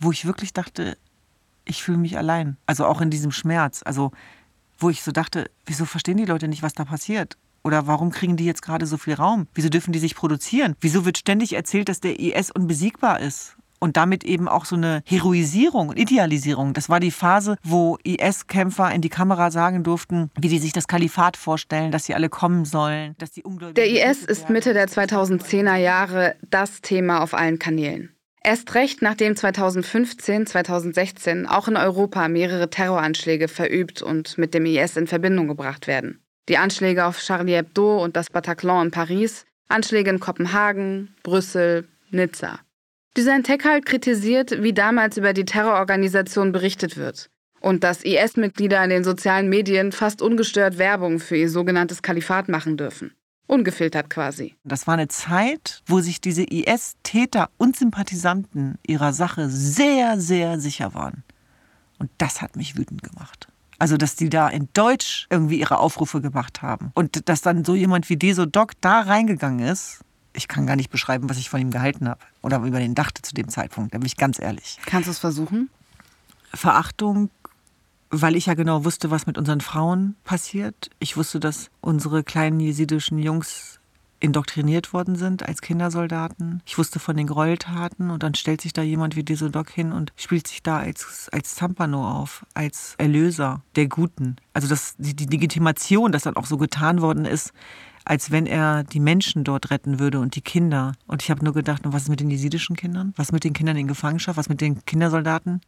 wo 0.00 0.10
ich 0.10 0.26
wirklich 0.26 0.52
dachte, 0.52 0.98
ich 1.64 1.82
fühle 1.82 1.98
mich 1.98 2.18
allein. 2.18 2.56
Also 2.66 2.84
auch 2.86 3.00
in 3.00 3.10
diesem 3.10 3.32
Schmerz. 3.32 3.82
Also 3.84 4.12
wo 4.78 4.90
ich 4.90 5.02
so 5.02 5.12
dachte, 5.12 5.50
wieso 5.64 5.84
verstehen 5.84 6.16
die 6.16 6.24
Leute 6.24 6.48
nicht, 6.48 6.62
was 6.62 6.74
da 6.74 6.84
passiert? 6.84 7.36
Oder 7.62 7.86
warum 7.86 8.10
kriegen 8.10 8.36
die 8.36 8.44
jetzt 8.44 8.62
gerade 8.62 8.86
so 8.86 8.96
viel 8.96 9.14
Raum? 9.14 9.48
Wieso 9.54 9.68
dürfen 9.68 9.92
die 9.92 9.98
sich 9.98 10.14
produzieren? 10.14 10.76
Wieso 10.80 11.04
wird 11.04 11.18
ständig 11.18 11.54
erzählt, 11.54 11.88
dass 11.88 12.00
der 12.00 12.20
IS 12.20 12.50
unbesiegbar 12.50 13.20
ist? 13.20 13.55
Und 13.78 13.96
damit 13.96 14.24
eben 14.24 14.48
auch 14.48 14.64
so 14.64 14.76
eine 14.76 15.02
Heroisierung 15.04 15.88
und 15.88 15.98
Idealisierung. 15.98 16.72
Das 16.72 16.88
war 16.88 17.00
die 17.00 17.10
Phase, 17.10 17.56
wo 17.62 17.98
IS-Kämpfer 18.04 18.90
in 18.92 19.00
die 19.00 19.08
Kamera 19.08 19.50
sagen 19.50 19.82
durften, 19.82 20.30
wie 20.38 20.48
sie 20.48 20.58
sich 20.58 20.72
das 20.72 20.88
Kalifat 20.88 21.36
vorstellen, 21.36 21.90
dass 21.90 22.04
sie 22.06 22.14
alle 22.14 22.28
kommen 22.28 22.64
sollen, 22.64 23.14
dass 23.18 23.32
die 23.32 23.42
Der 23.76 24.10
IS 24.10 24.24
ist 24.24 24.50
Mitte 24.50 24.74
der 24.74 24.88
2010er 24.88 25.76
Jahre 25.76 26.36
das 26.50 26.80
Thema 26.80 27.22
auf 27.22 27.34
allen 27.34 27.58
Kanälen. 27.58 28.16
Erst 28.42 28.74
recht, 28.76 29.02
nachdem 29.02 29.34
2015, 29.34 30.46
2016 30.46 31.46
auch 31.46 31.66
in 31.66 31.76
Europa 31.76 32.28
mehrere 32.28 32.70
Terroranschläge 32.70 33.48
verübt 33.48 34.02
und 34.02 34.38
mit 34.38 34.54
dem 34.54 34.66
IS 34.66 34.96
in 34.96 35.08
Verbindung 35.08 35.48
gebracht 35.48 35.88
werden. 35.88 36.20
Die 36.48 36.56
Anschläge 36.56 37.06
auf 37.06 37.18
Charlie 37.18 37.56
Hebdo 37.56 38.00
und 38.00 38.14
das 38.14 38.30
Bataclan 38.30 38.86
in 38.86 38.90
Paris, 38.92 39.46
Anschläge 39.66 40.10
in 40.10 40.20
Kopenhagen, 40.20 41.16
Brüssel, 41.24 41.88
Nizza. 42.10 42.60
Design 43.16 43.42
Tech 43.42 43.62
kritisiert, 43.84 44.62
wie 44.62 44.74
damals 44.74 45.16
über 45.16 45.32
die 45.32 45.44
Terrororganisation 45.44 46.52
berichtet 46.52 46.96
wird 46.96 47.30
und 47.60 47.82
dass 47.82 48.04
IS-Mitglieder 48.04 48.82
in 48.84 48.90
den 48.90 49.04
sozialen 49.04 49.48
Medien 49.48 49.90
fast 49.90 50.22
ungestört 50.22 50.78
Werbung 50.78 51.18
für 51.18 51.36
ihr 51.36 51.50
sogenanntes 51.50 52.02
Kalifat 52.02 52.48
machen 52.48 52.76
dürfen. 52.76 53.12
Ungefiltert 53.46 54.10
quasi. 54.10 54.54
Das 54.64 54.86
war 54.86 54.94
eine 54.94 55.08
Zeit, 55.08 55.82
wo 55.86 56.00
sich 56.00 56.20
diese 56.20 56.42
IS-Täter 56.42 57.48
und 57.58 57.76
Sympathisanten 57.76 58.76
ihrer 58.86 59.12
Sache 59.12 59.48
sehr, 59.48 60.20
sehr 60.20 60.60
sicher 60.60 60.94
waren. 60.94 61.22
Und 61.98 62.10
das 62.18 62.42
hat 62.42 62.56
mich 62.56 62.76
wütend 62.76 63.02
gemacht. 63.02 63.48
Also, 63.78 63.96
dass 63.96 64.16
die 64.16 64.30
da 64.30 64.48
in 64.48 64.68
Deutsch 64.72 65.26
irgendwie 65.30 65.60
ihre 65.60 65.78
Aufrufe 65.78 66.20
gemacht 66.20 66.62
haben. 66.62 66.90
Und 66.94 67.28
dass 67.28 67.40
dann 67.40 67.64
so 67.64 67.74
jemand 67.74 68.08
wie 68.08 68.16
Deso 68.16 68.46
Doc 68.46 68.72
da 68.80 69.00
reingegangen 69.00 69.66
ist. 69.66 70.00
Ich 70.36 70.48
kann 70.48 70.66
gar 70.66 70.76
nicht 70.76 70.90
beschreiben, 70.90 71.28
was 71.30 71.38
ich 71.38 71.48
von 71.48 71.60
ihm 71.60 71.70
gehalten 71.70 72.08
habe. 72.08 72.20
Oder 72.42 72.58
über 72.58 72.78
den 72.78 72.94
dachte 72.94 73.22
zu 73.22 73.34
dem 73.34 73.48
Zeitpunkt. 73.48 73.94
Da 73.94 73.98
bin 73.98 74.06
ich 74.06 74.16
ganz 74.16 74.38
ehrlich. 74.38 74.78
Kannst 74.84 75.06
du 75.06 75.10
es 75.10 75.18
versuchen? 75.18 75.70
Verachtung, 76.52 77.30
weil 78.10 78.36
ich 78.36 78.46
ja 78.46 78.54
genau 78.54 78.84
wusste, 78.84 79.10
was 79.10 79.26
mit 79.26 79.38
unseren 79.38 79.60
Frauen 79.60 80.16
passiert. 80.24 80.90
Ich 80.98 81.16
wusste, 81.16 81.40
dass 81.40 81.70
unsere 81.80 82.22
kleinen 82.22 82.60
jesidischen 82.60 83.18
Jungs 83.18 83.80
indoktriniert 84.18 84.92
worden 84.92 85.16
sind 85.16 85.46
als 85.46 85.60
Kindersoldaten. 85.60 86.62
Ich 86.64 86.78
wusste 86.78 86.98
von 86.98 87.16
den 87.16 87.26
Gräueltaten 87.26 88.10
und 88.10 88.22
dann 88.22 88.34
stellt 88.34 88.60
sich 88.60 88.72
da 88.72 88.82
jemand 88.82 89.14
wie 89.14 89.24
Desodok 89.24 89.70
hin 89.70 89.92
und 89.92 90.12
spielt 90.16 90.46
sich 90.46 90.62
da 90.62 90.78
als, 90.78 91.28
als 91.32 91.54
Zampano 91.54 92.08
auf, 92.08 92.46
als 92.54 92.94
Erlöser 92.98 93.62
der 93.76 93.88
Guten. 93.88 94.36
Also 94.54 94.68
das, 94.68 94.94
die, 94.96 95.14
die 95.14 95.26
Legitimation, 95.26 96.12
dass 96.12 96.22
dann 96.22 96.36
auch 96.36 96.46
so 96.46 96.56
getan 96.56 97.02
worden 97.02 97.26
ist, 97.26 97.52
als 98.06 98.30
wenn 98.30 98.46
er 98.46 98.84
die 98.84 99.00
Menschen 99.00 99.42
dort 99.42 99.70
retten 99.70 99.98
würde 99.98 100.20
und 100.20 100.36
die 100.36 100.40
Kinder. 100.40 100.92
Und 101.06 101.22
ich 101.22 101.30
habe 101.30 101.44
nur 101.44 101.52
gedacht, 101.52 101.82
was 101.84 102.04
ist 102.04 102.08
mit 102.08 102.20
den 102.20 102.30
jesidischen 102.30 102.76
Kindern? 102.76 103.12
Was 103.16 103.32
mit 103.32 103.42
den 103.42 103.52
Kindern 103.52 103.76
in 103.76 103.88
Gefangenschaft? 103.88 104.38
Was 104.38 104.48
mit 104.48 104.60
den 104.60 104.84
Kindersoldaten? 104.84 105.60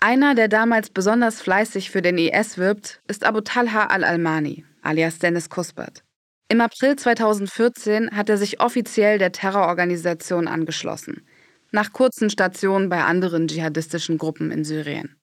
Einer, 0.00 0.34
der 0.34 0.48
damals 0.48 0.90
besonders 0.90 1.40
fleißig 1.40 1.90
für 1.90 2.02
den 2.02 2.18
IS 2.18 2.58
wirbt, 2.58 3.00
ist 3.08 3.24
Abu 3.24 3.40
Talha 3.40 3.86
al-Almani, 3.86 4.64
alias 4.82 5.18
Dennis 5.18 5.48
Kuspert. 5.48 6.04
Im 6.50 6.60
April 6.60 6.96
2014 6.96 8.10
hat 8.12 8.28
er 8.28 8.36
sich 8.36 8.60
offiziell 8.60 9.18
der 9.18 9.32
Terrororganisation 9.32 10.46
angeschlossen, 10.46 11.22
nach 11.72 11.92
kurzen 11.92 12.30
Stationen 12.30 12.88
bei 12.88 13.02
anderen 13.02 13.48
dschihadistischen 13.48 14.18
Gruppen 14.18 14.50
in 14.50 14.64
Syrien. 14.64 15.17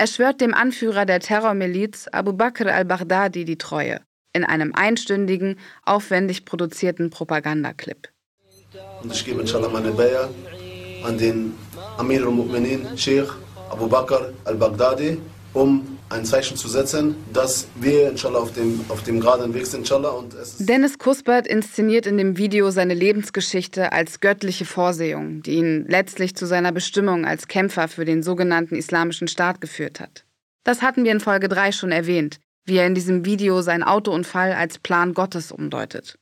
Er 0.00 0.06
schwört 0.06 0.40
dem 0.40 0.54
Anführer 0.54 1.06
der 1.06 1.18
Terrormiliz 1.18 2.06
Abu 2.12 2.32
Bakr 2.32 2.72
al-Baghdadi 2.72 3.44
die 3.44 3.58
Treue 3.58 4.00
in 4.32 4.44
einem 4.44 4.72
einstündigen, 4.72 5.58
aufwendig 5.84 6.44
produzierten 6.44 7.10
Propagandaclip. 7.10 8.08
Und 9.02 9.12
ich 9.12 9.24
gebe 9.24 9.40
inshallah 9.40 9.68
meine 9.68 9.90
Beier 9.90 10.30
an 11.02 11.18
den 11.18 11.52
Amir 11.96 12.22
al-Mu'minin, 12.22 12.96
Sheikh 12.96 13.28
Abu 13.70 13.88
Bakr 13.88 14.32
al-Baghdadi, 14.44 15.20
um 15.52 15.97
ein 16.10 16.24
Zeichen 16.24 16.56
zu 16.56 16.68
setzen, 16.68 17.16
dass 17.32 17.68
wir 17.76 18.10
inshallah 18.10 18.38
auf 18.38 18.52
dem, 18.52 18.84
auf 18.88 19.02
dem 19.02 19.20
geraden 19.20 19.54
Weg 19.54 19.66
sind, 19.66 19.80
inshallah. 19.80 20.10
Und 20.10 20.34
Dennis 20.58 20.98
Kuspert 20.98 21.46
inszeniert 21.46 22.06
in 22.06 22.16
dem 22.16 22.38
Video 22.38 22.70
seine 22.70 22.94
Lebensgeschichte 22.94 23.92
als 23.92 24.20
göttliche 24.20 24.64
Vorsehung, 24.64 25.42
die 25.42 25.54
ihn 25.54 25.86
letztlich 25.88 26.34
zu 26.34 26.46
seiner 26.46 26.72
Bestimmung 26.72 27.24
als 27.24 27.48
Kämpfer 27.48 27.88
für 27.88 28.04
den 28.04 28.22
sogenannten 28.22 28.74
Islamischen 28.74 29.28
Staat 29.28 29.60
geführt 29.60 30.00
hat. 30.00 30.24
Das 30.64 30.82
hatten 30.82 31.04
wir 31.04 31.12
in 31.12 31.20
Folge 31.20 31.48
3 31.48 31.72
schon 31.72 31.92
erwähnt, 31.92 32.40
wie 32.64 32.76
er 32.76 32.86
in 32.86 32.94
diesem 32.94 33.24
Video 33.24 33.62
seinen 33.62 33.82
Autounfall 33.82 34.52
als 34.52 34.78
Plan 34.78 35.14
Gottes 35.14 35.52
umdeutet. 35.52 36.18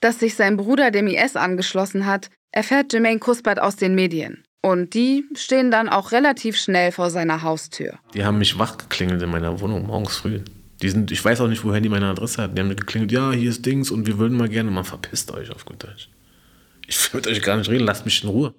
Dass 0.00 0.18
sich 0.18 0.34
sein 0.34 0.56
Bruder 0.56 0.90
dem 0.90 1.06
IS 1.06 1.36
angeschlossen 1.36 2.06
hat, 2.06 2.30
erfährt 2.52 2.92
Jermaine 2.92 3.20
Kuspert 3.20 3.60
aus 3.60 3.76
den 3.76 3.94
Medien. 3.94 4.42
Und 4.62 4.94
die 4.94 5.24
stehen 5.34 5.70
dann 5.70 5.88
auch 5.88 6.12
relativ 6.12 6.56
schnell 6.56 6.92
vor 6.92 7.10
seiner 7.10 7.42
Haustür. 7.42 7.98
Die 8.14 8.24
haben 8.24 8.38
mich 8.38 8.58
wach 8.58 8.76
geklingelt 8.76 9.22
in 9.22 9.30
meiner 9.30 9.60
Wohnung 9.60 9.86
morgens 9.86 10.18
früh. 10.18 10.40
Die 10.82 10.88
sind, 10.90 11.10
ich 11.10 11.24
weiß 11.24 11.40
auch 11.40 11.48
nicht, 11.48 11.64
woher 11.64 11.80
die 11.80 11.88
meine 11.88 12.08
Adresse 12.08 12.42
hatten. 12.42 12.54
Die 12.54 12.60
haben 12.60 12.68
mir 12.68 12.76
geklingelt, 12.76 13.12
ja, 13.12 13.32
hier 13.32 13.50
ist 13.50 13.64
Dings 13.64 13.90
und 13.90 14.06
wir 14.06 14.18
würden 14.18 14.36
mal 14.36 14.48
gerne, 14.48 14.70
mal 14.70 14.84
verpisst 14.84 15.30
euch 15.32 15.50
auf 15.50 15.64
gut 15.64 15.82
Deutsch. 15.82 16.08
Ich 16.86 17.12
will 17.12 17.20
mit 17.20 17.28
euch 17.28 17.42
gar 17.42 17.56
nicht 17.56 17.70
reden, 17.70 17.84
lasst 17.84 18.04
mich 18.04 18.22
in 18.22 18.30
Ruhe. 18.30 18.54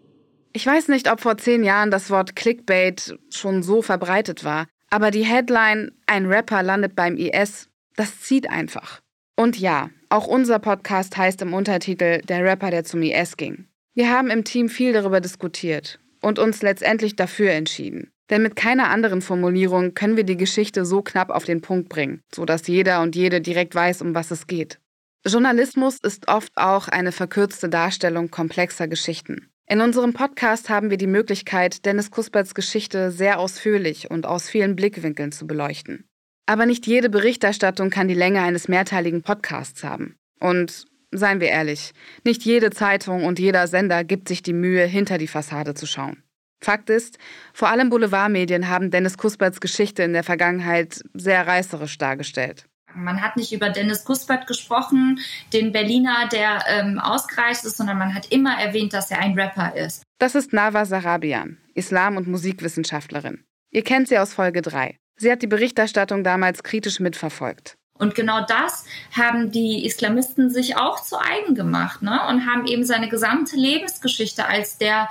Ich 0.53 0.65
weiß 0.65 0.89
nicht, 0.89 1.09
ob 1.09 1.21
vor 1.21 1.37
zehn 1.37 1.63
Jahren 1.63 1.91
das 1.91 2.09
Wort 2.09 2.35
Clickbait 2.35 3.15
schon 3.29 3.63
so 3.63 3.81
verbreitet 3.81 4.43
war, 4.43 4.67
aber 4.89 5.11
die 5.11 5.23
Headline 5.23 5.91
Ein 6.07 6.25
Rapper 6.25 6.61
landet 6.61 6.95
beim 6.95 7.15
IS, 7.15 7.69
das 7.95 8.19
zieht 8.21 8.49
einfach. 8.49 8.99
Und 9.37 9.57
ja, 9.57 9.89
auch 10.09 10.27
unser 10.27 10.59
Podcast 10.59 11.15
heißt 11.15 11.41
im 11.41 11.53
Untertitel 11.53 12.21
Der 12.21 12.43
Rapper, 12.43 12.69
der 12.69 12.83
zum 12.83 13.01
IS 13.01 13.37
ging. 13.37 13.65
Wir 13.93 14.09
haben 14.09 14.29
im 14.29 14.43
Team 14.43 14.69
viel 14.69 14.93
darüber 14.93 15.19
diskutiert 15.19 15.99
und 16.21 16.39
uns 16.39 16.61
letztendlich 16.61 17.15
dafür 17.15 17.51
entschieden. 17.51 18.11
Denn 18.29 18.41
mit 18.41 18.55
keiner 18.55 18.89
anderen 18.89 19.21
Formulierung 19.21 19.93
können 19.93 20.15
wir 20.15 20.23
die 20.23 20.37
Geschichte 20.37 20.85
so 20.85 21.01
knapp 21.01 21.29
auf 21.29 21.43
den 21.43 21.61
Punkt 21.61 21.89
bringen, 21.89 22.21
sodass 22.33 22.67
jeder 22.67 23.01
und 23.01 23.15
jede 23.15 23.41
direkt 23.41 23.75
weiß, 23.75 24.01
um 24.01 24.15
was 24.15 24.31
es 24.31 24.47
geht. 24.47 24.79
Journalismus 25.25 25.97
ist 26.01 26.29
oft 26.29 26.53
auch 26.55 26.87
eine 26.87 27.11
verkürzte 27.11 27.67
Darstellung 27.67 28.31
komplexer 28.31 28.87
Geschichten. 28.87 29.49
In 29.67 29.81
unserem 29.81 30.13
Podcast 30.13 30.69
haben 30.69 30.89
wir 30.89 30.97
die 30.97 31.07
Möglichkeit, 31.07 31.85
Dennis 31.85 32.09
Kusperts 32.09 32.55
Geschichte 32.55 33.11
sehr 33.11 33.39
ausführlich 33.39 34.09
und 34.09 34.25
aus 34.25 34.49
vielen 34.49 34.75
Blickwinkeln 34.75 35.31
zu 35.31 35.45
beleuchten. 35.45 36.05
Aber 36.45 36.65
nicht 36.65 36.87
jede 36.87 37.09
Berichterstattung 37.09 37.89
kann 37.89 38.07
die 38.07 38.13
Länge 38.13 38.41
eines 38.41 38.67
mehrteiligen 38.67 39.21
Podcasts 39.21 39.83
haben. 39.83 40.15
Und 40.39 40.85
seien 41.11 41.41
wir 41.41 41.49
ehrlich, 41.49 41.93
nicht 42.23 42.43
jede 42.43 42.71
Zeitung 42.71 43.25
und 43.25 43.39
jeder 43.39 43.67
Sender 43.67 44.03
gibt 44.03 44.27
sich 44.27 44.41
die 44.41 44.53
Mühe, 44.53 44.85
hinter 44.85 45.17
die 45.17 45.27
Fassade 45.27 45.73
zu 45.73 45.85
schauen. 45.85 46.23
Fakt 46.63 46.89
ist, 46.89 47.17
vor 47.53 47.69
allem 47.69 47.89
Boulevardmedien 47.89 48.69
haben 48.69 48.91
Dennis 48.91 49.17
Kusperts 49.17 49.59
Geschichte 49.61 50.03
in 50.03 50.13
der 50.13 50.23
Vergangenheit 50.23 51.01
sehr 51.13 51.47
reißerisch 51.47 51.97
dargestellt. 51.97 52.65
Man 52.93 53.21
hat 53.21 53.37
nicht 53.37 53.51
über 53.53 53.69
Dennis 53.69 54.03
Kuspert 54.03 54.47
gesprochen, 54.47 55.19
den 55.53 55.71
Berliner, 55.71 56.27
der 56.31 56.63
ähm, 56.67 56.99
ausgereist 56.99 57.65
ist, 57.65 57.77
sondern 57.77 57.97
man 57.97 58.13
hat 58.13 58.31
immer 58.31 58.59
erwähnt, 58.59 58.93
dass 58.93 59.11
er 59.11 59.19
ein 59.19 59.39
Rapper 59.39 59.75
ist. 59.75 60.03
Das 60.19 60.35
ist 60.35 60.53
Nava 60.53 60.85
Sarabian, 60.85 61.57
Islam- 61.73 62.17
und 62.17 62.27
Musikwissenschaftlerin. 62.27 63.43
Ihr 63.71 63.83
kennt 63.83 64.09
sie 64.09 64.17
aus 64.17 64.33
Folge 64.33 64.61
3. 64.61 64.97
Sie 65.17 65.31
hat 65.31 65.41
die 65.41 65.47
Berichterstattung 65.47 66.23
damals 66.23 66.63
kritisch 66.63 66.99
mitverfolgt. 66.99 67.75
Und 68.01 68.15
genau 68.15 68.43
das 68.43 68.83
haben 69.15 69.51
die 69.51 69.85
Islamisten 69.85 70.49
sich 70.49 70.75
auch 70.75 71.03
zu 71.03 71.19
eigen 71.21 71.53
gemacht 71.53 72.01
ne? 72.01 72.19
und 72.29 72.47
haben 72.47 72.65
eben 72.65 72.83
seine 72.83 73.09
gesamte 73.09 73.55
Lebensgeschichte 73.55 74.47
als 74.47 74.79
der 74.79 75.07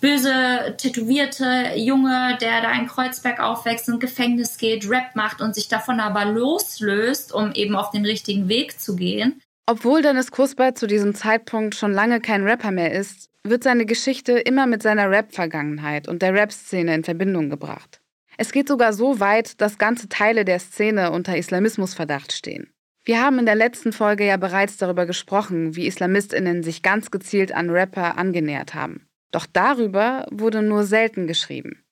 böse, 0.00 0.74
tätowierte 0.76 1.74
Junge, 1.76 2.36
der 2.40 2.60
da 2.60 2.72
in 2.72 2.88
Kreuzberg 2.88 3.38
aufwächst, 3.38 3.88
ins 3.88 4.00
Gefängnis 4.00 4.58
geht, 4.58 4.90
Rap 4.90 5.14
macht 5.14 5.40
und 5.40 5.54
sich 5.54 5.68
davon 5.68 6.00
aber 6.00 6.24
loslöst, 6.24 7.32
um 7.32 7.52
eben 7.52 7.76
auf 7.76 7.90
den 7.90 8.04
richtigen 8.04 8.48
Weg 8.48 8.80
zu 8.80 8.96
gehen. 8.96 9.40
Obwohl 9.66 10.02
Dennis 10.02 10.32
Kuspert 10.32 10.76
zu 10.76 10.88
diesem 10.88 11.14
Zeitpunkt 11.14 11.76
schon 11.76 11.92
lange 11.92 12.20
kein 12.20 12.42
Rapper 12.42 12.72
mehr 12.72 12.92
ist, 12.92 13.28
wird 13.44 13.62
seine 13.62 13.86
Geschichte 13.86 14.32
immer 14.32 14.66
mit 14.66 14.82
seiner 14.82 15.08
Rap-Vergangenheit 15.08 16.08
und 16.08 16.22
der 16.22 16.34
Rap-Szene 16.34 16.92
in 16.92 17.04
Verbindung 17.04 17.48
gebracht. 17.50 18.01
Es 18.36 18.52
geht 18.52 18.68
sogar 18.68 18.92
so 18.92 19.20
weit, 19.20 19.60
dass 19.60 19.78
ganze 19.78 20.08
Teile 20.08 20.44
der 20.44 20.58
Szene 20.58 21.10
unter 21.10 21.36
Islamismusverdacht 21.36 22.32
stehen. 22.32 22.72
Wir 23.04 23.20
haben 23.20 23.38
in 23.38 23.46
der 23.46 23.56
letzten 23.56 23.92
Folge 23.92 24.24
ja 24.24 24.36
bereits 24.36 24.76
darüber 24.76 25.06
gesprochen, 25.06 25.74
wie 25.74 25.86
Islamistinnen 25.86 26.62
sich 26.62 26.82
ganz 26.82 27.10
gezielt 27.10 27.52
an 27.52 27.70
Rapper 27.70 28.16
angenähert 28.16 28.74
haben. 28.74 29.08
Doch 29.32 29.46
darüber 29.52 30.26
wurde 30.30 30.62
nur 30.62 30.84
selten 30.84 31.26
geschrieben. 31.26 31.82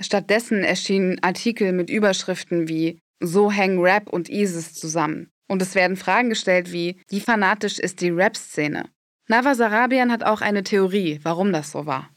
Stattdessen 0.00 0.62
erschienen 0.62 1.22
Artikel 1.22 1.72
mit 1.72 1.88
Überschriften 1.88 2.68
wie 2.68 3.00
So 3.20 3.50
hängen 3.50 3.80
Rap 3.80 4.08
und 4.08 4.28
ISIS 4.28 4.74
zusammen. 4.74 5.30
Und 5.48 5.62
es 5.62 5.74
werden 5.74 5.96
Fragen 5.96 6.28
gestellt 6.28 6.70
wie, 6.72 7.00
wie 7.08 7.20
fanatisch 7.20 7.78
ist 7.78 8.00
die 8.02 8.10
Rap-Szene? 8.10 8.84
Nava 9.26 9.54
Sarabian 9.54 10.12
hat 10.12 10.22
auch 10.22 10.40
eine 10.40 10.62
Theorie, 10.62 11.20
warum 11.22 11.52
das 11.52 11.70
so 11.70 11.86
war. 11.86 12.10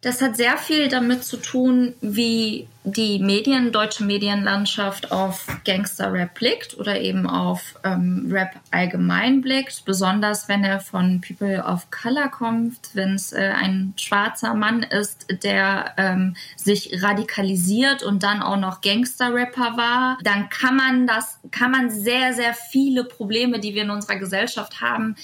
Das 0.00 0.22
hat 0.22 0.36
sehr 0.36 0.56
viel 0.58 0.88
damit 0.88 1.24
zu 1.24 1.38
tun, 1.38 1.94
wie 2.00 2.68
die 2.84 3.18
Medien, 3.18 3.72
deutsche 3.72 4.04
Medienlandschaft 4.04 5.10
auf 5.10 5.46
Gangster-Rap 5.64 6.34
blickt 6.34 6.78
oder 6.78 7.00
eben 7.00 7.26
auf 7.28 7.74
ähm, 7.84 8.28
Rap 8.30 8.52
allgemein 8.70 9.40
blickt, 9.40 9.84
besonders 9.84 10.48
wenn 10.48 10.62
er 10.62 10.78
von 10.78 11.20
People 11.20 11.62
of 11.64 11.90
Color 11.90 12.28
kommt, 12.28 12.78
wenn 12.94 13.14
es 13.14 13.32
äh, 13.32 13.52
ein 13.56 13.92
schwarzer 13.96 14.54
Mann 14.54 14.84
ist, 14.84 15.26
der 15.42 15.94
ähm, 15.96 16.36
sich 16.56 17.02
radikalisiert 17.02 18.04
und 18.04 18.22
dann 18.22 18.40
auch 18.40 18.56
noch 18.56 18.80
Gangster-Rapper 18.80 19.76
war, 19.76 20.18
dann 20.22 20.48
kann 20.48 20.76
man 20.76 21.08
das, 21.08 21.40
kann 21.50 21.72
man 21.72 21.90
sehr, 21.90 22.32
sehr 22.34 22.54
viele 22.54 23.02
Probleme, 23.02 23.58
die 23.58 23.74
wir 23.74 23.82
in 23.82 23.90
unserer 23.90 24.16
Gesellschaft 24.16 24.80
haben, 24.80 25.16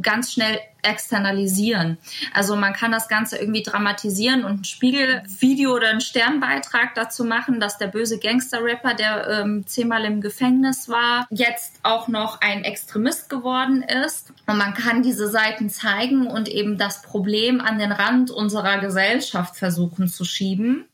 ganz 0.00 0.32
schnell 0.32 0.60
externalisieren. 0.82 1.98
Also 2.32 2.56
man 2.56 2.72
kann 2.72 2.92
das 2.92 3.08
Ganze 3.08 3.38
irgendwie 3.38 3.62
dramatisieren 3.62 4.44
und 4.44 4.60
ein 4.60 4.64
Spiegelvideo 4.64 5.74
oder 5.74 5.88
einen 5.88 6.00
Sternbeitrag 6.00 6.94
dazu 6.94 7.24
machen, 7.24 7.60
dass 7.60 7.78
der 7.78 7.86
böse 7.86 8.18
Gangster-Rapper, 8.18 8.94
der 8.94 9.28
ähm, 9.28 9.66
zehnmal 9.66 10.04
im 10.04 10.20
Gefängnis 10.20 10.88
war, 10.88 11.26
jetzt 11.30 11.80
auch 11.82 12.08
noch 12.08 12.40
ein 12.40 12.64
Extremist 12.64 13.30
geworden 13.30 13.82
ist. 13.82 14.32
Und 14.46 14.58
man 14.58 14.74
kann 14.74 15.02
diese 15.02 15.28
Seiten 15.28 15.70
zeigen 15.70 16.26
und 16.26 16.48
eben 16.48 16.78
das 16.78 17.02
Problem 17.02 17.60
an 17.60 17.78
den 17.78 17.92
Rand 17.92 18.30
unserer 18.30 18.78
Gesellschaft 18.78 19.56
versuchen 19.56 20.08
zu 20.08 20.24
schieben. 20.24 20.86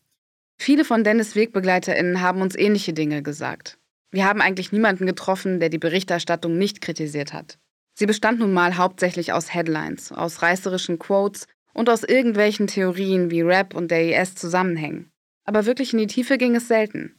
Viele 0.61 0.85
von 0.85 1.05
Dennis 1.05 1.37
WegbegleiterInnen 1.37 2.21
haben 2.21 2.43
uns 2.43 2.57
ähnliche 2.57 2.93
Dinge 2.93 3.23
gesagt. 3.23 3.79
Wir 4.11 4.25
haben 4.25 4.41
eigentlich 4.41 4.73
niemanden 4.73 5.07
getroffen, 5.07 5.61
der 5.61 5.69
die 5.69 5.79
Berichterstattung 5.79 6.59
nicht 6.59 6.81
kritisiert 6.81 7.33
hat. 7.33 7.59
Sie 7.99 8.07
bestand 8.07 8.39
nun 8.39 8.53
mal 8.53 8.77
hauptsächlich 8.77 9.33
aus 9.33 9.53
Headlines, 9.53 10.13
aus 10.13 10.41
reißerischen 10.41 11.01
Quotes 11.01 11.49
und 11.75 11.91
aus 11.91 12.05
irgendwelchen 12.05 12.69
Theorien, 12.69 13.33
wie 13.33 13.41
Rap 13.41 13.75
und 13.75 13.91
der 13.91 14.23
IS 14.23 14.37
zusammenhängen. 14.37 15.11
Aber 15.45 15.67
wirklich 15.67 15.93
in 15.93 15.99
die 15.99 16.07
Tiefe 16.07 16.39
ging 16.39 16.55
es 16.55 16.69
selten. 16.69 17.17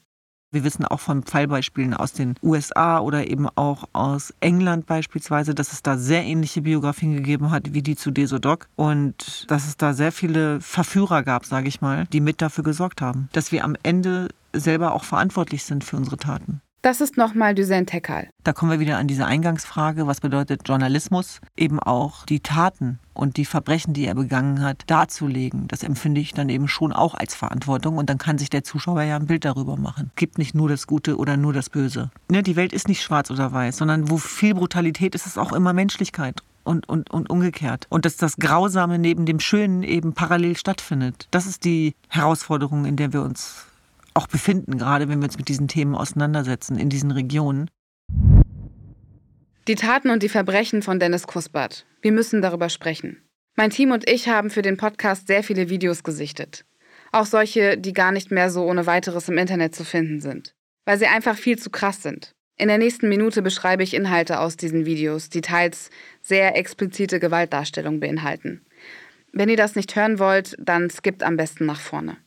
Wir 0.53 0.63
wissen 0.63 0.85
auch 0.85 1.01
von 1.01 1.23
Fallbeispielen 1.23 1.93
aus 1.93 2.13
den 2.13 2.35
USA 2.41 2.99
oder 2.99 3.29
eben 3.29 3.49
auch 3.55 3.89
aus 3.91 4.33
England 4.39 4.85
beispielsweise, 4.85 5.53
dass 5.53 5.73
es 5.73 5.83
da 5.83 5.97
sehr 5.97 6.23
ähnliche 6.23 6.61
Biografien 6.61 7.13
gegeben 7.13 7.51
hat 7.51 7.73
wie 7.73 7.81
die 7.81 7.97
zu 7.97 8.09
Desodoc 8.09 8.69
und 8.77 9.51
dass 9.51 9.67
es 9.67 9.75
da 9.75 9.91
sehr 9.91 10.13
viele 10.13 10.61
Verführer 10.61 11.23
gab, 11.23 11.45
sage 11.45 11.67
ich 11.67 11.81
mal, 11.81 12.05
die 12.13 12.21
mit 12.21 12.41
dafür 12.41 12.63
gesorgt 12.63 13.01
haben, 13.01 13.27
dass 13.33 13.51
wir 13.51 13.65
am 13.65 13.75
Ende 13.83 14.29
selber 14.53 14.93
auch 14.93 15.03
verantwortlich 15.03 15.65
sind 15.65 15.83
für 15.83 15.97
unsere 15.97 16.15
Taten. 16.15 16.61
Das 16.81 17.01
ist 17.01 17.17
nochmal 17.17 17.55
Düsen 17.55 17.85
Tekal. 17.85 18.29
Da 18.45 18.53
kommen 18.53 18.71
wir 18.71 18.79
wieder 18.79 18.97
an 18.97 19.07
diese 19.07 19.25
Eingangsfrage, 19.25 20.07
was 20.07 20.21
bedeutet 20.21 20.61
Journalismus? 20.65 21.41
Eben 21.57 21.77
auch 21.77 22.25
die 22.25 22.39
Taten 22.39 22.99
und 23.13 23.35
die 23.35 23.43
Verbrechen, 23.43 23.93
die 23.93 24.05
er 24.05 24.15
begangen 24.15 24.61
hat, 24.61 24.83
darzulegen. 24.87 25.67
Das 25.67 25.83
empfinde 25.83 26.21
ich 26.21 26.31
dann 26.31 26.47
eben 26.47 26.69
schon 26.69 26.93
auch 26.93 27.15
als 27.15 27.35
Verantwortung 27.35 27.97
und 27.97 28.09
dann 28.09 28.17
kann 28.17 28.37
sich 28.37 28.49
der 28.49 28.63
Zuschauer 28.63 29.01
ja 29.01 29.17
ein 29.17 29.27
Bild 29.27 29.43
darüber 29.43 29.75
machen. 29.75 30.11
Gibt 30.15 30.37
nicht 30.37 30.55
nur 30.55 30.69
das 30.69 30.87
Gute 30.87 31.17
oder 31.17 31.35
nur 31.35 31.51
das 31.51 31.69
Böse. 31.69 32.11
Ne, 32.29 32.43
die 32.43 32.55
Welt 32.55 32.71
ist 32.71 32.87
nicht 32.87 33.01
schwarz 33.01 33.29
oder 33.29 33.51
weiß, 33.51 33.75
sondern 33.75 34.09
wo 34.09 34.17
viel 34.17 34.53
Brutalität 34.53 35.15
ist, 35.15 35.25
ist 35.25 35.37
auch 35.37 35.51
immer 35.51 35.73
Menschlichkeit. 35.73 36.41
Und, 36.65 36.87
und, 36.87 37.09
und 37.09 37.31
umgekehrt. 37.31 37.87
Und 37.89 38.05
dass 38.05 38.15
das 38.17 38.37
Grausame 38.37 38.99
neben 38.99 39.25
dem 39.25 39.39
Schönen 39.39 39.81
eben 39.81 40.13
parallel 40.13 40.55
stattfindet. 40.55 41.27
Das 41.31 41.47
ist 41.47 41.63
die 41.65 41.95
Herausforderung, 42.09 42.85
in 42.85 42.95
der 42.95 43.11
wir 43.11 43.23
uns 43.23 43.65
auch 44.19 44.27
befinden, 44.27 44.77
gerade 44.77 45.07
wenn 45.07 45.19
wir 45.19 45.25
uns 45.25 45.37
mit 45.37 45.47
diesen 45.47 45.69
Themen 45.69 45.95
auseinandersetzen 45.95 46.77
in 46.77 46.89
diesen 46.89 47.11
Regionen. 47.11 47.69
Die 49.67 49.75
Taten 49.75 50.09
und 50.09 50.23
die 50.23 50.29
Verbrechen 50.29 50.81
von 50.81 50.99
Dennis 50.99 51.25
Kuspert. 51.25 51.85
Wir 52.01 52.11
müssen 52.11 52.41
darüber 52.41 52.69
sprechen. 52.69 53.23
Mein 53.55 53.69
Team 53.69 53.91
und 53.91 54.09
ich 54.09 54.27
haben 54.27 54.49
für 54.49 54.61
den 54.61 54.77
Podcast 54.77 55.27
sehr 55.27 55.43
viele 55.43 55.69
Videos 55.69 56.03
gesichtet. 56.03 56.65
Auch 57.11 57.25
solche, 57.25 57.77
die 57.77 57.93
gar 57.93 58.11
nicht 58.11 58.29
mehr 58.29 58.49
so 58.49 58.65
ohne 58.65 58.85
weiteres 58.85 59.29
im 59.29 59.37
Internet 59.37 59.73
zu 59.73 59.85
finden 59.85 60.19
sind. 60.19 60.53
Weil 60.85 60.97
sie 60.97 61.07
einfach 61.07 61.37
viel 61.37 61.57
zu 61.57 61.69
krass 61.69 62.03
sind. 62.03 62.31
In 62.57 62.67
der 62.67 62.77
nächsten 62.77 63.07
Minute 63.07 63.41
beschreibe 63.41 63.83
ich 63.83 63.93
Inhalte 63.93 64.39
aus 64.39 64.57
diesen 64.57 64.85
Videos, 64.85 65.29
die 65.29 65.41
teils 65.41 65.89
sehr 66.21 66.57
explizite 66.57 67.19
Gewaltdarstellung 67.19 68.01
beinhalten. 68.01 68.65
Wenn 69.31 69.47
ihr 69.47 69.57
das 69.57 69.75
nicht 69.75 69.95
hören 69.95 70.19
wollt, 70.19 70.57
dann 70.59 70.89
skippt 70.89 71.23
am 71.23 71.37
besten 71.37 71.65
nach 71.65 71.79
vorne. 71.79 72.17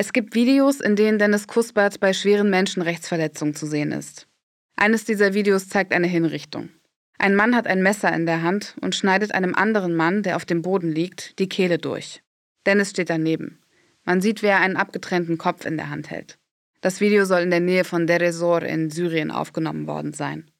Es 0.00 0.14
gibt 0.14 0.34
Videos, 0.34 0.80
in 0.80 0.96
denen 0.96 1.18
Dennis 1.18 1.46
Kuspert 1.46 2.00
bei 2.00 2.14
schweren 2.14 2.48
Menschenrechtsverletzungen 2.48 3.54
zu 3.54 3.66
sehen 3.66 3.92
ist. 3.92 4.28
Eines 4.74 5.04
dieser 5.04 5.34
Videos 5.34 5.68
zeigt 5.68 5.92
eine 5.92 6.06
Hinrichtung. 6.06 6.70
Ein 7.18 7.36
Mann 7.36 7.54
hat 7.54 7.66
ein 7.66 7.82
Messer 7.82 8.10
in 8.14 8.24
der 8.24 8.40
Hand 8.40 8.76
und 8.80 8.94
schneidet 8.94 9.34
einem 9.34 9.54
anderen 9.54 9.94
Mann, 9.94 10.22
der 10.22 10.36
auf 10.36 10.46
dem 10.46 10.62
Boden 10.62 10.90
liegt, 10.90 11.38
die 11.38 11.50
Kehle 11.50 11.76
durch. 11.76 12.22
Dennis 12.64 12.88
steht 12.88 13.10
daneben. 13.10 13.58
Man 14.04 14.22
sieht, 14.22 14.42
wie 14.42 14.46
er 14.46 14.60
einen 14.60 14.78
abgetrennten 14.78 15.36
Kopf 15.36 15.66
in 15.66 15.76
der 15.76 15.90
Hand 15.90 16.10
hält. 16.10 16.38
Das 16.80 17.02
Video 17.02 17.26
soll 17.26 17.42
in 17.42 17.50
der 17.50 17.60
Nähe 17.60 17.84
von 17.84 18.06
Deresor 18.06 18.62
in 18.62 18.88
Syrien 18.88 19.30
aufgenommen 19.30 19.86
worden 19.86 20.14
sein. 20.14 20.50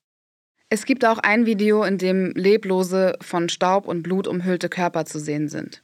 Es 0.69 0.85
gibt 0.85 1.03
auch 1.07 1.17
ein 1.17 1.47
Video, 1.47 1.83
in 1.85 1.97
dem 1.97 2.33
leblose, 2.33 3.17
von 3.23 3.49
Staub 3.49 3.89
und 3.89 4.03
Blut 4.03 4.29
umhüllte 4.29 4.69
Körper 4.69 5.07
zu 5.07 5.19
sehen 5.19 5.49
sind. 5.49 5.83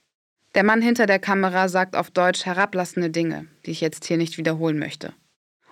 Der 0.57 0.65
Mann 0.65 0.81
hinter 0.81 1.05
der 1.05 1.19
Kamera 1.19 1.69
sagt 1.69 1.95
auf 1.95 2.11
Deutsch 2.11 2.47
herablassende 2.47 3.11
Dinge, 3.11 3.47
die 3.67 3.73
ich 3.73 3.83
jetzt 3.83 4.07
hier 4.07 4.17
nicht 4.17 4.39
wiederholen 4.39 4.79
möchte. 4.79 5.13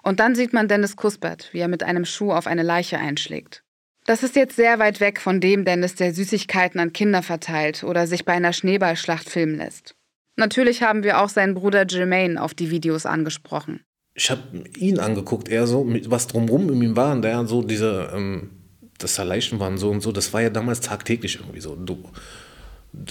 Und 0.03 0.21
dann 0.21 0.35
sieht 0.35 0.53
man 0.53 0.69
Dennis 0.69 0.95
Kuspert, 0.95 1.49
wie 1.53 1.61
er 1.61 1.69
mit 1.69 1.83
einem 1.83 2.05
Schuh 2.05 2.33
auf 2.33 2.47
eine 2.47 2.63
Leiche 2.63 2.99
einschlägt. 2.99 3.65
Das 4.05 4.23
ist 4.23 4.37
jetzt 4.37 4.57
sehr 4.57 4.79
weit 4.79 5.01
weg 5.01 5.23
von 5.23 5.41
dem 5.41 5.65
Dennis, 5.65 5.95
der 5.95 6.13
Süßigkeiten 6.13 6.79
an 6.79 6.93
Kinder 6.93 7.23
verteilt 7.23 7.83
oder 7.83 8.07
sich 8.07 8.27
bei 8.27 8.35
einer 8.35 8.53
Schneeballschlacht 8.53 9.31
filmen 9.31 9.57
lässt. 9.57 9.95
Natürlich 10.37 10.83
haben 10.83 11.03
wir 11.03 11.23
auch 11.23 11.31
seinen 11.31 11.55
Bruder 11.55 11.87
Jermaine 11.89 12.43
auf 12.43 12.53
die 12.53 12.71
Videos 12.71 13.07
angesprochen. 13.07 13.81
Ich 14.13 14.31
habe 14.31 14.43
ihn 14.77 14.99
angeguckt, 14.99 15.49
eher 15.49 15.67
so, 15.67 15.87
was 16.09 16.27
drumrum 16.27 16.71
in 16.71 16.83
ihm 16.83 16.97
war. 16.97 17.13
Und 17.13 17.23
der 17.23 17.47
so 17.47 17.63
diese, 17.63 18.13
ähm, 18.15 18.51
dass 18.99 19.15
da 19.15 19.23
Leichen 19.23 19.59
waren 19.61 19.79
so 19.79 19.91
und 19.91 20.03
so, 20.03 20.13
das 20.13 20.35
war 20.35 20.43
ja 20.43 20.51
damals 20.51 20.83
tagtäglich 20.83 21.37
irgendwie 21.37 21.61
so. 21.63 21.75
Du, 21.75 22.05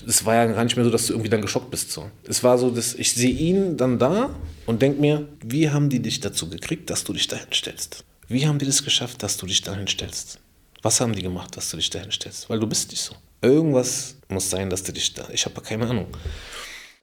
es 0.08 0.26
war 0.26 0.36
ja 0.36 0.46
gar 0.46 0.64
nicht 0.64 0.76
mehr 0.76 0.86
so, 0.86 0.92
dass 0.92 1.08
du 1.08 1.14
irgendwie 1.14 1.30
dann 1.30 1.42
geschockt 1.42 1.72
bist. 1.72 1.92
So. 1.92 2.10
Es 2.28 2.44
war 2.44 2.58
so, 2.58 2.70
dass 2.70 2.94
ich 2.94 3.14
sehe 3.14 3.32
ihn 3.32 3.78
dann 3.78 4.00
da 4.00 4.36
und 4.66 4.82
denke 4.82 5.02
mir, 5.02 5.28
wie 5.44 5.70
haben 5.70 5.90
die 5.90 6.02
dich 6.02 6.20
dazu 6.20 6.50
gekriegt, 6.50 6.90
dass 6.90 7.04
du 7.04 7.14
dich 7.14 7.28
dahin 7.28 7.52
stellst? 7.54 8.04
Wie 8.28 8.48
haben 8.48 8.60
die 8.60 8.66
das 8.66 8.84
geschafft, 8.84 9.24
dass 9.24 9.38
du 9.38 9.46
dich 9.46 9.62
dahin 9.62 9.88
stellst? 9.88 10.40
Was 10.82 11.00
haben 11.00 11.14
die 11.14 11.22
gemacht, 11.22 11.56
dass 11.56 11.70
du 11.70 11.78
dich 11.78 11.90
dahin 11.90 12.12
stellst? 12.12 12.50
Weil 12.50 12.60
du 12.60 12.68
bist 12.68 12.92
nicht 12.92 13.02
so. 13.02 13.16
Irgendwas 13.42 14.16
muss 14.30 14.50
sein, 14.50 14.70
dass 14.70 14.84
du 14.84 14.92
dich 14.92 15.14
da. 15.14 15.28
Ich 15.32 15.46
habe 15.46 15.60
keine 15.62 15.88
Ahnung. 15.88 16.08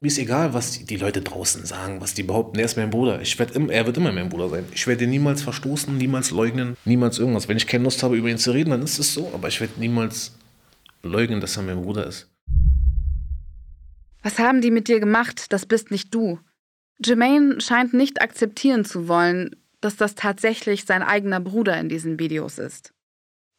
Mir 0.02 0.08
ist 0.08 0.18
egal, 0.18 0.54
was 0.54 0.82
die, 0.82 0.96
Leute 0.96 1.20
draußen 1.20 1.66
sagen, 1.66 2.00
was 2.00 2.14
die 2.14 2.22
behaupten. 2.22 2.58
Er 2.58 2.64
ist 2.64 2.78
mein 2.78 2.88
Bruder. 2.88 3.20
Ich 3.20 3.38
werd, 3.38 3.54
er 3.54 3.86
wird 3.86 3.96
immer 3.98 4.12
mein 4.12 4.30
Bruder 4.30 4.48
sein. 4.48 4.64
Ich 4.74 4.86
werde 4.86 5.04
ihn 5.04 5.10
niemals 5.10 5.42
verstoßen, 5.42 5.96
niemals 5.96 6.30
leugnen, 6.30 6.78
niemals 6.86 7.18
irgendwas. 7.18 7.48
Wenn 7.48 7.58
ich 7.58 7.66
keine 7.66 7.84
Lust 7.84 8.02
habe, 8.02 8.16
über 8.16 8.28
ihn 8.28 8.38
zu 8.38 8.52
reden, 8.52 8.70
dann 8.70 8.82
ist 8.82 8.98
es 8.98 9.12
so. 9.12 9.30
Aber 9.34 9.48
ich 9.48 9.60
werde 9.60 9.78
niemals 9.78 10.32
leugnen, 11.02 11.42
dass 11.42 11.58
er 11.58 11.64
mein 11.64 11.82
Bruder 11.82 12.06
ist. 12.06 12.28
Was 14.22 14.38
haben 14.38 14.60
die 14.60 14.70
mit 14.70 14.88
dir 14.88 15.00
gemacht? 15.00 15.52
Das 15.52 15.66
bist 15.66 15.90
nicht 15.90 16.14
du. 16.14 16.38
Jermaine 17.02 17.60
scheint 17.60 17.94
nicht 17.94 18.20
akzeptieren 18.20 18.84
zu 18.84 19.08
wollen, 19.08 19.56
dass 19.80 19.96
das 19.96 20.14
tatsächlich 20.14 20.84
sein 20.84 21.02
eigener 21.02 21.40
Bruder 21.40 21.78
in 21.78 21.88
diesen 21.88 22.18
Videos 22.18 22.58
ist. 22.58 22.92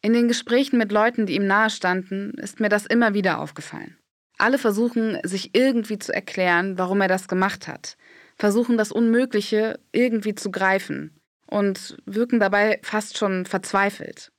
In 0.03 0.13
den 0.13 0.27
Gesprächen 0.27 0.77
mit 0.77 0.91
Leuten, 0.91 1.25
die 1.25 1.35
ihm 1.35 1.47
nahestanden, 1.47 2.33
ist 2.35 2.59
mir 2.59 2.69
das 2.69 2.85
immer 2.85 3.13
wieder 3.13 3.39
aufgefallen. 3.39 3.97
Alle 4.37 4.57
versuchen, 4.57 5.19
sich 5.23 5.55
irgendwie 5.55 5.99
zu 5.99 6.13
erklären, 6.13 6.77
warum 6.77 7.01
er 7.01 7.07
das 7.07 7.27
gemacht 7.27 7.67
hat, 7.67 7.97
versuchen 8.37 8.77
das 8.77 8.91
Unmögliche 8.91 9.79
irgendwie 9.91 10.33
zu 10.33 10.49
greifen 10.49 11.19
und 11.45 11.97
wirken 12.05 12.39
dabei 12.39 12.79
fast 12.81 13.17
schon 13.17 13.45
verzweifelt. 13.45 14.31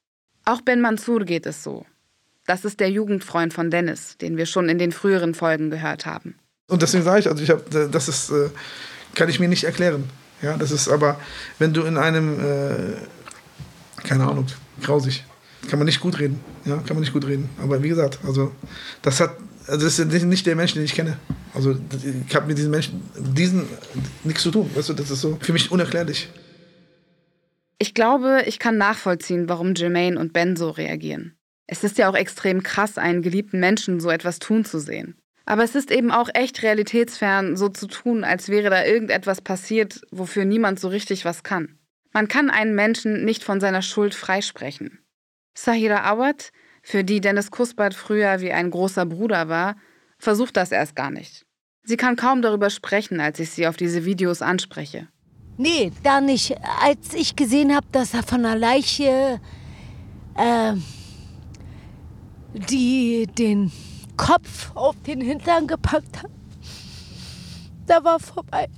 Auch 0.44 0.60
Ben 0.60 0.80
Mansour 0.80 1.24
geht 1.24 1.46
es 1.46 1.62
so. 1.62 1.86
Das 2.46 2.64
ist 2.64 2.80
der 2.80 2.90
Jugendfreund 2.90 3.54
von 3.54 3.70
Dennis, 3.70 4.16
den 4.18 4.36
wir 4.36 4.46
schon 4.46 4.68
in 4.68 4.78
den 4.78 4.92
früheren 4.92 5.34
Folgen 5.34 5.70
gehört 5.70 6.06
haben. 6.06 6.34
Und 6.68 6.82
deswegen 6.82 7.04
sage 7.04 7.20
ich, 7.20 7.28
also 7.28 7.42
ich 7.42 7.50
habe, 7.50 7.88
das 7.90 8.08
ist, 8.08 8.30
äh, 8.30 8.50
kann 9.14 9.28
ich 9.28 9.38
mir 9.38 9.48
nicht 9.48 9.64
erklären. 9.64 10.08
Ja, 10.40 10.56
das 10.56 10.72
ist 10.72 10.88
aber, 10.88 11.20
wenn 11.58 11.72
du 11.72 11.82
in 11.82 11.96
einem, 11.96 12.40
äh, 12.40 14.02
keine 14.02 14.24
Ahnung, 14.24 14.46
grausig, 14.82 15.24
kann 15.68 15.78
man 15.78 15.86
nicht 15.86 16.00
gut 16.00 16.18
reden. 16.18 16.40
Ja, 16.64 16.76
kann 16.78 16.96
man 16.96 17.00
nicht 17.00 17.12
gut 17.12 17.26
reden. 17.26 17.48
Aber 17.62 17.82
wie 17.82 17.88
gesagt, 17.88 18.18
also 18.26 18.52
das 19.02 19.20
hat, 19.20 19.36
also 19.68 19.86
das 19.86 19.98
ist 19.98 20.24
nicht 20.24 20.46
der 20.46 20.56
Mensch, 20.56 20.74
den 20.74 20.82
ich 20.82 20.94
kenne. 20.94 21.18
Also 21.54 21.76
ich 22.26 22.34
habe 22.34 22.46
mit 22.46 22.58
diesen 22.58 22.70
Menschen, 22.70 23.02
diesen 23.14 23.68
nichts 24.24 24.42
zu 24.42 24.50
tun. 24.50 24.68
Weißt 24.74 24.88
du, 24.88 24.94
das 24.94 25.10
ist 25.10 25.20
so 25.20 25.38
für 25.40 25.52
mich 25.52 25.70
unerklärlich. 25.70 26.28
Ich 27.78 27.94
glaube, 27.94 28.42
ich 28.46 28.58
kann 28.58 28.78
nachvollziehen, 28.78 29.48
warum 29.48 29.74
Jermaine 29.74 30.18
und 30.18 30.32
Ben 30.32 30.56
so 30.56 30.70
reagieren. 30.70 31.36
Es 31.66 31.84
ist 31.84 31.98
ja 31.98 32.08
auch 32.08 32.14
extrem 32.14 32.62
krass, 32.62 32.98
einen 32.98 33.22
geliebten 33.22 33.60
Menschen 33.60 34.00
so 34.00 34.10
etwas 34.10 34.38
tun 34.38 34.64
zu 34.64 34.78
sehen. 34.78 35.16
Aber 35.44 35.64
es 35.64 35.74
ist 35.74 35.90
eben 35.90 36.10
auch 36.10 36.28
echt 36.34 36.62
realitätsfern, 36.62 37.56
so 37.56 37.68
zu 37.68 37.86
tun, 37.86 38.24
als 38.24 38.48
wäre 38.48 38.70
da 38.70 38.84
irgendetwas 38.84 39.40
passiert, 39.40 40.00
wofür 40.10 40.44
niemand 40.44 40.78
so 40.78 40.88
richtig 40.88 41.24
was 41.24 41.42
kann. 41.42 41.78
Man 42.12 42.28
kann 42.28 42.50
einen 42.50 42.74
Menschen 42.74 43.24
nicht 43.24 43.42
von 43.42 43.60
seiner 43.60 43.82
Schuld 43.82 44.14
freisprechen. 44.14 44.98
Sahira 45.54 46.04
Awad, 46.04 46.52
für 46.82 47.04
die 47.04 47.20
Dennis 47.20 47.50
Kuspert 47.50 47.94
früher 47.94 48.40
wie 48.40 48.52
ein 48.52 48.70
großer 48.70 49.06
Bruder 49.06 49.48
war, 49.48 49.76
versucht 50.18 50.56
das 50.56 50.72
erst 50.72 50.94
gar 50.96 51.10
nicht. 51.10 51.44
Sie 51.84 51.96
kann 51.96 52.16
kaum 52.16 52.42
darüber 52.42 52.70
sprechen, 52.70 53.20
als 53.20 53.40
ich 53.40 53.50
sie 53.50 53.66
auf 53.66 53.76
diese 53.76 54.04
Videos 54.04 54.42
anspreche. 54.42 55.08
Nee, 55.56 55.92
da 56.02 56.20
nicht. 56.20 56.56
Als 56.80 57.14
ich 57.14 57.36
gesehen 57.36 57.74
habe, 57.74 57.86
dass 57.92 58.14
er 58.14 58.22
von 58.22 58.42
der 58.42 58.56
Leiche 58.56 59.40
äh, 60.36 60.72
die 62.52 63.26
den 63.26 63.72
Kopf 64.16 64.70
auf 64.74 64.96
den 65.06 65.20
Hintern 65.20 65.66
gepackt 65.66 66.22
hat, 66.22 66.30
da 67.86 68.04
war 68.04 68.20
vorbei. 68.20 68.68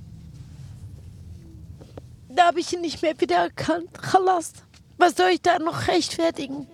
Da 2.29 2.47
habe 2.47 2.59
ich 2.59 2.73
ihn 2.73 2.81
nicht 2.81 3.01
mehr 3.01 3.19
wiedererkannt. 3.19 3.89
Chalas. 4.01 4.53
Was 4.97 5.15
soll 5.15 5.29
ich 5.29 5.41
da 5.41 5.59
noch 5.59 5.87
rechtfertigen? 5.87 6.67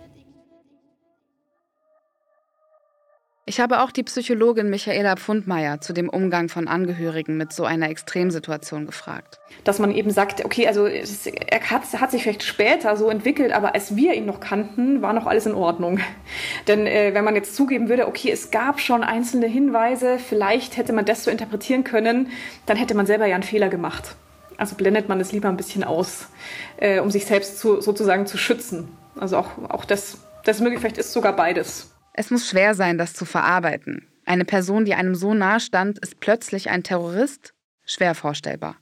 Ich 3.52 3.60
habe 3.60 3.82
auch 3.82 3.92
die 3.92 4.04
Psychologin 4.04 4.70
Michaela 4.70 5.18
Pfundmeier 5.18 5.82
zu 5.82 5.92
dem 5.92 6.08
Umgang 6.08 6.48
von 6.48 6.70
Angehörigen 6.70 7.36
mit 7.36 7.52
so 7.52 7.66
einer 7.66 7.90
Extremsituation 7.90 8.86
gefragt. 8.86 9.42
Dass 9.66 9.78
man 9.78 9.92
eben 9.92 10.10
sagt, 10.10 10.46
okay, 10.46 10.70
also 10.70 10.88
es, 10.88 11.26
er 11.28 11.60
hat, 11.70 11.82
hat, 12.00 12.12
sich 12.12 12.24
vielleicht 12.24 12.44
später 12.44 12.96
so 12.96 13.10
entwickelt, 13.10 13.52
aber 13.52 13.76
als 13.76 13.98
wir 13.98 14.14
ihn 14.14 14.26
noch 14.26 14.40
kannten, 14.40 15.02
war 15.02 15.12
noch 15.12 15.28
alles 15.28 15.48
in 15.48 15.54
Ordnung. 15.54 16.00
Denn 16.70 16.88
äh, 16.88 17.14
wenn 17.14 17.26
man 17.26 17.36
jetzt 17.36 17.54
zugeben 17.54 17.90
würde, 17.90 18.08
okay, 18.08 18.32
es 18.32 18.52
gab 18.52 18.80
schon 18.80 19.04
einzelne 19.04 19.48
Hinweise, 19.48 20.18
vielleicht 20.18 20.78
hätte 20.78 20.94
man 20.94 21.04
das 21.04 21.26
so 21.26 21.30
interpretieren 21.30 21.84
können, 21.84 22.30
dann 22.68 22.78
hätte 22.78 22.94
man 22.94 23.06
selber 23.06 23.26
ja 23.26 23.36
einen 23.36 23.44
Fehler 23.44 23.68
gemacht. 23.68 24.16
Also 24.56 24.78
blendet 24.78 25.10
man 25.10 25.20
es 25.20 25.34
lieber 25.34 25.50
ein 25.50 25.58
bisschen 25.58 25.84
aus, 25.84 26.30
äh, 26.78 27.02
um 27.02 27.12
sich 27.12 27.26
selbst 27.26 27.60
zu, 27.60 27.82
sozusagen 27.82 28.28
zu 28.28 28.38
schützen. 28.38 28.98
Also 29.20 29.36
auch, 29.36 29.50
auch 29.68 29.84
das, 29.84 30.20
das 30.46 30.62
möglich, 30.62 30.80
vielleicht 30.80 31.00
ist 31.00 31.12
sogar 31.12 31.36
beides. 31.36 31.91
Es 32.14 32.30
muss 32.30 32.50
schwer 32.50 32.74
sein, 32.74 32.98
das 32.98 33.14
zu 33.14 33.26
verarbeiten. 33.26 34.08
Eine 34.26 34.46
Person, 34.46 34.86
die 34.86 34.94
einem 34.94 35.16
so 35.16 35.34
nahe 35.34 35.60
stand, 35.60 36.00
ist 36.00 36.20
plötzlich 36.20 36.70
ein 36.70 36.84
Terrorist? 36.84 37.54
Schwer 37.86 38.16
vorstellbar. 38.16 38.78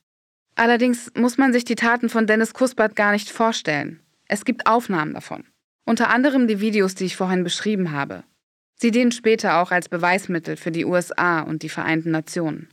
Allerdings 0.55 1.11
muss 1.15 1.37
man 1.37 1.53
sich 1.53 1.63
die 1.63 1.75
Taten 1.75 2.09
von 2.09 2.27
Dennis 2.27 2.53
Kuspert 2.53 2.95
gar 2.95 3.11
nicht 3.11 3.29
vorstellen. 3.29 4.01
Es 4.27 4.45
gibt 4.45 4.67
Aufnahmen 4.67 5.13
davon. 5.13 5.45
Unter 5.85 6.09
anderem 6.09 6.47
die 6.47 6.59
Videos, 6.59 6.95
die 6.95 7.05
ich 7.05 7.15
vorhin 7.15 7.43
beschrieben 7.43 7.91
habe. 7.91 8.23
Sie 8.75 8.91
dienen 8.91 9.11
später 9.11 9.61
auch 9.61 9.71
als 9.71 9.89
Beweismittel 9.89 10.57
für 10.57 10.71
die 10.71 10.85
USA 10.85 11.41
und 11.41 11.63
die 11.63 11.69
Vereinten 11.69 12.11
Nationen. 12.11 12.69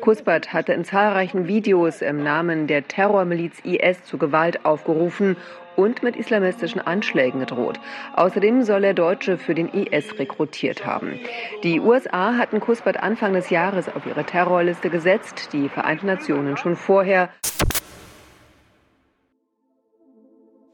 Kuspert 0.00 0.52
hatte 0.52 0.72
in 0.72 0.84
zahlreichen 0.84 1.48
Videos 1.48 2.02
im 2.02 2.22
Namen 2.22 2.66
der 2.66 2.86
Terrormiliz 2.86 3.58
IS 3.64 4.04
zu 4.04 4.18
Gewalt 4.18 4.64
aufgerufen 4.64 5.36
und 5.76 6.02
mit 6.02 6.16
islamistischen 6.16 6.80
Anschlägen 6.80 7.40
gedroht. 7.40 7.78
Außerdem 8.14 8.62
soll 8.62 8.84
er 8.84 8.94
Deutsche 8.94 9.38
für 9.38 9.54
den 9.54 9.68
IS 9.68 10.18
rekrutiert 10.18 10.84
haben. 10.84 11.20
Die 11.62 11.80
USA 11.80 12.34
hatten 12.36 12.60
Kuspert 12.60 12.96
Anfang 13.02 13.32
des 13.32 13.50
Jahres 13.50 13.88
auf 13.88 14.06
ihre 14.06 14.24
Terrorliste 14.24 14.90
gesetzt, 14.90 15.50
die 15.52 15.68
Vereinten 15.68 16.06
Nationen 16.06 16.56
schon 16.56 16.76
vorher. 16.76 17.28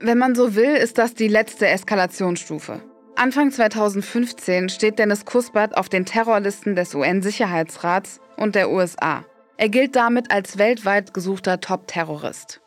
Wenn 0.00 0.18
man 0.18 0.34
so 0.34 0.54
will, 0.56 0.74
ist 0.74 0.98
das 0.98 1.14
die 1.14 1.28
letzte 1.28 1.68
Eskalationsstufe. 1.68 2.82
Anfang 3.14 3.52
2015 3.52 4.68
steht 4.68 4.98
Dennis 4.98 5.24
Kuspert 5.24 5.76
auf 5.76 5.88
den 5.88 6.06
Terrorlisten 6.06 6.74
des 6.74 6.94
UN-Sicherheitsrats 6.94 8.20
und 8.36 8.54
der 8.54 8.70
USA. 8.70 9.24
Er 9.58 9.68
gilt 9.68 9.94
damit 9.94 10.32
als 10.32 10.58
weltweit 10.58 11.14
gesuchter 11.14 11.60
Top-Terrorist. 11.60 12.61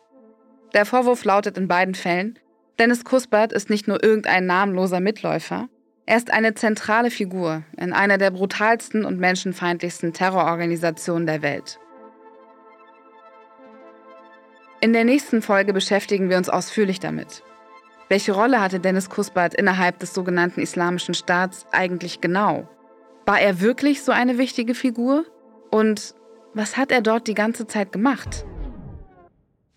Der 0.75 0.85
Vorwurf 0.85 1.23
lautet 1.23 1.57
in 1.57 1.69
beiden 1.69 1.95
Fällen, 1.95 2.37
Dennis 2.79 3.05
Kuspert 3.05 3.53
ist 3.53 3.69
nicht 3.69 3.87
nur 3.87 4.03
irgendein 4.03 4.45
namenloser 4.45 4.99
Mitläufer, 4.99 5.69
er 6.05 6.17
ist 6.17 6.31
eine 6.31 6.53
zentrale 6.53 7.09
Figur 7.09 7.63
in 7.77 7.93
einer 7.93 8.17
der 8.17 8.29
brutalsten 8.29 9.05
und 9.05 9.17
menschenfeindlichsten 9.17 10.11
Terrororganisationen 10.11 11.25
der 11.25 11.41
Welt. 11.41 11.79
In 14.81 14.91
der 14.91 15.05
nächsten 15.05 15.41
Folge 15.41 15.71
beschäftigen 15.71 16.29
wir 16.29 16.37
uns 16.37 16.49
ausführlich 16.49 16.99
damit. 16.99 17.41
Welche 18.09 18.33
Rolle 18.33 18.59
hatte 18.59 18.81
Dennis 18.81 19.09
Kuspert 19.09 19.55
innerhalb 19.55 19.99
des 19.99 20.13
sogenannten 20.13 20.59
Islamischen 20.59 21.15
Staats 21.15 21.65
eigentlich 21.71 22.19
genau? 22.19 22.67
War 23.25 23.39
er 23.39 23.61
wirklich 23.61 24.03
so 24.03 24.11
eine 24.11 24.37
wichtige 24.37 24.75
Figur? 24.75 25.25
Und 25.71 26.13
was 26.53 26.75
hat 26.75 26.91
er 26.91 27.01
dort 27.01 27.27
die 27.27 27.33
ganze 27.33 27.65
Zeit 27.65 27.93
gemacht? 27.93 28.45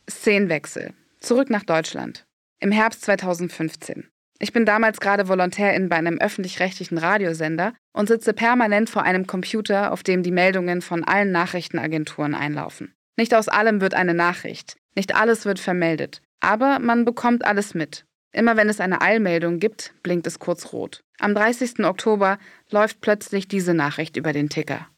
Szenenwechsel. 0.08 0.94
Zurück 1.20 1.50
nach 1.50 1.64
Deutschland. 1.64 2.26
Im 2.60 2.72
Herbst 2.72 3.02
2015. 3.02 4.08
Ich 4.38 4.52
bin 4.52 4.64
damals 4.64 5.00
gerade 5.00 5.28
Volontärin 5.28 5.88
bei 5.88 5.96
einem 5.96 6.18
öffentlich-rechtlichen 6.18 6.96
Radiosender 6.96 7.74
und 7.92 8.08
sitze 8.08 8.32
permanent 8.32 8.88
vor 8.88 9.02
einem 9.02 9.26
Computer, 9.26 9.92
auf 9.92 10.02
dem 10.02 10.22
die 10.22 10.30
Meldungen 10.30 10.80
von 10.80 11.04
allen 11.04 11.32
Nachrichtenagenturen 11.32 12.34
einlaufen. 12.34 12.94
Nicht 13.16 13.34
aus 13.34 13.48
allem 13.48 13.80
wird 13.80 13.94
eine 13.94 14.14
Nachricht, 14.14 14.76
nicht 14.94 15.14
alles 15.14 15.44
wird 15.44 15.58
vermeldet, 15.58 16.22
aber 16.40 16.78
man 16.78 17.04
bekommt 17.04 17.44
alles 17.44 17.74
mit. 17.74 18.04
Immer 18.32 18.56
wenn 18.56 18.68
es 18.68 18.80
eine 18.80 19.00
Eilmeldung 19.00 19.58
gibt, 19.58 19.94
blinkt 20.02 20.26
es 20.26 20.38
kurz 20.38 20.72
rot. 20.72 21.00
Am 21.18 21.34
30. 21.34 21.80
Oktober 21.84 22.38
läuft 22.70 23.00
plötzlich 23.00 23.48
diese 23.48 23.74
Nachricht 23.74 24.16
über 24.16 24.32
den 24.32 24.48
Ticker. 24.48 24.88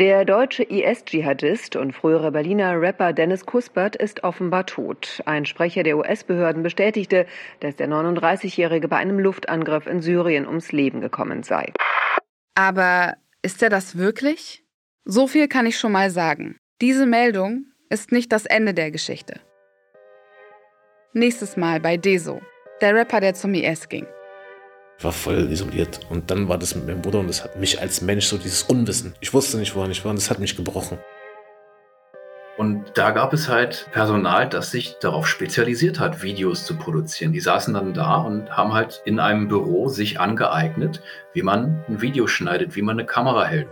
Der 0.00 0.24
deutsche 0.24 0.64
IS-Dschihadist 0.64 1.76
und 1.76 1.92
frühere 1.92 2.32
Berliner 2.32 2.80
Rapper 2.80 3.12
Dennis 3.12 3.46
Kuspert 3.46 3.94
ist 3.94 4.24
offenbar 4.24 4.66
tot. 4.66 5.22
Ein 5.24 5.46
Sprecher 5.46 5.84
der 5.84 5.96
US-Behörden 5.96 6.64
bestätigte, 6.64 7.26
dass 7.60 7.76
der 7.76 7.88
39-Jährige 7.88 8.88
bei 8.88 8.96
einem 8.96 9.20
Luftangriff 9.20 9.86
in 9.86 10.00
Syrien 10.00 10.48
ums 10.48 10.72
Leben 10.72 11.00
gekommen 11.00 11.44
sei. 11.44 11.72
Aber 12.56 13.14
ist 13.42 13.62
er 13.62 13.70
das 13.70 13.96
wirklich? 13.96 14.64
So 15.04 15.28
viel 15.28 15.46
kann 15.46 15.64
ich 15.64 15.78
schon 15.78 15.92
mal 15.92 16.10
sagen. 16.10 16.56
Diese 16.80 17.06
Meldung 17.06 17.66
ist 17.88 18.10
nicht 18.10 18.32
das 18.32 18.46
Ende 18.46 18.74
der 18.74 18.90
Geschichte. 18.90 19.40
Nächstes 21.12 21.56
Mal 21.56 21.78
bei 21.78 21.96
Deso, 21.96 22.40
der 22.80 22.96
Rapper, 22.96 23.20
der 23.20 23.34
zum 23.34 23.54
IS 23.54 23.88
ging. 23.88 24.08
Ich 24.98 25.04
war 25.04 25.12
voll 25.12 25.50
isoliert. 25.50 26.00
Und 26.08 26.30
dann 26.30 26.48
war 26.48 26.58
das 26.58 26.74
mit 26.74 26.86
meinem 26.86 27.02
Bruder 27.02 27.20
und 27.20 27.28
das 27.28 27.44
hat 27.44 27.58
mich 27.58 27.80
als 27.80 28.00
Mensch 28.00 28.26
so 28.26 28.38
dieses 28.38 28.62
Unwissen. 28.62 29.14
Ich 29.20 29.34
wusste 29.34 29.58
nicht, 29.58 29.74
woran 29.74 29.90
ich 29.90 30.04
war 30.04 30.10
und 30.10 30.18
das 30.18 30.30
hat 30.30 30.38
mich 30.38 30.56
gebrochen. 30.56 30.98
Und 32.56 32.92
da 32.94 33.10
gab 33.10 33.32
es 33.32 33.48
halt 33.48 33.88
Personal, 33.90 34.48
das 34.48 34.70
sich 34.70 34.96
darauf 35.00 35.26
spezialisiert 35.26 35.98
hat, 35.98 36.22
Videos 36.22 36.64
zu 36.64 36.76
produzieren. 36.76 37.32
Die 37.32 37.40
saßen 37.40 37.74
dann 37.74 37.94
da 37.94 38.18
und 38.18 38.56
haben 38.56 38.72
halt 38.72 39.02
in 39.04 39.18
einem 39.18 39.48
Büro 39.48 39.88
sich 39.88 40.20
angeeignet, 40.20 41.02
wie 41.32 41.42
man 41.42 41.84
ein 41.88 42.00
Video 42.00 42.28
schneidet, 42.28 42.76
wie 42.76 42.82
man 42.82 42.96
eine 42.96 43.06
Kamera 43.06 43.44
hält. 43.44 43.68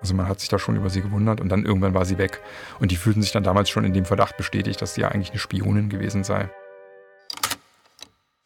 Also 0.00 0.14
man 0.14 0.28
hat 0.28 0.40
sich 0.40 0.48
da 0.48 0.58
schon 0.58 0.76
über 0.76 0.88
sie 0.88 1.02
gewundert 1.02 1.40
und 1.40 1.50
dann 1.50 1.66
irgendwann 1.66 1.92
war 1.92 2.06
sie 2.06 2.16
weg. 2.16 2.40
Und 2.80 2.90
die 2.90 2.96
fühlten 2.96 3.20
sich 3.20 3.32
dann 3.32 3.44
damals 3.44 3.68
schon 3.68 3.84
in 3.84 3.92
dem 3.92 4.06
Verdacht 4.06 4.38
bestätigt, 4.38 4.80
dass 4.80 4.94
sie 4.94 5.02
ja 5.02 5.08
eigentlich 5.08 5.30
eine 5.30 5.38
Spionin 5.38 5.90
gewesen 5.90 6.24
sei. 6.24 6.48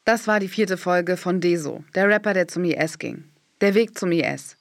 Das 0.04 0.26
war 0.26 0.40
die 0.40 0.48
vierte 0.48 0.76
Folge 0.76 1.16
von 1.16 1.40
Deso, 1.40 1.84
der 1.94 2.08
Rapper, 2.08 2.34
der 2.34 2.48
zum 2.48 2.64
IS 2.64 2.98
ging. 2.98 3.24
Der 3.60 3.74
Weg 3.74 3.98
zum 3.98 4.12
IS. 4.12 4.56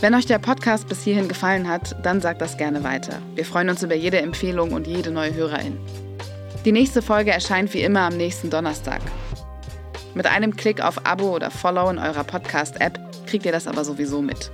Wenn 0.00 0.14
euch 0.14 0.26
der 0.26 0.38
Podcast 0.38 0.88
bis 0.88 1.02
hierhin 1.02 1.26
gefallen 1.26 1.68
hat, 1.68 1.96
dann 2.04 2.20
sagt 2.20 2.40
das 2.40 2.56
gerne 2.56 2.84
weiter. 2.84 3.20
Wir 3.34 3.44
freuen 3.44 3.70
uns 3.70 3.82
über 3.82 3.94
jede 3.94 4.18
Empfehlung 4.18 4.72
und 4.72 4.86
jede 4.86 5.10
neue 5.10 5.34
Hörerin. 5.34 5.78
Die 6.64 6.72
nächste 6.72 7.02
Folge 7.02 7.30
erscheint 7.30 7.72
wie 7.74 7.82
immer 7.82 8.00
am 8.02 8.16
nächsten 8.16 8.50
Donnerstag. 8.50 9.00
Mit 10.16 10.26
einem 10.26 10.56
Klick 10.56 10.80
auf 10.80 11.04
Abo 11.04 11.34
oder 11.34 11.50
Follow 11.50 11.90
in 11.90 11.98
eurer 11.98 12.24
Podcast-App 12.24 12.98
kriegt 13.26 13.44
ihr 13.44 13.52
das 13.52 13.66
aber 13.66 13.84
sowieso 13.84 14.22
mit. 14.22 14.50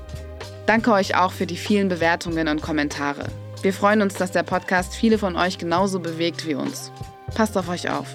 Danke 0.67 0.91
euch 0.91 1.17
auch 1.17 1.31
für 1.31 1.47
die 1.47 1.57
vielen 1.57 1.89
Bewertungen 1.89 2.49
und 2.49 2.61
Kommentare. 2.61 3.27
Wir 3.63 3.73
freuen 3.73 4.03
uns, 4.03 4.15
dass 4.15 4.33
der 4.33 4.43
Podcast 4.43 4.93
viele 4.97 5.19
von 5.19 5.37
euch 5.37 5.59
genauso 5.59 6.01
bewegt 6.01 6.49
wie 6.49 6.57
uns. 6.57 6.91
Passt 7.37 7.57
auf 7.57 7.69
euch 7.69 7.89
auf. 7.89 8.09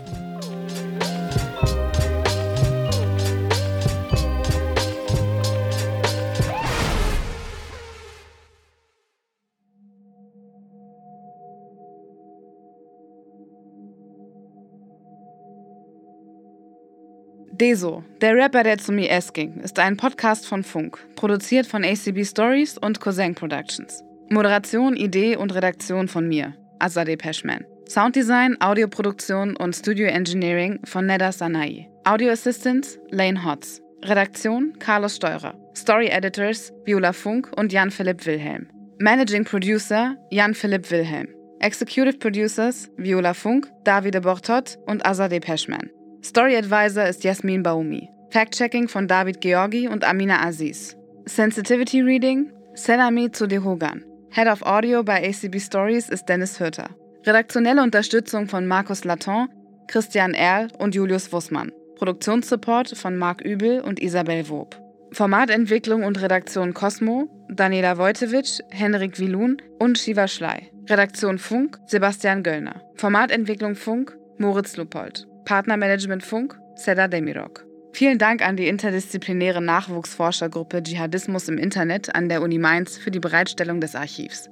Deso, 17.60 18.04
der 18.22 18.36
Rapper, 18.36 18.62
der 18.62 18.78
zum 18.78 19.00
IS 19.00 19.34
ging, 19.34 19.62
ist 19.62 19.80
ein 19.80 19.98
Podcast 19.98 20.46
von 20.46 20.64
Funk, 20.64 21.00
produziert 21.16 21.66
von 21.66 21.84
ACB 21.84 22.24
Stories 22.24 22.78
und 22.78 23.00
Cousin 23.00 23.34
Productions. 23.34 24.04
Moderation, 24.30 24.96
Idee 24.96 25.36
und 25.38 25.56
Redaktion 25.56 26.08
von 26.08 26.28
mir, 26.28 26.54
Azadeh 26.78 27.18
Peschman. 27.18 27.66
Sounddesign, 27.90 28.58
Audioproduktion 28.62 29.56
und 29.56 29.76
Studio 29.76 30.08
Engineering 30.08 30.80
von 30.84 31.08
Neda 31.08 31.32
Sanai. 31.32 31.90
Audio 32.04 32.32
Assistance, 32.32 33.00
Lane 33.10 33.44
Hotz. 33.44 33.82
Redaktion, 34.04 34.74
Carlos 34.78 35.16
Steurer. 35.16 35.56
Story 35.76 36.10
Editors, 36.10 36.72
Viola 36.86 37.12
Funk 37.12 37.50
und 37.58 37.74
Jan-Philipp 37.74 38.24
Wilhelm. 38.28 38.68
Managing 39.00 39.46
Producer 39.46 40.16
Jan 40.30 40.54
Philipp 40.54 40.92
Wilhelm. 40.92 41.28
Executive 41.60 42.20
Producers 42.20 42.92
Viola 42.98 43.34
Funk, 43.34 43.68
Davide 43.84 44.22
Bortot 44.22 44.78
und 44.86 45.04
Azadeh 45.04 45.40
Peschman. 45.40 45.90
Story 46.28 46.58
Advisor 46.58 47.08
ist 47.08 47.24
Jasmin 47.24 47.64
Baumi. 47.64 48.10
Fact-Checking 48.32 48.90
von 48.90 49.08
David 49.08 49.40
Georgi 49.40 49.88
und 49.88 50.04
Amina 50.04 50.46
Aziz. 50.46 50.98
Sensitivity 51.26 52.02
Reading 52.02 52.52
Selami 52.74 53.32
Zudehogan. 53.32 54.04
Head 54.32 54.50
of 54.50 54.62
Audio 54.62 55.04
bei 55.04 55.26
ACB 55.26 55.58
Stories 55.58 56.10
ist 56.10 56.26
Dennis 56.28 56.60
Hürter. 56.60 56.90
Redaktionelle 57.26 57.82
Unterstützung 57.82 58.50
von 58.50 58.68
Markus 58.68 59.06
Laton, 59.06 59.48
Christian 59.88 60.34
Erl 60.34 60.68
und 60.80 60.96
Julius 60.96 61.32
Wussmann. 61.32 61.72
Produktionssupport 61.96 62.98
von 62.98 63.16
Marc 63.16 63.40
Übel 63.40 63.80
und 63.80 64.02
Isabel 64.02 64.50
Wob. 64.50 64.76
Formatentwicklung 65.14 66.04
und 66.04 66.22
Redaktion 66.22 66.74
Cosmo, 66.74 67.30
Daniela 67.50 67.98
Wojtewitsch, 67.98 68.60
Henrik 68.70 69.18
Wilun 69.18 69.62
und 69.80 69.98
Shiva 69.98 70.28
Schley. 70.28 70.72
Redaktion 70.90 71.38
Funk, 71.38 71.80
Sebastian 71.86 72.44
Göllner. 72.44 72.82
Formatentwicklung 72.96 73.76
Funk, 73.76 74.18
Moritz 74.38 74.76
Lupold. 74.76 75.27
Partnermanagement 75.48 76.26
Funk, 76.26 76.60
Seda 76.76 77.08
Demirok. 77.08 77.66
Vielen 77.94 78.18
Dank 78.18 78.46
an 78.46 78.58
die 78.58 78.68
interdisziplinäre 78.68 79.62
Nachwuchsforschergruppe 79.62 80.84
Dschihadismus 80.84 81.48
im 81.48 81.58
Internet 81.58 82.14
an 82.14 82.28
der 82.28 82.42
Uni 82.42 82.58
Mainz 82.58 82.98
für 82.98 83.12
die 83.12 83.22
Bereitstellung 83.22 83.80
des 83.80 83.96
Archivs. 83.96 84.50